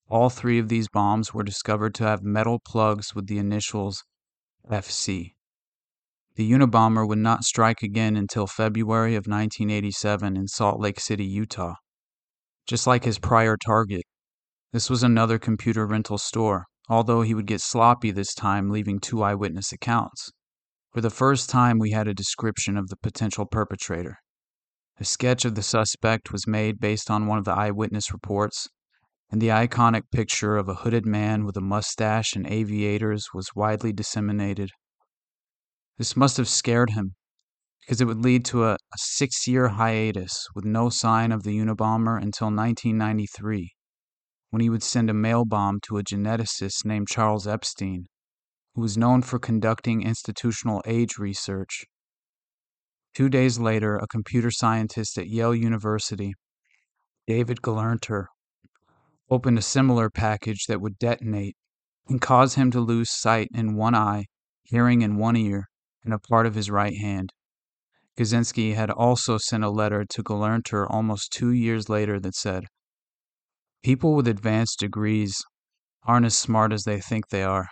All 0.07 0.29
three 0.29 0.59
of 0.59 0.69
these 0.69 0.89
bombs 0.89 1.33
were 1.33 1.43
discovered 1.43 1.95
to 1.95 2.03
have 2.03 2.21
metal 2.21 2.59
plugs 2.59 3.15
with 3.15 3.27
the 3.27 3.39
initials 3.39 4.03
FC. 4.69 5.33
The 6.35 6.49
Unabomber 6.49 7.07
would 7.07 7.17
not 7.17 7.43
strike 7.43 7.81
again 7.81 8.15
until 8.15 8.45
February 8.45 9.15
of 9.15 9.25
1987 9.25 10.37
in 10.37 10.47
Salt 10.47 10.79
Lake 10.79 10.99
City, 10.99 11.25
Utah. 11.25 11.75
Just 12.67 12.85
like 12.85 13.05
his 13.05 13.19
prior 13.19 13.57
target, 13.57 14.03
this 14.71 14.89
was 14.89 15.03
another 15.03 15.39
computer 15.39 15.85
rental 15.85 16.17
store, 16.17 16.67
although 16.91 17.21
he 17.21 17.33
would 17.33 17.47
get 17.47 17.61
sloppy 17.61 18.11
this 18.11 18.33
time, 18.33 18.69
leaving 18.69 18.99
two 18.99 19.23
eyewitness 19.23 19.71
accounts. 19.71 20.29
For 20.91 20.99
the 20.99 21.09
first 21.09 21.49
time, 21.49 21.79
we 21.79 21.91
had 21.91 22.05
a 22.05 22.13
description 22.13 22.75
of 22.75 22.89
the 22.89 22.97
potential 22.97 23.45
perpetrator. 23.45 24.17
A 24.99 25.05
sketch 25.05 25.45
of 25.45 25.55
the 25.55 25.63
suspect 25.63 26.33
was 26.33 26.45
made 26.45 26.81
based 26.81 27.09
on 27.09 27.27
one 27.27 27.37
of 27.37 27.45
the 27.45 27.53
eyewitness 27.53 28.11
reports, 28.11 28.67
and 29.29 29.41
the 29.41 29.47
iconic 29.47 30.01
picture 30.11 30.57
of 30.57 30.67
a 30.67 30.75
hooded 30.83 31.05
man 31.05 31.45
with 31.45 31.55
a 31.55 31.61
mustache 31.61 32.35
and 32.35 32.45
aviators 32.45 33.29
was 33.33 33.55
widely 33.55 33.93
disseminated. 33.93 34.71
This 35.97 36.17
must 36.17 36.35
have 36.35 36.49
scared 36.49 36.89
him, 36.89 37.15
because 37.79 38.01
it 38.01 38.05
would 38.05 38.21
lead 38.21 38.43
to 38.45 38.65
a, 38.65 38.73
a 38.73 38.97
six 38.97 39.47
year 39.47 39.69
hiatus 39.69 40.45
with 40.53 40.65
no 40.65 40.89
sign 40.89 41.31
of 41.31 41.43
the 41.43 41.57
Unabomber 41.57 42.17
until 42.17 42.47
1993 42.47 43.71
when 44.51 44.61
he 44.61 44.69
would 44.69 44.83
send 44.83 45.09
a 45.09 45.13
mail 45.13 45.45
bomb 45.45 45.79
to 45.81 45.97
a 45.97 46.03
geneticist 46.03 46.85
named 46.85 47.07
Charles 47.07 47.47
Epstein, 47.47 48.07
who 48.75 48.81
was 48.81 48.97
known 48.97 49.21
for 49.21 49.39
conducting 49.39 50.01
institutional 50.01 50.81
age 50.85 51.17
research. 51.17 51.85
Two 53.15 53.29
days 53.29 53.59
later, 53.59 53.95
a 53.97 54.07
computer 54.07 54.51
scientist 54.51 55.17
at 55.17 55.27
Yale 55.27 55.55
University, 55.55 56.33
David 57.27 57.61
Gelernter, 57.61 58.25
opened 59.29 59.57
a 59.57 59.61
similar 59.61 60.09
package 60.09 60.65
that 60.67 60.81
would 60.81 60.99
detonate 60.99 61.55
and 62.07 62.19
cause 62.19 62.55
him 62.55 62.71
to 62.71 62.81
lose 62.81 63.09
sight 63.09 63.47
in 63.53 63.75
one 63.75 63.95
eye, 63.95 64.25
hearing 64.63 65.01
in 65.01 65.17
one 65.17 65.37
ear, 65.37 65.69
and 66.03 66.13
a 66.13 66.19
part 66.19 66.45
of 66.45 66.55
his 66.55 66.69
right 66.69 66.97
hand. 66.97 67.31
Kaczynski 68.17 68.75
had 68.75 68.89
also 68.89 69.37
sent 69.37 69.63
a 69.63 69.69
letter 69.69 70.03
to 70.09 70.23
Gelernter 70.23 70.85
almost 70.89 71.31
two 71.31 71.51
years 71.51 71.87
later 71.87 72.19
that 72.19 72.35
said, 72.35 72.65
People 73.83 74.13
with 74.13 74.27
advanced 74.27 74.79
degrees 74.79 75.43
aren't 76.03 76.27
as 76.27 76.37
smart 76.37 76.71
as 76.71 76.83
they 76.83 76.99
think 77.01 77.29
they 77.29 77.43
are. 77.43 77.67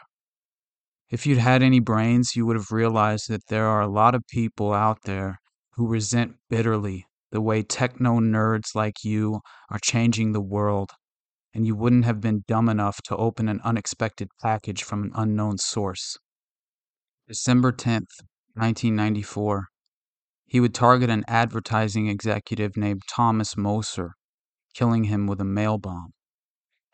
If 1.12 1.28
you'd 1.28 1.38
had 1.38 1.62
any 1.62 1.80
brains, 1.80 2.36
you 2.36 2.47
would 2.47 2.55
have 2.55 2.72
realized 2.72 3.30
that 3.30 3.45
there 3.47 3.68
are 3.68 3.82
a 3.82 3.88
lot 3.88 4.16
of 4.16 4.26
people 4.28 4.74
out 4.74 5.03
there 5.03 5.39
who 5.74 5.88
resent 5.88 6.36
bitterly 6.49 7.05
the 7.32 7.41
way 7.41 7.62
techno 7.62 8.20
nerds 8.20 8.74
like 8.74 9.03
you 9.03 9.41
are 9.70 9.80
changing 9.80 10.32
the 10.32 10.41
world, 10.41 10.89
and 11.53 11.68
you 11.68 11.76
wouldn't 11.76 12.05
have 12.05 12.20
been 12.20 12.43
dumb 12.47 12.70
enough 12.70 13.01
to 13.03 13.16
open 13.16 13.47
an 13.47 13.62
unexpected 13.64 14.30
package 14.41 14.84
from 14.84 15.03
an 15.03 15.12
unknown 15.14 15.60
source. 15.60 16.18
December 17.28 17.72
10th, 17.72 18.18
1994. 18.55 19.68
He 20.47 20.60
would 20.60 20.74
target 20.74 21.12
an 21.12 21.24
advertising 21.28 22.07
executive 22.07 22.76
named 22.76 23.03
Thomas 23.07 23.53
Mosser 23.53 24.14
killing 24.74 25.05
him 25.05 25.28
with 25.28 25.41
a 25.41 25.45
mail 25.45 25.78
bomb, 25.78 26.11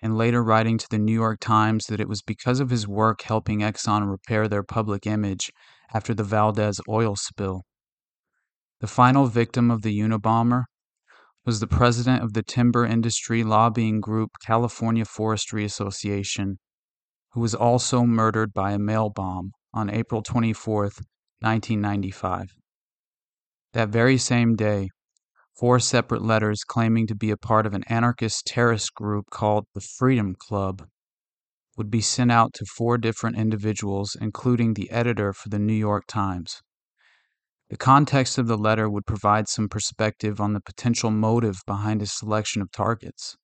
and 0.01 0.17
later 0.17 0.43
writing 0.43 0.77
to 0.77 0.87
the 0.89 0.99
New 0.99 1.13
York 1.13 1.39
Times 1.39 1.85
that 1.87 1.99
it 1.99 2.09
was 2.09 2.21
because 2.21 2.59
of 2.59 2.69
his 2.69 2.87
work 2.87 3.21
helping 3.21 3.59
Exxon 3.59 4.09
repair 4.09 4.47
their 4.47 4.63
public 4.63 5.05
image 5.05 5.51
after 5.93 6.13
the 6.13 6.23
Valdez 6.23 6.79
oil 6.89 7.15
spill. 7.15 7.63
The 8.81 8.87
final 8.87 9.27
victim 9.27 9.71
of 9.71 9.81
the 9.81 9.97
Unabomber 9.97 10.63
was 11.45 11.59
the 11.59 11.67
president 11.67 12.23
of 12.23 12.33
the 12.33 12.43
timber 12.43 12.85
industry 12.85 13.43
lobbying 13.43 14.01
group 14.01 14.31
California 14.43 15.05
Forestry 15.05 15.63
Association, 15.63 16.57
who 17.31 17.39
was 17.39 17.53
also 17.53 18.03
murdered 18.03 18.51
by 18.53 18.71
a 18.71 18.79
mail 18.79 19.09
bomb 19.09 19.51
on 19.73 19.89
April 19.89 20.21
24, 20.21 20.83
1995. 20.83 22.55
That 23.73 23.89
very 23.89 24.17
same 24.17 24.55
day, 24.55 24.89
four 25.55 25.79
separate 25.79 26.21
letters 26.21 26.63
claiming 26.65 27.07
to 27.07 27.15
be 27.15 27.31
a 27.31 27.37
part 27.37 27.65
of 27.65 27.73
an 27.73 27.83
anarchist 27.87 28.45
terrorist 28.45 28.93
group 28.93 29.29
called 29.29 29.65
the 29.73 29.79
Freedom 29.79 30.35
Club 30.37 30.85
would 31.77 31.89
be 31.89 32.01
sent 32.01 32.31
out 32.31 32.53
to 32.53 32.65
four 32.65 32.97
different 32.97 33.37
individuals, 33.37 34.17
including 34.19 34.73
the 34.73 34.91
editor 34.91 35.31
for 35.31 35.49
the 35.49 35.59
New 35.59 35.73
York 35.73 36.03
Times. 36.07 36.61
The 37.69 37.77
context 37.77 38.37
of 38.37 38.47
the 38.47 38.57
letter 38.57 38.89
would 38.89 39.05
provide 39.05 39.47
some 39.47 39.69
perspective 39.69 40.39
on 40.41 40.53
the 40.53 40.61
potential 40.61 41.09
motive 41.09 41.61
behind 41.65 42.01
his 42.01 42.17
selection 42.17 42.61
of 42.61 42.71
targets, 42.71 43.35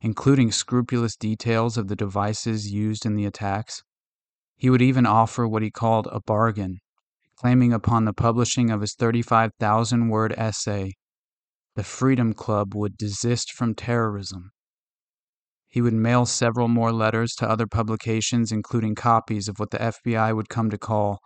including 0.00 0.52
scrupulous 0.52 1.16
details 1.16 1.76
of 1.76 1.88
the 1.88 1.96
devices 1.96 2.70
used 2.70 3.04
in 3.04 3.14
the 3.14 3.24
attacks. 3.24 3.82
He 4.56 4.70
would 4.70 4.82
even 4.82 5.06
offer 5.06 5.48
what 5.48 5.62
he 5.62 5.70
called 5.70 6.06
a 6.12 6.20
bargain, 6.20 6.78
claiming 7.36 7.72
upon 7.72 8.04
the 8.04 8.14
publishing 8.14 8.70
of 8.70 8.82
his 8.82 8.94
35,000 8.94 10.08
word 10.08 10.34
essay 10.36 10.92
the 11.76 11.84
Freedom 11.84 12.32
Club 12.32 12.74
would 12.74 12.96
desist 12.96 13.52
from 13.52 13.74
terrorism. 13.74 14.50
He 15.68 15.82
would 15.82 15.92
mail 15.92 16.24
several 16.24 16.68
more 16.68 16.90
letters 16.90 17.34
to 17.34 17.48
other 17.48 17.66
publications, 17.66 18.50
including 18.50 18.94
copies 18.94 19.46
of 19.46 19.58
what 19.58 19.70
the 19.70 19.78
FBI 19.78 20.34
would 20.34 20.48
come 20.48 20.70
to 20.70 20.78
call 20.78 21.18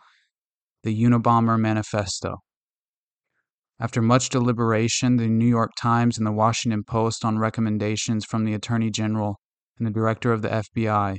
the 0.83 0.93
Unabomber 0.93 1.57
Manifesto. 1.57 2.39
After 3.79 4.03
much 4.03 4.29
deliberation, 4.29 5.17
the 5.17 5.29
New 5.29 5.47
York 5.47 5.71
Times 5.81 6.19
and 6.19 6.27
the 6.27 6.33
Washington 6.33 6.83
Post, 6.83 7.25
on 7.25 7.39
recommendations 7.39 8.25
from 8.25 8.45
the 8.45 8.53
Attorney 8.53 8.91
General 8.91 9.37
and 9.79 9.87
the 9.87 9.93
Director 9.93 10.33
of 10.33 10.43
the 10.43 10.49
FBI, 10.49 11.19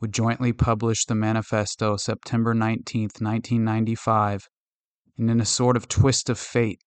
would 0.00 0.14
jointly 0.14 0.52
publish 0.52 1.04
the 1.04 1.16
manifesto 1.16 1.96
September 1.96 2.54
19, 2.54 3.10
1995, 3.18 4.46
and 5.18 5.28
in 5.28 5.40
a 5.40 5.44
sort 5.44 5.76
of 5.76 5.88
twist 5.88 6.30
of 6.30 6.38
fate, 6.38 6.80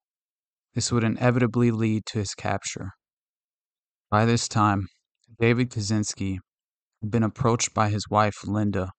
this 0.74 0.92
would 0.92 1.04
inevitably 1.04 1.72
lead 1.72 2.06
to 2.08 2.20
his 2.20 2.34
capture. 2.34 2.92
By 4.10 4.26
this 4.26 4.48
time, 4.48 4.88
David 5.40 5.70
Kaczynski 5.70 6.40
had 7.02 7.12
been 7.12 7.24
approached 7.24 7.74
by 7.74 7.90
his 7.90 8.08
wife, 8.10 8.46
Linda, 8.46 8.92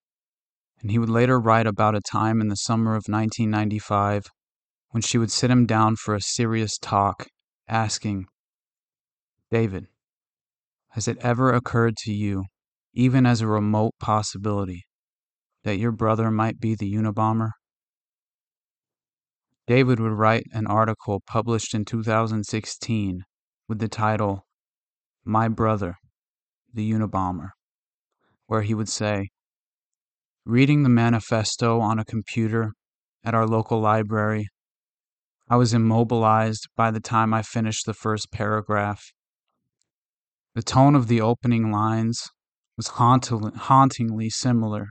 and 0.80 0.90
he 0.90 0.98
would 0.98 1.08
later 1.08 1.38
write 1.38 1.66
about 1.66 1.94
a 1.94 2.00
time 2.00 2.40
in 2.40 2.48
the 2.48 2.56
summer 2.56 2.92
of 2.92 3.04
1995 3.06 4.24
when 4.90 5.02
she 5.02 5.16
would 5.16 5.30
sit 5.30 5.50
him 5.50 5.64
down 5.64 5.96
for 5.96 6.14
a 6.14 6.20
serious 6.20 6.76
talk, 6.76 7.26
asking, 7.68 8.26
David, 9.50 9.86
has 10.90 11.08
it 11.08 11.16
ever 11.18 11.52
occurred 11.52 11.96
to 11.98 12.12
you, 12.12 12.44
even 12.92 13.24
as 13.24 13.40
a 13.40 13.46
remote 13.46 13.92
possibility, 13.98 14.84
that 15.64 15.78
your 15.78 15.92
brother 15.92 16.30
might 16.30 16.60
be 16.60 16.74
the 16.74 16.92
Unabomber? 16.92 17.52
David 19.72 20.00
would 20.00 20.12
write 20.12 20.44
an 20.52 20.66
article 20.66 21.22
published 21.26 21.72
in 21.72 21.86
2016 21.86 23.22
with 23.66 23.78
the 23.78 23.88
title 23.88 24.44
My 25.24 25.48
Brother, 25.48 25.94
the 26.74 26.92
Unabomber, 26.92 27.52
where 28.46 28.60
he 28.60 28.74
would 28.74 28.90
say, 28.90 29.30
Reading 30.44 30.82
the 30.82 30.90
manifesto 30.90 31.80
on 31.80 31.98
a 31.98 32.04
computer 32.04 32.72
at 33.24 33.34
our 33.34 33.46
local 33.46 33.80
library, 33.80 34.46
I 35.48 35.56
was 35.56 35.72
immobilized 35.72 36.68
by 36.76 36.90
the 36.90 37.00
time 37.00 37.32
I 37.32 37.40
finished 37.40 37.86
the 37.86 37.94
first 37.94 38.30
paragraph. 38.30 39.00
The 40.54 40.62
tone 40.62 40.94
of 40.94 41.08
the 41.08 41.22
opening 41.22 41.72
lines 41.72 42.28
was 42.76 42.88
hauntingly 42.88 44.28
similar 44.28 44.88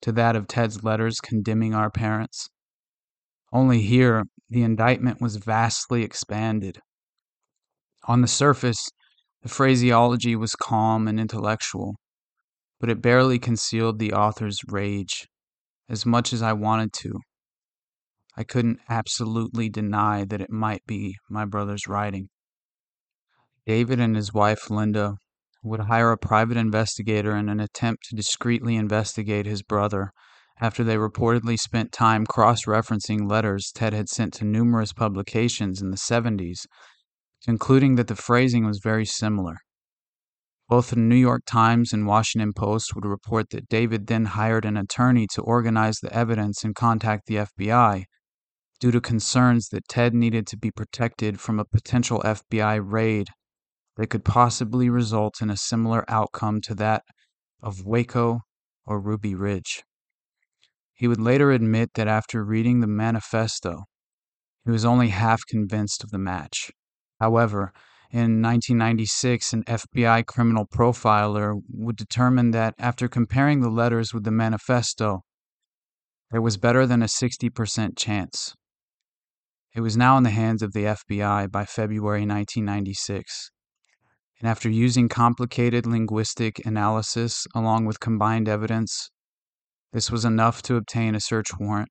to 0.00 0.12
that 0.12 0.36
of 0.36 0.48
Ted's 0.48 0.82
letters 0.82 1.20
condemning 1.20 1.74
our 1.74 1.90
parents. 1.90 2.48
Only 3.52 3.82
here, 3.82 4.24
the 4.48 4.62
indictment 4.62 5.20
was 5.20 5.36
vastly 5.36 6.02
expanded. 6.02 6.80
On 8.04 8.22
the 8.22 8.28
surface, 8.28 8.88
the 9.42 9.48
phraseology 9.48 10.34
was 10.34 10.56
calm 10.56 11.06
and 11.06 11.20
intellectual, 11.20 11.96
but 12.80 12.88
it 12.88 13.02
barely 13.02 13.38
concealed 13.38 13.98
the 13.98 14.12
author's 14.12 14.60
rage, 14.68 15.28
as 15.88 16.06
much 16.06 16.32
as 16.32 16.40
I 16.42 16.54
wanted 16.54 16.92
to. 16.94 17.20
I 18.36 18.44
couldn't 18.44 18.80
absolutely 18.88 19.68
deny 19.68 20.24
that 20.24 20.40
it 20.40 20.50
might 20.50 20.86
be 20.86 21.16
my 21.28 21.44
brother's 21.44 21.86
writing. 21.86 22.30
David 23.66 24.00
and 24.00 24.16
his 24.16 24.32
wife 24.32 24.70
Linda 24.70 25.16
would 25.62 25.80
hire 25.80 26.10
a 26.10 26.18
private 26.18 26.56
investigator 26.56 27.36
in 27.36 27.48
an 27.48 27.60
attempt 27.60 28.04
to 28.04 28.16
discreetly 28.16 28.76
investigate 28.76 29.44
his 29.44 29.62
brother 29.62 30.12
after 30.60 30.84
they 30.84 30.96
reportedly 30.96 31.58
spent 31.58 31.92
time 31.92 32.26
cross 32.26 32.64
referencing 32.66 33.30
letters 33.30 33.72
Ted 33.74 33.92
had 33.92 34.08
sent 34.08 34.32
to 34.34 34.44
numerous 34.44 34.92
publications 34.92 35.82
in 35.82 35.90
the 35.90 35.96
70s, 35.96 36.66
concluding 37.44 37.96
that 37.96 38.08
the 38.08 38.16
phrasing 38.16 38.64
was 38.64 38.80
very 38.82 39.04
similar. 39.04 39.56
Both 40.68 40.90
the 40.90 40.96
New 40.96 41.16
York 41.16 41.42
Times 41.46 41.92
and 41.92 42.06
Washington 42.06 42.52
Post 42.52 42.94
would 42.94 43.04
report 43.04 43.50
that 43.50 43.68
David 43.68 44.06
then 44.06 44.26
hired 44.26 44.64
an 44.64 44.76
attorney 44.76 45.26
to 45.34 45.42
organize 45.42 45.98
the 45.98 46.12
evidence 46.14 46.64
and 46.64 46.74
contact 46.74 47.26
the 47.26 47.36
FBI 47.36 48.04
due 48.80 48.90
to 48.90 49.00
concerns 49.00 49.68
that 49.68 49.86
Ted 49.88 50.14
needed 50.14 50.46
to 50.46 50.56
be 50.56 50.70
protected 50.70 51.40
from 51.40 51.60
a 51.60 51.64
potential 51.64 52.20
FBI 52.24 52.80
raid 52.82 53.28
that 53.96 54.08
could 54.08 54.24
possibly 54.24 54.88
result 54.88 55.42
in 55.42 55.50
a 55.50 55.56
similar 55.56 56.04
outcome 56.08 56.60
to 56.62 56.74
that 56.76 57.02
of 57.62 57.84
Waco 57.84 58.40
or 58.86 59.00
Ruby 59.00 59.34
Ridge. 59.34 59.84
He 60.94 61.08
would 61.08 61.20
later 61.20 61.50
admit 61.50 61.90
that 61.94 62.08
after 62.08 62.44
reading 62.44 62.80
the 62.80 62.86
manifesto, 62.86 63.84
he 64.64 64.70
was 64.70 64.84
only 64.84 65.08
half 65.08 65.40
convinced 65.48 66.04
of 66.04 66.10
the 66.10 66.18
match. 66.18 66.70
However, 67.20 67.72
in 68.10 68.42
1996, 68.42 69.52
an 69.54 69.64
FBI 69.64 70.26
criminal 70.26 70.66
profiler 70.66 71.60
would 71.70 71.96
determine 71.96 72.50
that 72.50 72.74
after 72.78 73.08
comparing 73.08 73.60
the 73.60 73.70
letters 73.70 74.12
with 74.12 74.24
the 74.24 74.30
manifesto, 74.30 75.22
there 76.30 76.42
was 76.42 76.56
better 76.56 76.86
than 76.86 77.02
a 77.02 77.06
60% 77.06 77.96
chance. 77.96 78.54
It 79.74 79.80
was 79.80 79.96
now 79.96 80.18
in 80.18 80.24
the 80.24 80.30
hands 80.30 80.62
of 80.62 80.72
the 80.72 80.84
FBI 80.84 81.50
by 81.50 81.64
February 81.64 82.26
1996. 82.26 83.50
And 84.40 84.48
after 84.48 84.68
using 84.68 85.08
complicated 85.08 85.86
linguistic 85.86 86.64
analysis 86.66 87.46
along 87.54 87.86
with 87.86 88.00
combined 88.00 88.48
evidence, 88.48 89.10
this 89.92 90.10
was 90.10 90.24
enough 90.24 90.62
to 90.62 90.76
obtain 90.76 91.14
a 91.14 91.20
search 91.20 91.48
warrant. 91.58 91.90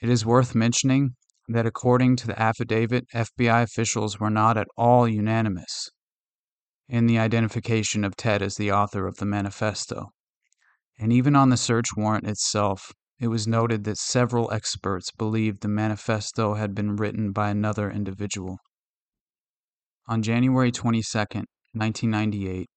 It 0.00 0.08
is 0.08 0.26
worth 0.26 0.54
mentioning 0.54 1.16
that 1.48 1.66
according 1.66 2.16
to 2.16 2.26
the 2.26 2.40
affidavit, 2.40 3.04
FBI 3.14 3.62
officials 3.62 4.18
were 4.18 4.30
not 4.30 4.56
at 4.56 4.66
all 4.76 5.06
unanimous 5.06 5.90
in 6.88 7.06
the 7.06 7.18
identification 7.18 8.04
of 8.04 8.16
Ted 8.16 8.42
as 8.42 8.56
the 8.56 8.72
author 8.72 9.06
of 9.06 9.16
the 9.16 9.26
manifesto. 9.26 10.10
And 10.98 11.12
even 11.12 11.34
on 11.34 11.50
the 11.50 11.56
search 11.56 11.88
warrant 11.96 12.26
itself, 12.26 12.92
it 13.20 13.28
was 13.28 13.46
noted 13.46 13.84
that 13.84 13.98
several 13.98 14.50
experts 14.52 15.10
believed 15.10 15.60
the 15.60 15.68
manifesto 15.68 16.54
had 16.54 16.74
been 16.74 16.96
written 16.96 17.32
by 17.32 17.50
another 17.50 17.90
individual. 17.90 18.58
On 20.06 20.22
January 20.22 20.70
22, 20.70 21.18
1998, 21.18 22.68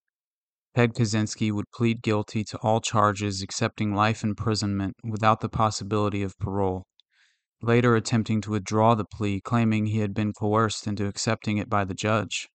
Ted 0.77 0.93
Kaczynski 0.93 1.51
would 1.51 1.71
plead 1.73 2.03
guilty 2.03 2.43
to 2.43 2.57
all 2.59 2.79
charges 2.81 3.41
accepting 3.41 3.95
life 3.95 4.23
imprisonment 4.23 4.95
without 5.03 5.39
the 5.39 5.49
possibility 5.49 6.21
of 6.21 6.37
parole 6.37 6.85
later 7.63 7.95
attempting 7.95 8.41
to 8.41 8.51
withdraw 8.51 8.93
the 8.93 9.03
plea, 9.03 9.41
claiming 9.41 9.87
he 9.87 10.01
had 10.01 10.13
been 10.13 10.33
coerced 10.33 10.85
into 10.85 11.07
accepting 11.07 11.57
it 11.57 11.67
by 11.67 11.83
the 11.83 11.95
judge. 11.95 12.47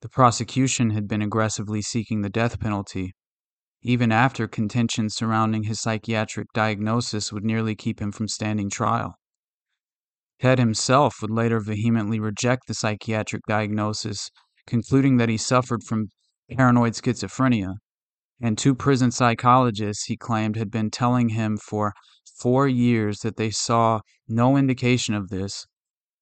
The 0.00 0.08
prosecution 0.08 0.90
had 0.90 1.06
been 1.06 1.22
aggressively 1.22 1.80
seeking 1.80 2.22
the 2.22 2.28
death 2.28 2.58
penalty, 2.58 3.14
even 3.82 4.10
after 4.10 4.48
contention 4.48 5.08
surrounding 5.08 5.62
his 5.62 5.80
psychiatric 5.80 6.48
diagnosis 6.52 7.32
would 7.32 7.44
nearly 7.44 7.76
keep 7.76 8.00
him 8.00 8.10
from 8.10 8.26
standing 8.26 8.68
trial. 8.68 9.14
Ted 10.40 10.58
himself 10.58 11.18
would 11.22 11.30
later 11.30 11.60
vehemently 11.60 12.18
reject 12.18 12.66
the 12.66 12.74
psychiatric 12.74 13.42
diagnosis, 13.46 14.28
concluding 14.66 15.18
that 15.18 15.28
he 15.28 15.36
suffered 15.36 15.84
from 15.84 16.08
paranoid 16.56 16.92
schizophrenia, 16.94 17.74
and 18.40 18.58
two 18.58 18.74
prison 18.74 19.10
psychologists 19.10 20.04
he 20.04 20.16
claimed 20.16 20.56
had 20.56 20.70
been 20.70 20.90
telling 20.90 21.30
him 21.30 21.56
for 21.56 21.92
four 22.40 22.66
years 22.66 23.18
that 23.20 23.36
they 23.36 23.50
saw 23.50 24.00
no 24.28 24.56
indication 24.56 25.14
of 25.14 25.28
this, 25.28 25.66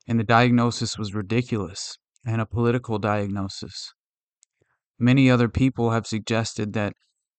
and 0.06 0.18
the 0.18 0.24
diagnosis 0.24 0.98
was 0.98 1.14
ridiculous 1.14 1.96
and 2.26 2.40
a 2.40 2.46
political 2.46 2.98
diagnosis. 2.98 3.92
Many 4.98 5.30
other 5.30 5.48
people 5.48 5.90
have 5.90 6.06
suggested 6.06 6.74
that 6.74 6.92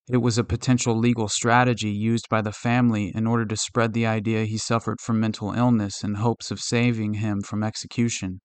it 0.09 0.17
was 0.17 0.37
a 0.37 0.43
potential 0.43 0.97
legal 0.97 1.27
strategy 1.27 1.91
used 1.91 2.27
by 2.27 2.41
the 2.41 2.51
family 2.51 3.11
in 3.13 3.27
order 3.27 3.45
to 3.45 3.55
spread 3.55 3.93
the 3.93 4.07
idea 4.07 4.45
he 4.45 4.57
suffered 4.57 4.99
from 4.99 5.19
mental 5.19 5.53
illness 5.53 6.03
in 6.03 6.15
hopes 6.15 6.49
of 6.49 6.59
saving 6.59 7.15
him 7.15 7.41
from 7.41 7.63
execution. 7.63 8.41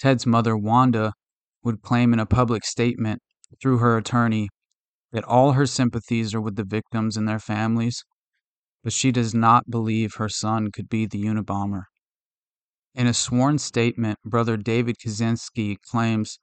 Ted's 0.00 0.26
mother, 0.26 0.56
Wanda, 0.56 1.12
would 1.64 1.82
claim 1.82 2.12
in 2.12 2.18
a 2.18 2.26
public 2.26 2.64
statement 2.64 3.20
through 3.60 3.78
her 3.78 3.96
attorney 3.96 4.48
that 5.12 5.24
all 5.24 5.52
her 5.52 5.66
sympathies 5.66 6.34
are 6.34 6.40
with 6.40 6.56
the 6.56 6.64
victims 6.64 7.16
and 7.16 7.28
their 7.28 7.38
families, 7.38 8.02
but 8.82 8.92
she 8.92 9.12
does 9.12 9.34
not 9.34 9.70
believe 9.70 10.14
her 10.14 10.28
son 10.28 10.70
could 10.70 10.88
be 10.88 11.06
the 11.06 11.22
Unabomber. 11.22 11.82
In 12.94 13.06
a 13.06 13.14
sworn 13.14 13.58
statement, 13.58 14.18
Brother 14.24 14.56
David 14.56 14.96
Kaczynski 14.98 15.76
claims 15.90 16.38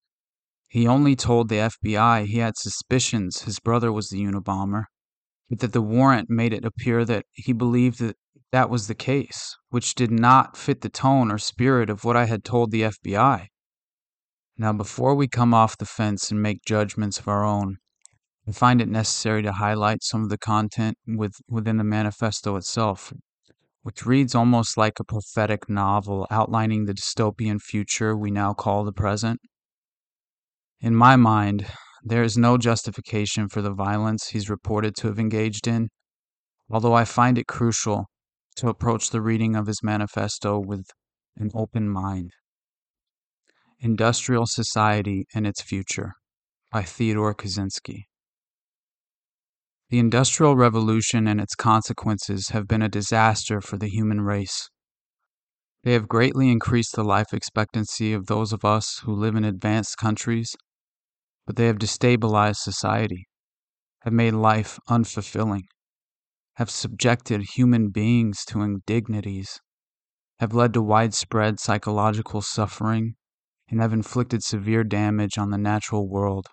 he 0.67 0.87
only 0.87 1.15
told 1.15 1.49
the 1.49 1.69
FBI 1.83 2.25
he 2.25 2.37
had 2.37 2.57
suspicions 2.57 3.41
his 3.41 3.59
brother 3.59 3.91
was 3.91 4.09
the 4.09 4.23
Unabomber, 4.23 4.85
but 5.49 5.59
that 5.59 5.73
the 5.73 5.81
warrant 5.81 6.29
made 6.29 6.53
it 6.53 6.65
appear 6.65 7.03
that 7.05 7.25
he 7.33 7.53
believed 7.53 7.99
that 7.99 8.17
that 8.51 8.69
was 8.69 8.87
the 8.87 8.95
case, 8.95 9.55
which 9.69 9.95
did 9.95 10.11
not 10.11 10.57
fit 10.57 10.81
the 10.81 10.89
tone 10.89 11.31
or 11.31 11.37
spirit 11.37 11.89
of 11.89 12.03
what 12.03 12.15
I 12.15 12.25
had 12.25 12.43
told 12.43 12.71
the 12.71 12.83
FBI. 12.83 13.47
Now, 14.61 14.73
before 14.73 15.15
we 15.15 15.29
come 15.29 15.53
off 15.53 15.77
the 15.77 15.85
fence 15.85 16.31
and 16.31 16.43
make 16.43 16.65
judgments 16.65 17.17
of 17.17 17.29
our 17.29 17.45
own, 17.45 17.77
I 18.45 18.51
find 18.51 18.81
it 18.81 18.89
necessary 18.89 19.41
to 19.43 19.53
highlight 19.53 20.03
some 20.03 20.21
of 20.21 20.27
the 20.27 20.37
content 20.37 20.97
with, 21.07 21.35
within 21.47 21.77
the 21.77 21.85
manifesto 21.85 22.57
itself, 22.57 23.13
which 23.83 24.05
reads 24.05 24.35
almost 24.35 24.75
like 24.75 24.99
a 24.99 25.05
prophetic 25.05 25.69
novel 25.69 26.27
outlining 26.29 26.85
the 26.85 26.93
dystopian 26.93 27.61
future 27.61 28.17
we 28.17 28.31
now 28.31 28.53
call 28.53 28.83
the 28.83 28.91
present. 28.91 29.39
In 30.81 30.93
my 30.93 31.15
mind, 31.15 31.65
there 32.03 32.23
is 32.23 32.37
no 32.37 32.57
justification 32.57 33.47
for 33.47 33.61
the 33.61 33.73
violence 33.73 34.27
he's 34.27 34.49
reported 34.49 34.93
to 34.97 35.07
have 35.07 35.19
engaged 35.19 35.67
in, 35.67 35.87
although 36.69 36.95
I 36.95 37.05
find 37.05 37.37
it 37.37 37.47
crucial 37.47 38.07
to 38.57 38.67
approach 38.67 39.11
the 39.11 39.21
reading 39.21 39.55
of 39.55 39.67
his 39.67 39.81
manifesto 39.81 40.59
with 40.59 40.87
an 41.37 41.49
open 41.55 41.89
mind. 41.89 42.33
Industrial 43.81 44.45
Society 44.45 45.25
and 45.33 45.47
Its 45.47 45.61
Future 45.61 46.11
by 46.69 46.83
Theodore 46.83 47.33
Kaczynski. 47.33 48.07
The 49.89 49.99
Industrial 49.99 50.53
Revolution 50.57 51.27
and 51.27 51.39
its 51.39 51.55
consequences 51.55 52.49
have 52.49 52.67
been 52.67 52.81
a 52.81 52.89
disaster 52.89 53.61
for 53.61 53.77
the 53.77 53.87
human 53.87 54.19
race. 54.19 54.69
They 55.83 55.93
have 55.93 56.09
greatly 56.09 56.51
increased 56.51 56.93
the 56.95 57.05
life 57.05 57.33
expectancy 57.33 58.11
of 58.11 58.25
those 58.25 58.51
of 58.51 58.65
us 58.65 58.99
who 59.05 59.13
live 59.13 59.37
in 59.37 59.45
advanced 59.45 59.97
countries, 59.97 60.57
but 61.47 61.55
they 61.55 61.67
have 61.67 61.77
destabilized 61.77 62.57
society, 62.57 63.27
have 64.01 64.11
made 64.11 64.33
life 64.33 64.77
unfulfilling, 64.89 65.63
have 66.55 66.69
subjected 66.69 67.43
human 67.55 67.91
beings 67.91 68.43
to 68.47 68.61
indignities, 68.61 69.61
have 70.41 70.53
led 70.53 70.73
to 70.73 70.81
widespread 70.81 71.61
psychological 71.61 72.41
suffering, 72.41 73.15
and 73.69 73.81
have 73.81 73.93
inflicted 73.93 74.43
severe 74.43 74.83
damage 74.83 75.37
on 75.37 75.51
the 75.51 75.57
natural 75.57 76.07
world. 76.07 76.47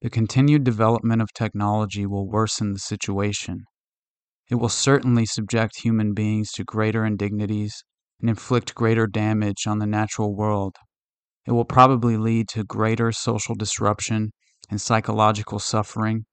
The 0.00 0.10
continued 0.10 0.62
development 0.62 1.20
of 1.20 1.32
technology 1.32 2.06
will 2.06 2.28
worsen 2.28 2.72
the 2.72 2.78
situation. 2.78 3.64
It 4.48 4.54
will 4.54 4.68
certainly 4.68 5.26
subject 5.26 5.80
human 5.80 6.14
beings 6.14 6.52
to 6.52 6.64
greater 6.64 7.04
indignities 7.04 7.82
and 8.20 8.30
inflict 8.30 8.74
greater 8.74 9.06
damage 9.06 9.66
on 9.66 9.78
the 9.78 9.86
natural 9.86 10.34
world. 10.34 10.76
It 11.46 11.52
will 11.52 11.64
probably 11.64 12.16
lead 12.16 12.48
to 12.50 12.64
greater 12.64 13.10
social 13.10 13.54
disruption 13.54 14.30
and 14.70 14.80
psychological 14.80 15.58
suffering, 15.58 16.26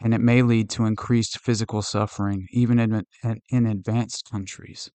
and 0.00 0.14
it 0.14 0.20
may 0.20 0.42
lead 0.42 0.70
to 0.70 0.84
increased 0.84 1.40
physical 1.40 1.82
suffering, 1.82 2.46
even 2.52 2.78
in, 2.78 3.02
in 3.50 3.66
advanced 3.66 4.28
countries. 4.30 4.90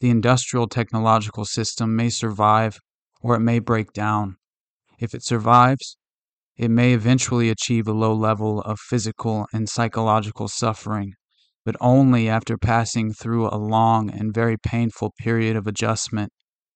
The 0.00 0.10
industrial 0.10 0.66
technological 0.66 1.44
system 1.44 1.94
may 1.94 2.08
survive 2.08 2.78
or 3.20 3.34
it 3.34 3.40
may 3.40 3.58
break 3.58 3.92
down. 3.92 4.36
If 4.98 5.14
it 5.14 5.24
survives, 5.24 5.96
it 6.56 6.70
may 6.70 6.92
eventually 6.92 7.48
achieve 7.48 7.88
a 7.88 7.92
low 7.92 8.14
level 8.14 8.60
of 8.62 8.78
physical 8.78 9.46
and 9.52 9.68
psychological 9.68 10.48
suffering, 10.48 11.14
but 11.64 11.76
only 11.80 12.28
after 12.28 12.58
passing 12.58 13.12
through 13.12 13.48
a 13.48 13.56
long 13.56 14.10
and 14.10 14.34
very 14.34 14.56
painful 14.58 15.14
period 15.18 15.56
of 15.56 15.66
adjustment, 15.66 16.32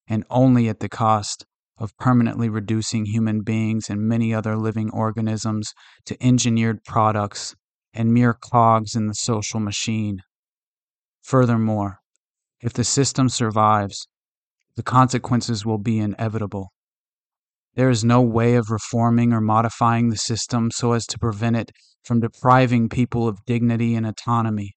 and 0.07 0.25
only 0.31 0.69
at 0.69 0.81
the 0.81 0.89
cost 0.89 1.45
of 1.77 1.97
permanently 1.99 2.49
reducing 2.49 3.07
human 3.07 3.43
beings 3.43 3.91
and 3.91 4.01
many 4.01 4.33
other 4.33 4.57
living 4.57 4.91
organisms 4.91 5.73
to 6.07 6.23
engineered 6.25 6.85
products 6.85 7.55
and 7.93 8.13
mere 8.13 8.35
cogs 8.35 8.95
in 8.95 9.07
the 9.07 9.15
social 9.15 9.61
machine. 9.61 10.21
Furthermore, 11.23 11.99
if 12.61 12.73
the 12.73 12.85
system 12.85 13.29
survives, 13.29 14.07
the 14.77 14.83
consequences 14.83 15.65
will 15.65 15.79
be 15.79 15.99
inevitable. 15.99 16.71
There 17.75 17.91
is 17.91 18.05
no 18.05 18.21
way 18.23 18.55
of 18.55 18.71
reforming 18.71 19.33
or 19.33 19.41
modifying 19.41 20.11
the 20.11 20.17
system 20.17 20.71
so 20.71 20.93
as 20.93 21.07
to 21.07 21.19
prevent 21.19 21.57
it 21.57 21.73
from 22.05 22.21
depriving 22.21 22.89
people 22.89 23.27
of 23.27 23.45
dignity 23.47 23.95
and 23.95 24.07
autonomy. 24.07 24.75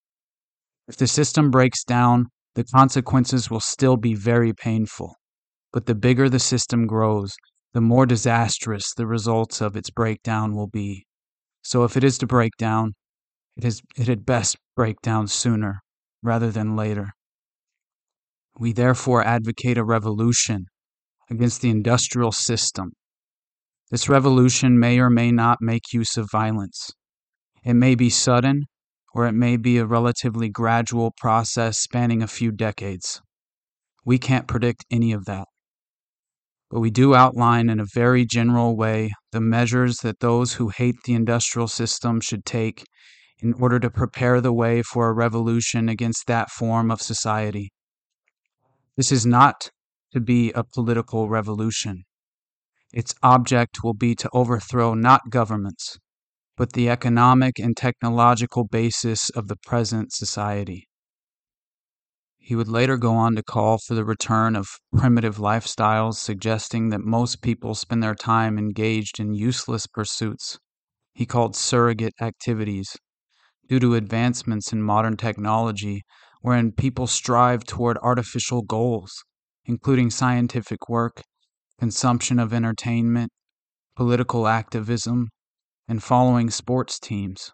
If 0.88 0.98
the 0.98 1.08
system 1.08 1.52
breaks 1.52 1.84
down, 1.84 2.28
the 2.56 2.64
consequences 2.64 3.52
will 3.52 3.60
still 3.60 3.98
be 3.98 4.16
very 4.16 4.54
painful. 4.54 5.16
But 5.72 5.86
the 5.86 5.96
bigger 5.96 6.30
the 6.30 6.40
system 6.40 6.88
grows, 6.88 7.36
the 7.74 7.82
more 7.82 8.06
disastrous 8.06 8.94
the 8.96 9.06
results 9.06 9.62
of 9.62 9.76
its 9.76 9.92
breakdown 9.92 10.56
will 10.56 10.68
be. 10.68 11.06
So 11.62 11.84
if 11.84 11.98
it 11.98 12.04
is 12.04 12.18
to 12.20 12.26
break 12.26 12.54
down, 12.58 12.94
it, 13.58 13.66
is, 13.66 13.82
it 13.96 14.08
had 14.08 14.26
best 14.26 14.56
break 14.76 15.02
down 15.02 15.28
sooner 15.28 15.82
rather 16.24 16.50
than 16.50 16.76
later. 16.76 17.12
We 18.60 18.74
therefore 18.74 19.24
advocate 19.24 19.78
a 19.78 19.84
revolution 19.84 20.66
against 21.30 21.62
the 21.62 21.70
industrial 21.70 22.32
system. 22.32 22.94
This 23.92 24.10
revolution 24.10 24.80
may 24.80 25.00
or 25.00 25.10
may 25.10 25.32
not 25.32 25.60
make 25.62 25.94
use 25.94 26.18
of 26.18 26.30
violence. 26.32 26.90
It 27.64 27.76
may 27.76 27.96
be 27.96 28.10
sudden, 28.10 28.64
or 29.14 29.28
it 29.28 29.34
may 29.34 29.58
be 29.58 29.78
a 29.78 29.86
relatively 29.86 30.50
gradual 30.50 31.14
process 31.18 31.80
spanning 31.80 32.22
a 32.22 32.28
few 32.28 32.52
decades. 32.52 33.22
We 34.06 34.18
can't 34.18 34.48
predict 34.48 34.86
any 34.90 35.12
of 35.12 35.26
that. 35.26 35.48
But 36.70 36.80
we 36.80 36.90
do 36.90 37.16
outline 37.16 37.70
in 37.70 37.80
a 37.80 37.86
very 37.94 38.26
general 38.26 38.76
way 38.76 39.12
the 39.32 39.40
measures 39.40 39.98
that 39.98 40.20
those 40.20 40.54
who 40.54 40.70
hate 40.70 40.96
the 41.06 41.14
industrial 41.14 41.68
system 41.68 42.20
should 42.20 42.46
take 42.46 42.84
in 43.40 43.54
order 43.54 43.80
to 43.80 43.90
prepare 43.90 44.42
the 44.42 44.54
way 44.54 44.82
for 44.82 45.08
a 45.08 45.14
revolution 45.14 45.88
against 45.88 46.26
that 46.28 46.50
form 46.50 46.90
of 46.90 47.02
society. 47.02 47.70
This 48.98 49.12
is 49.12 49.26
not 49.26 49.70
to 50.12 50.20
be 50.20 50.52
a 50.52 50.64
political 50.64 51.30
revolution. 51.30 52.04
Its 52.92 53.14
object 53.22 53.84
will 53.84 53.94
be 53.94 54.16
to 54.16 54.30
overthrow 54.34 54.96
not 54.96 55.30
governments, 55.30 56.00
but 56.58 56.74
the 56.74 56.90
economic 56.90 57.60
and 57.60 57.78
technological 57.78 58.66
basis 58.66 59.30
of 59.30 59.48
the 59.48 59.56
present 59.56 60.12
society. 60.12 60.90
He 62.38 62.56
would 62.56 62.68
later 62.68 62.98
go 62.98 63.14
on 63.14 63.36
to 63.36 63.44
call 63.44 63.78
for 63.78 63.94
the 63.94 64.06
return 64.06 64.56
of 64.56 64.68
primitive 64.96 65.38
lifestyles, 65.38 66.16
suggesting 66.16 66.90
that 66.90 67.02
most 67.02 67.42
people 67.42 67.76
spend 67.76 68.02
their 68.02 68.16
time 68.16 68.58
engaged 68.58 69.20
in 69.20 69.34
useless 69.34 69.86
pursuits 69.86 70.58
he 71.18 71.26
called 71.26 71.56
surrogate 71.56 72.14
activities 72.22 72.96
due 73.68 73.80
to 73.80 73.96
advancements 73.96 74.72
in 74.72 74.84
modern 74.84 75.18
technology 75.18 76.04
wherein 76.42 76.72
people 76.72 77.08
strive 77.08 77.64
toward 77.64 77.98
artificial 78.00 78.62
goals, 78.62 79.24
including 79.66 80.10
scientific 80.10 80.90
work, 80.90 81.22
consumption 81.80 82.40
of 82.40 82.54
entertainment, 82.54 83.32
political 83.96 84.48
activism, 84.48 85.30
and 85.88 86.04
following 86.04 86.50
sports 86.50 87.00
teams. 87.00 87.52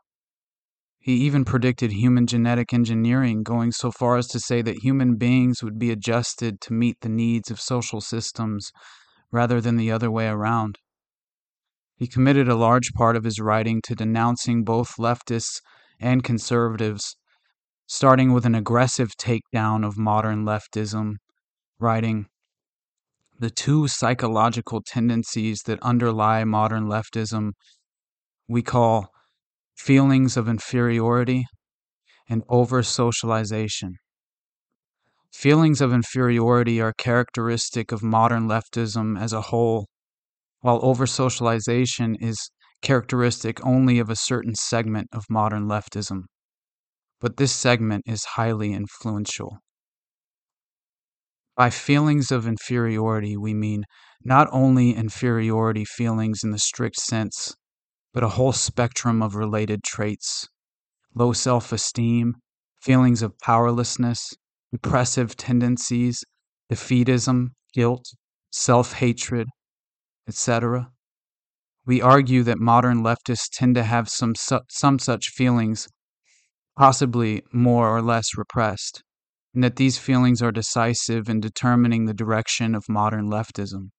He 1.00 1.16
even 1.16 1.44
predicted 1.44 1.92
human 1.92 2.28
genetic 2.28 2.74
engineering, 2.74 3.44
going 3.44 3.74
so 3.74 3.92
far 3.92 4.16
as 4.16 4.28
to 4.28 4.40
say 4.40 4.62
that 4.62 4.84
human 4.84 5.18
beings 5.18 5.62
would 5.62 5.78
be 5.78 5.92
adjusted 5.92 6.62
to 6.62 6.74
meet 6.74 7.02
the 7.02 7.10
needs 7.10 7.52
of 7.52 7.60
social 7.60 8.00
systems 8.00 8.72
rather 9.30 9.60
than 9.60 9.76
the 9.76 9.92
other 9.92 10.10
way 10.10 10.28
around. 10.28 10.78
He 11.98 12.08
committed 12.08 12.48
a 12.48 12.56
large 12.56 12.94
part 12.94 13.16
of 13.16 13.26
his 13.26 13.40
writing 13.40 13.82
to 13.84 13.96
denouncing 13.96 14.64
both 14.64 14.96
leftists 14.98 15.60
and 16.00 16.24
conservatives, 16.24 17.18
starting 17.88 18.34
with 18.34 18.46
an 18.46 18.56
aggressive 18.56 19.12
takedown 19.18 19.86
of 19.86 19.98
modern 19.98 20.46
leftism, 20.46 21.16
writing, 21.80 22.26
The 23.40 23.50
two 23.50 23.88
psychological 23.88 24.82
tendencies 24.82 25.62
that 25.66 25.82
underlie 25.82 26.44
modern 26.44 26.86
leftism 26.86 27.52
we 28.48 28.62
call 28.62 29.10
feelings 29.76 30.38
of 30.38 30.48
inferiority 30.48 31.46
and 32.30 32.44
over 32.48 32.84
socialization. 32.84 33.96
Feelings 35.34 35.82
of 35.82 35.92
inferiority 35.92 36.80
are 36.80 36.94
characteristic 36.94 37.92
of 37.92 38.04
modern 38.04 38.48
leftism 38.48 39.20
as 39.20 39.34
a 39.34 39.42
whole, 39.42 39.88
while 40.62 40.80
over 40.84 41.06
socialization 41.06 42.16
is 42.16 42.52
characteristic 42.82 43.66
only 43.66 44.00
of 44.00 44.10
a 44.10 44.16
certain 44.16 44.56
segment 44.56 45.10
of 45.12 45.26
modern 45.30 45.68
leftism. 45.68 46.24
But 47.24 47.38
this 47.38 47.54
segment 47.54 48.04
is 48.06 48.26
highly 48.36 48.74
influential. 48.74 49.60
By 51.56 51.70
feelings 51.70 52.34
of 52.34 52.46
inferiority, 52.46 53.38
we 53.38 53.54
mean 53.54 53.86
not 54.26 54.50
only 54.52 54.94
inferiority 54.94 55.86
feelings 55.86 56.44
in 56.44 56.52
the 56.52 56.60
strict 56.60 56.98
sense, 56.98 57.56
but 58.14 58.26
a 58.26 58.36
whole 58.36 58.52
spectrum 58.52 59.24
of 59.24 59.36
related 59.36 59.86
traits 59.86 60.50
low 61.16 61.32
self 61.32 61.72
esteem, 61.72 62.36
feelings 62.82 63.22
of 63.22 63.40
powerlessness, 63.40 64.34
depressive 64.74 65.38
tendencies, 65.38 66.26
defeatism, 66.70 67.52
guilt, 67.74 68.04
self 68.52 68.96
hatred, 68.96 69.48
etc. 70.28 70.92
We 71.86 72.02
argue 72.02 72.44
that 72.44 72.60
modern 72.60 73.02
leftists 73.02 73.48
tend 73.50 73.76
to 73.76 73.84
have 73.84 74.10
some, 74.10 74.36
su- 74.36 74.68
some 74.70 75.00
such 75.00 75.30
feelings, 75.30 75.88
possibly 76.78 77.44
more 77.52 77.90
or 77.90 78.02
less 78.02 78.38
repressed, 78.38 79.04
and 79.54 79.64
that 79.64 79.76
these 79.76 79.98
feelings 79.98 80.42
are 80.42 80.52
decisive 80.52 81.30
in 81.30 81.40
determining 81.40 82.06
the 82.06 82.14
direction 82.14 82.74
of 82.74 82.84
modern 82.90 83.30
leftism. 83.30 83.90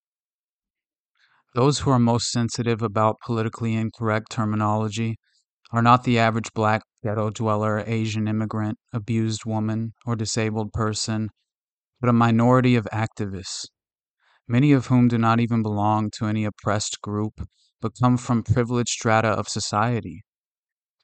Those 1.54 1.80
who 1.80 1.90
are 1.90 1.98
most 2.00 2.30
sensitive 2.30 2.82
about 2.82 3.20
politically 3.24 3.74
incorrect 3.74 4.30
terminology 4.30 5.16
are 5.70 5.82
not 5.82 6.04
the 6.04 6.18
average 6.18 6.52
black 6.52 6.82
ghetto 7.02 7.30
dweller, 7.30 7.84
Asian 7.86 8.26
immigrant, 8.26 8.78
abused 8.92 9.44
woman, 9.44 9.92
or 10.04 10.16
disabled 10.16 10.72
person, 10.72 11.30
but 12.00 12.10
a 12.10 12.12
minority 12.12 12.74
of 12.76 12.88
activists, 12.92 13.66
many 14.48 14.72
of 14.72 14.86
whom 14.86 15.08
do 15.08 15.16
not 15.16 15.40
even 15.40 15.62
belong 15.62 16.10
to 16.10 16.26
any 16.26 16.44
oppressed 16.44 17.00
group 17.00 17.46
but 17.80 17.92
come 18.00 18.16
from 18.16 18.42
privileged 18.42 18.88
strata 18.88 19.28
of 19.28 19.46
society. 19.46 20.24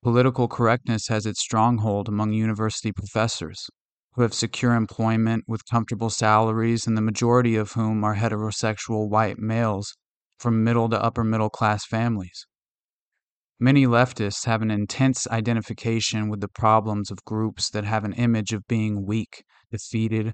Political 0.03 0.49
correctness 0.49 1.09
has 1.09 1.27
its 1.27 1.41
stronghold 1.41 2.09
among 2.09 2.33
university 2.33 2.91
professors, 2.91 3.69
who 4.15 4.23
have 4.23 4.33
secure 4.33 4.75
employment 4.75 5.45
with 5.47 5.69
comfortable 5.69 6.09
salaries, 6.09 6.87
and 6.87 6.97
the 6.97 7.03
majority 7.03 7.55
of 7.55 7.73
whom 7.73 8.03
are 8.03 8.17
heterosexual 8.17 9.11
white 9.11 9.39
males 9.39 9.95
from 10.39 10.65
middle 10.65 10.89
to 10.89 11.03
upper 11.03 11.23
middle 11.23 11.51
class 11.51 11.85
families. 11.85 12.47
Many 13.59 13.87
leftists 13.87 14.47
have 14.47 14.63
an 14.63 14.71
intense 14.71 15.29
identification 15.29 16.31
with 16.31 16.41
the 16.41 16.49
problems 16.49 17.11
of 17.11 17.23
groups 17.27 17.69
that 17.69 17.85
have 17.85 18.05
an 18.05 18.15
image 18.15 18.55
of 18.55 18.67
being 18.67 19.05
weak, 19.05 19.45
defeated, 19.71 20.33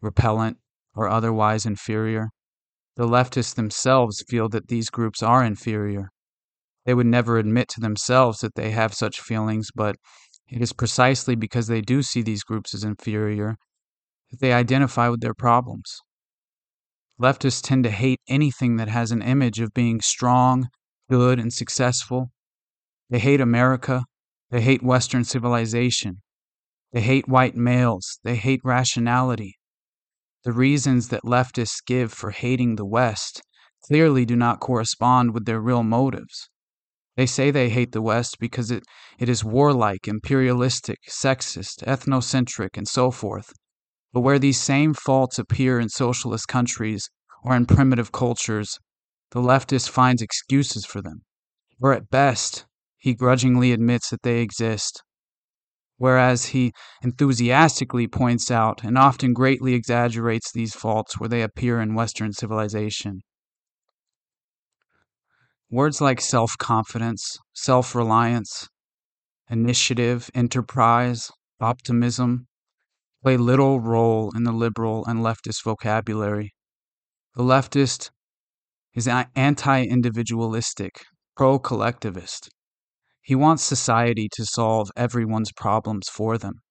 repellent, 0.00 0.58
or 0.94 1.08
otherwise 1.08 1.66
inferior. 1.66 2.28
The 2.94 3.08
leftists 3.08 3.56
themselves 3.56 4.24
feel 4.28 4.48
that 4.50 4.68
these 4.68 4.90
groups 4.90 5.24
are 5.24 5.42
inferior. 5.42 6.10
They 6.88 6.94
would 6.94 7.04
never 7.04 7.36
admit 7.36 7.68
to 7.74 7.82
themselves 7.82 8.38
that 8.38 8.54
they 8.54 8.70
have 8.70 8.94
such 8.94 9.20
feelings, 9.20 9.68
but 9.74 9.96
it 10.48 10.62
is 10.62 10.72
precisely 10.72 11.34
because 11.34 11.66
they 11.66 11.82
do 11.82 12.00
see 12.00 12.22
these 12.22 12.42
groups 12.42 12.72
as 12.72 12.82
inferior 12.82 13.56
that 14.30 14.40
they 14.40 14.54
identify 14.54 15.10
with 15.10 15.20
their 15.20 15.34
problems. 15.34 15.98
Leftists 17.20 17.60
tend 17.60 17.84
to 17.84 17.90
hate 17.90 18.22
anything 18.26 18.76
that 18.76 18.88
has 18.88 19.12
an 19.12 19.20
image 19.20 19.60
of 19.60 19.74
being 19.74 20.00
strong, 20.00 20.68
good, 21.10 21.38
and 21.38 21.52
successful. 21.52 22.30
They 23.10 23.18
hate 23.18 23.42
America. 23.42 24.04
They 24.50 24.62
hate 24.62 24.82
Western 24.82 25.24
civilization. 25.24 26.22
They 26.92 27.02
hate 27.02 27.28
white 27.28 27.54
males. 27.54 28.18
They 28.24 28.36
hate 28.36 28.62
rationality. 28.64 29.58
The 30.42 30.52
reasons 30.52 31.08
that 31.08 31.22
leftists 31.22 31.84
give 31.86 32.14
for 32.14 32.30
hating 32.30 32.76
the 32.76 32.86
West 32.86 33.42
clearly 33.84 34.24
do 34.24 34.36
not 34.36 34.58
correspond 34.58 35.34
with 35.34 35.44
their 35.44 35.60
real 35.60 35.82
motives. 35.82 36.48
They 37.18 37.26
say 37.26 37.50
they 37.50 37.68
hate 37.68 37.90
the 37.90 38.00
West 38.00 38.36
because 38.38 38.70
it, 38.70 38.84
it 39.18 39.28
is 39.28 39.44
warlike, 39.44 40.06
imperialistic, 40.06 41.00
sexist, 41.10 41.82
ethnocentric, 41.84 42.76
and 42.76 42.86
so 42.86 43.10
forth. 43.10 43.52
But 44.12 44.20
where 44.20 44.38
these 44.38 44.60
same 44.60 44.94
faults 44.94 45.36
appear 45.36 45.80
in 45.80 45.88
socialist 45.88 46.46
countries 46.46 47.10
or 47.42 47.56
in 47.56 47.66
primitive 47.66 48.12
cultures, 48.12 48.78
the 49.32 49.40
leftist 49.40 49.88
finds 49.90 50.22
excuses 50.22 50.86
for 50.86 51.02
them, 51.02 51.22
or 51.80 51.92
at 51.92 52.08
best, 52.08 52.66
he 52.98 53.14
grudgingly 53.14 53.72
admits 53.72 54.10
that 54.10 54.22
they 54.22 54.38
exist 54.38 55.02
whereas 55.96 56.46
he 56.46 56.72
enthusiastically 57.02 58.06
points 58.06 58.52
out 58.52 58.84
and 58.84 58.96
often 58.96 59.32
greatly 59.32 59.74
exaggerates 59.74 60.52
these 60.52 60.72
faults 60.72 61.18
where 61.18 61.28
they 61.28 61.42
appear 61.42 61.80
in 61.80 61.94
Western 61.94 62.32
civilization. 62.32 63.20
Words 65.70 66.00
like 66.00 66.20
self 66.22 66.56
confidence, 66.58 67.36
self 67.54 67.94
reliance, 67.94 68.68
initiative, 69.50 70.30
enterprise, 70.34 71.30
optimism 71.60 72.46
play 73.22 73.36
little 73.36 73.78
role 73.78 74.32
in 74.34 74.44
the 74.44 74.52
liberal 74.52 75.04
and 75.04 75.20
leftist 75.20 75.62
vocabulary. 75.64 76.54
The 77.34 77.42
leftist 77.42 78.10
is 78.94 79.06
anti 79.06 79.82
individualistic, 79.82 81.04
pro 81.36 81.58
collectivist. 81.58 82.48
He 83.20 83.34
wants 83.34 83.62
society 83.62 84.28
to 84.36 84.46
solve 84.46 84.90
everyone's 84.96 85.52
problems 85.52 86.08
for 86.08 86.38
them, 86.38 86.62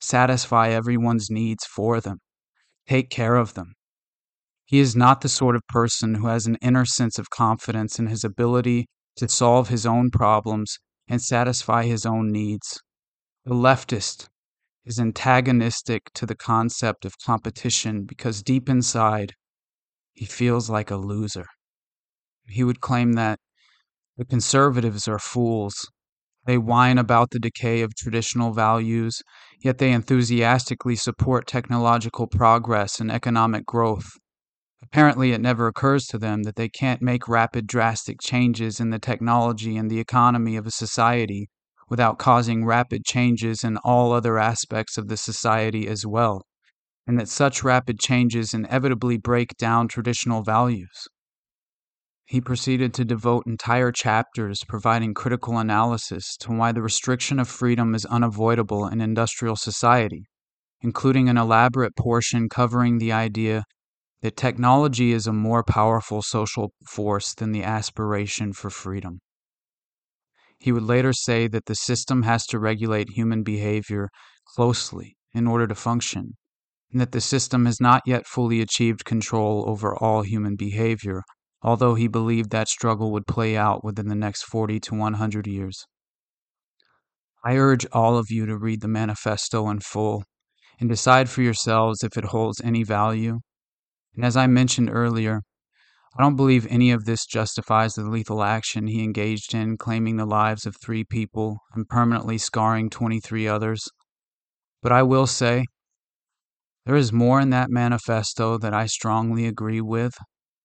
satisfy 0.00 0.68
everyone's 0.68 1.30
needs 1.30 1.64
for 1.64 1.98
them, 1.98 2.18
take 2.86 3.08
care 3.08 3.36
of 3.36 3.54
them. 3.54 3.72
He 4.66 4.78
is 4.78 4.96
not 4.96 5.20
the 5.20 5.28
sort 5.28 5.56
of 5.56 5.66
person 5.68 6.14
who 6.14 6.26
has 6.28 6.46
an 6.46 6.56
inner 6.62 6.84
sense 6.84 7.18
of 7.18 7.30
confidence 7.30 7.98
in 7.98 8.06
his 8.06 8.24
ability 8.24 8.86
to 9.16 9.28
solve 9.28 9.68
his 9.68 9.84
own 9.84 10.10
problems 10.10 10.78
and 11.06 11.20
satisfy 11.20 11.84
his 11.84 12.06
own 12.06 12.32
needs. 12.32 12.80
The 13.44 13.54
leftist 13.54 14.28
is 14.86 14.98
antagonistic 14.98 16.10
to 16.14 16.26
the 16.26 16.34
concept 16.34 17.04
of 17.04 17.18
competition 17.18 18.04
because 18.04 18.42
deep 18.42 18.68
inside, 18.68 19.34
he 20.14 20.24
feels 20.24 20.70
like 20.70 20.90
a 20.90 20.96
loser. 20.96 21.46
He 22.46 22.64
would 22.64 22.80
claim 22.80 23.14
that 23.14 23.38
the 24.16 24.24
conservatives 24.24 25.08
are 25.08 25.18
fools. 25.18 25.74
They 26.46 26.58
whine 26.58 26.98
about 26.98 27.30
the 27.30 27.38
decay 27.38 27.82
of 27.82 27.94
traditional 27.94 28.52
values, 28.52 29.22
yet 29.60 29.78
they 29.78 29.92
enthusiastically 29.92 30.96
support 30.96 31.46
technological 31.46 32.26
progress 32.26 33.00
and 33.00 33.10
economic 33.10 33.66
growth. 33.66 34.10
Apparently, 34.84 35.32
it 35.32 35.40
never 35.40 35.66
occurs 35.66 36.06
to 36.06 36.18
them 36.18 36.42
that 36.42 36.56
they 36.56 36.68
can't 36.68 37.00
make 37.00 37.26
rapid, 37.26 37.66
drastic 37.66 38.20
changes 38.20 38.78
in 38.78 38.90
the 38.90 38.98
technology 38.98 39.78
and 39.78 39.90
the 39.90 39.98
economy 39.98 40.56
of 40.56 40.66
a 40.66 40.70
society 40.70 41.48
without 41.88 42.18
causing 42.18 42.66
rapid 42.66 43.02
changes 43.04 43.64
in 43.64 43.78
all 43.78 44.12
other 44.12 44.38
aspects 44.38 44.98
of 44.98 45.08
the 45.08 45.16
society 45.16 45.88
as 45.88 46.06
well, 46.06 46.42
and 47.06 47.18
that 47.18 47.28
such 47.28 47.64
rapid 47.64 47.98
changes 47.98 48.52
inevitably 48.52 49.16
break 49.16 49.56
down 49.56 49.88
traditional 49.88 50.42
values. 50.42 51.08
He 52.26 52.40
proceeded 52.40 52.92
to 52.94 53.06
devote 53.06 53.46
entire 53.46 53.90
chapters 53.90 54.64
providing 54.68 55.14
critical 55.14 55.58
analysis 55.58 56.36
to 56.40 56.52
why 56.52 56.72
the 56.72 56.82
restriction 56.82 57.38
of 57.38 57.48
freedom 57.48 57.94
is 57.94 58.04
unavoidable 58.04 58.86
in 58.86 59.00
industrial 59.00 59.56
society, 59.56 60.26
including 60.82 61.28
an 61.28 61.38
elaborate 61.38 61.96
portion 61.96 62.50
covering 62.50 62.98
the 62.98 63.12
idea 63.12 63.64
that 64.24 64.38
technology 64.38 65.12
is 65.12 65.26
a 65.26 65.32
more 65.34 65.62
powerful 65.62 66.22
social 66.22 66.72
force 66.86 67.34
than 67.34 67.52
the 67.52 67.62
aspiration 67.62 68.54
for 68.54 68.70
freedom. 68.70 69.20
He 70.58 70.72
would 70.72 70.82
later 70.82 71.12
say 71.12 71.46
that 71.48 71.66
the 71.66 71.74
system 71.74 72.22
has 72.22 72.46
to 72.46 72.58
regulate 72.58 73.10
human 73.10 73.42
behavior 73.42 74.08
closely 74.56 75.18
in 75.34 75.46
order 75.46 75.66
to 75.66 75.74
function, 75.74 76.38
and 76.90 77.02
that 77.02 77.12
the 77.12 77.20
system 77.20 77.66
has 77.66 77.82
not 77.82 78.00
yet 78.06 78.26
fully 78.26 78.62
achieved 78.62 79.04
control 79.04 79.68
over 79.68 79.94
all 79.94 80.22
human 80.22 80.56
behavior, 80.56 81.22
although 81.60 81.94
he 81.94 82.08
believed 82.08 82.48
that 82.48 82.68
struggle 82.68 83.12
would 83.12 83.26
play 83.26 83.58
out 83.58 83.84
within 83.84 84.08
the 84.08 84.14
next 84.14 84.44
40 84.44 84.80
to 84.80 84.94
100 84.94 85.46
years. 85.46 85.84
I 87.44 87.58
urge 87.58 87.84
all 87.92 88.16
of 88.16 88.30
you 88.30 88.46
to 88.46 88.56
read 88.56 88.80
the 88.80 88.88
manifesto 88.88 89.68
in 89.68 89.80
full 89.80 90.24
and 90.80 90.88
decide 90.88 91.28
for 91.28 91.42
yourselves 91.42 92.02
if 92.02 92.16
it 92.16 92.24
holds 92.24 92.62
any 92.62 92.84
value 92.84 93.40
and 94.14 94.24
as 94.24 94.36
I 94.36 94.46
mentioned 94.46 94.90
earlier, 94.90 95.42
I 96.16 96.22
don't 96.22 96.36
believe 96.36 96.66
any 96.68 96.92
of 96.92 97.04
this 97.04 97.26
justifies 97.26 97.94
the 97.94 98.04
lethal 98.04 98.42
action 98.42 98.86
he 98.86 99.02
engaged 99.02 99.52
in, 99.54 99.76
claiming 99.76 100.16
the 100.16 100.26
lives 100.26 100.64
of 100.64 100.76
three 100.76 101.02
people 101.02 101.58
and 101.74 101.88
permanently 101.88 102.38
scarring 102.38 102.88
23 102.88 103.48
others. 103.48 103.82
But 104.80 104.92
I 104.92 105.02
will 105.02 105.26
say, 105.26 105.64
there 106.86 106.94
is 106.94 107.12
more 107.12 107.40
in 107.40 107.50
that 107.50 107.70
manifesto 107.70 108.58
that 108.58 108.74
I 108.74 108.86
strongly 108.86 109.46
agree 109.46 109.80
with 109.80 110.14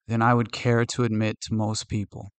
than 0.07 0.21
I 0.21 0.33
would 0.33 0.51
care 0.51 0.85
to 0.85 1.03
admit 1.03 1.37
to 1.43 1.53
most 1.53 1.87
people. 1.87 2.29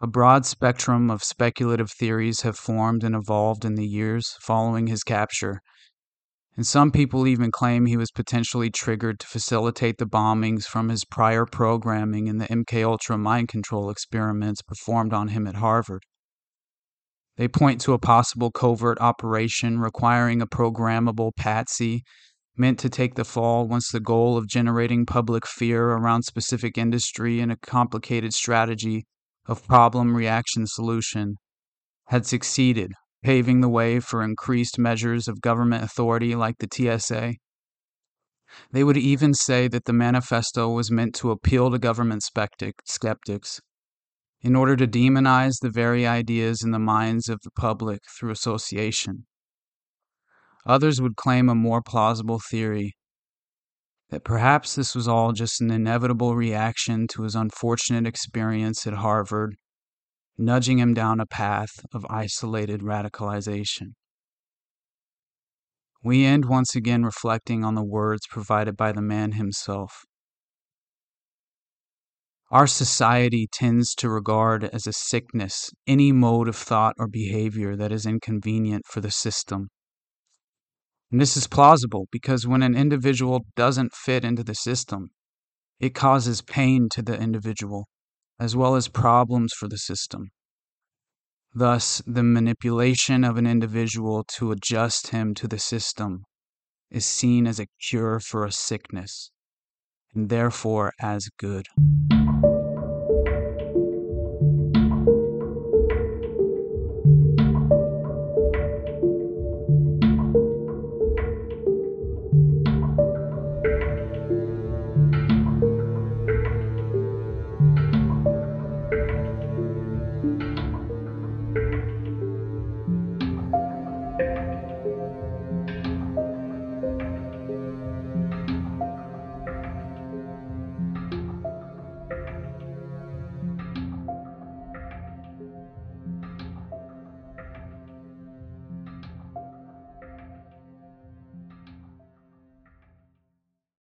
A 0.00 0.06
broad 0.06 0.44
spectrum 0.44 1.10
of 1.10 1.24
speculative 1.24 1.90
theories 1.90 2.42
have 2.42 2.58
formed 2.58 3.02
and 3.02 3.14
evolved 3.14 3.64
in 3.64 3.76
the 3.76 3.86
years 3.86 4.36
following 4.42 4.88
his 4.88 5.02
capture, 5.02 5.62
and 6.56 6.66
some 6.66 6.90
people 6.90 7.26
even 7.26 7.50
claim 7.50 7.84
he 7.84 7.98
was 7.98 8.10
potentially 8.10 8.70
triggered 8.70 9.20
to 9.20 9.26
facilitate 9.26 9.98
the 9.98 10.06
bombings 10.06 10.64
from 10.64 10.88
his 10.88 11.04
prior 11.04 11.44
programming 11.44 12.28
in 12.28 12.38
the 12.38 12.46
MK 12.46 12.82
Ultra 12.82 13.18
mind 13.18 13.48
control 13.48 13.90
experiments 13.90 14.62
performed 14.62 15.12
on 15.12 15.28
him 15.28 15.46
at 15.46 15.56
Harvard. 15.56 16.02
They 17.36 17.48
point 17.48 17.82
to 17.82 17.92
a 17.92 17.98
possible 17.98 18.50
covert 18.50 18.98
operation 19.00 19.78
requiring 19.80 20.40
a 20.40 20.46
programmable 20.46 21.32
patsy 21.36 22.02
meant 22.56 22.78
to 22.78 22.88
take 22.88 23.16
the 23.16 23.24
fall 23.26 23.68
once 23.68 23.90
the 23.90 24.00
goal 24.00 24.38
of 24.38 24.48
generating 24.48 25.04
public 25.04 25.46
fear 25.46 25.90
around 25.90 26.22
specific 26.22 26.78
industry 26.78 27.40
and 27.40 27.52
a 27.52 27.56
complicated 27.56 28.32
strategy 28.32 29.04
of 29.44 29.66
problem 29.66 30.16
reaction 30.16 30.66
solution 30.66 31.34
had 32.06 32.24
succeeded 32.24 32.92
paving 33.22 33.60
the 33.60 33.68
way 33.68 34.00
for 34.00 34.22
increased 34.22 34.78
measures 34.78 35.28
of 35.28 35.40
government 35.40 35.82
authority 35.82 36.34
like 36.34 36.56
the 36.58 36.68
TSA. 36.72 37.34
They 38.72 38.84
would 38.84 38.96
even 38.96 39.34
say 39.34 39.68
that 39.68 39.84
the 39.84 39.92
manifesto 39.92 40.68
was 40.68 40.90
meant 40.90 41.14
to 41.16 41.30
appeal 41.30 41.70
to 41.70 41.78
government 41.78 42.22
skeptics 42.22 43.60
in 44.40 44.54
order 44.54 44.76
to 44.76 44.86
demonize 44.86 45.56
the 45.60 45.70
very 45.70 46.06
ideas 46.06 46.62
in 46.62 46.70
the 46.70 46.78
minds 46.78 47.28
of 47.28 47.40
the 47.42 47.50
public 47.50 48.00
through 48.18 48.30
association. 48.30 49.26
Others 50.64 51.00
would 51.00 51.16
claim 51.16 51.48
a 51.48 51.54
more 51.54 51.82
plausible 51.82 52.40
theory 52.50 52.94
that 54.10 54.24
perhaps 54.24 54.74
this 54.76 54.94
was 54.94 55.08
all 55.08 55.32
just 55.32 55.60
an 55.60 55.70
inevitable 55.70 56.36
reaction 56.36 57.06
to 57.08 57.22
his 57.22 57.34
unfortunate 57.34 58.06
experience 58.06 58.86
at 58.86 58.94
Harvard 58.94 59.56
nudging 60.38 60.78
him 60.78 60.94
down 60.94 61.20
a 61.20 61.26
path 61.26 61.84
of 61.92 62.06
isolated 62.10 62.80
radicalization. 62.80 63.94
We 66.02 66.24
end 66.24 66.44
once 66.44 66.76
again 66.76 67.04
reflecting 67.04 67.64
on 67.64 67.74
the 67.74 67.84
words 67.84 68.22
provided 68.28 68.76
by 68.76 68.92
the 68.92 69.02
man 69.02 69.32
himself. 69.32 70.04
Our 72.50 72.68
society 72.68 73.48
tends 73.50 73.92
to 73.96 74.08
regard 74.08 74.62
as 74.62 74.86
a 74.86 74.92
sickness 74.92 75.72
any 75.86 76.12
mode 76.12 76.46
of 76.46 76.54
thought 76.54 76.94
or 76.96 77.08
behavior 77.08 77.74
that 77.74 77.90
is 77.90 78.06
inconvenient 78.06 78.84
for 78.86 79.00
the 79.00 79.10
system. 79.10 79.68
And 81.10 81.20
this 81.20 81.36
is 81.36 81.48
plausible 81.48 82.06
because 82.12 82.46
when 82.46 82.62
an 82.62 82.76
individual 82.76 83.46
doesn't 83.56 83.94
fit 83.94 84.24
into 84.24 84.44
the 84.44 84.54
system, 84.54 85.08
it 85.80 85.94
causes 85.94 86.40
pain 86.40 86.88
to 86.92 87.02
the 87.02 87.18
individual 87.20 87.88
as 88.38 88.54
well 88.54 88.74
as 88.76 88.88
problems 88.88 89.52
for 89.52 89.68
the 89.68 89.78
system. 89.78 90.30
Thus, 91.54 92.02
the 92.06 92.22
manipulation 92.22 93.24
of 93.24 93.38
an 93.38 93.46
individual 93.46 94.24
to 94.36 94.52
adjust 94.52 95.08
him 95.08 95.34
to 95.34 95.48
the 95.48 95.58
system 95.58 96.24
is 96.90 97.06
seen 97.06 97.46
as 97.46 97.58
a 97.58 97.66
cure 97.88 98.20
for 98.20 98.44
a 98.44 98.52
sickness, 98.52 99.30
and 100.14 100.28
therefore 100.28 100.92
as 101.00 101.28
good. 101.38 101.66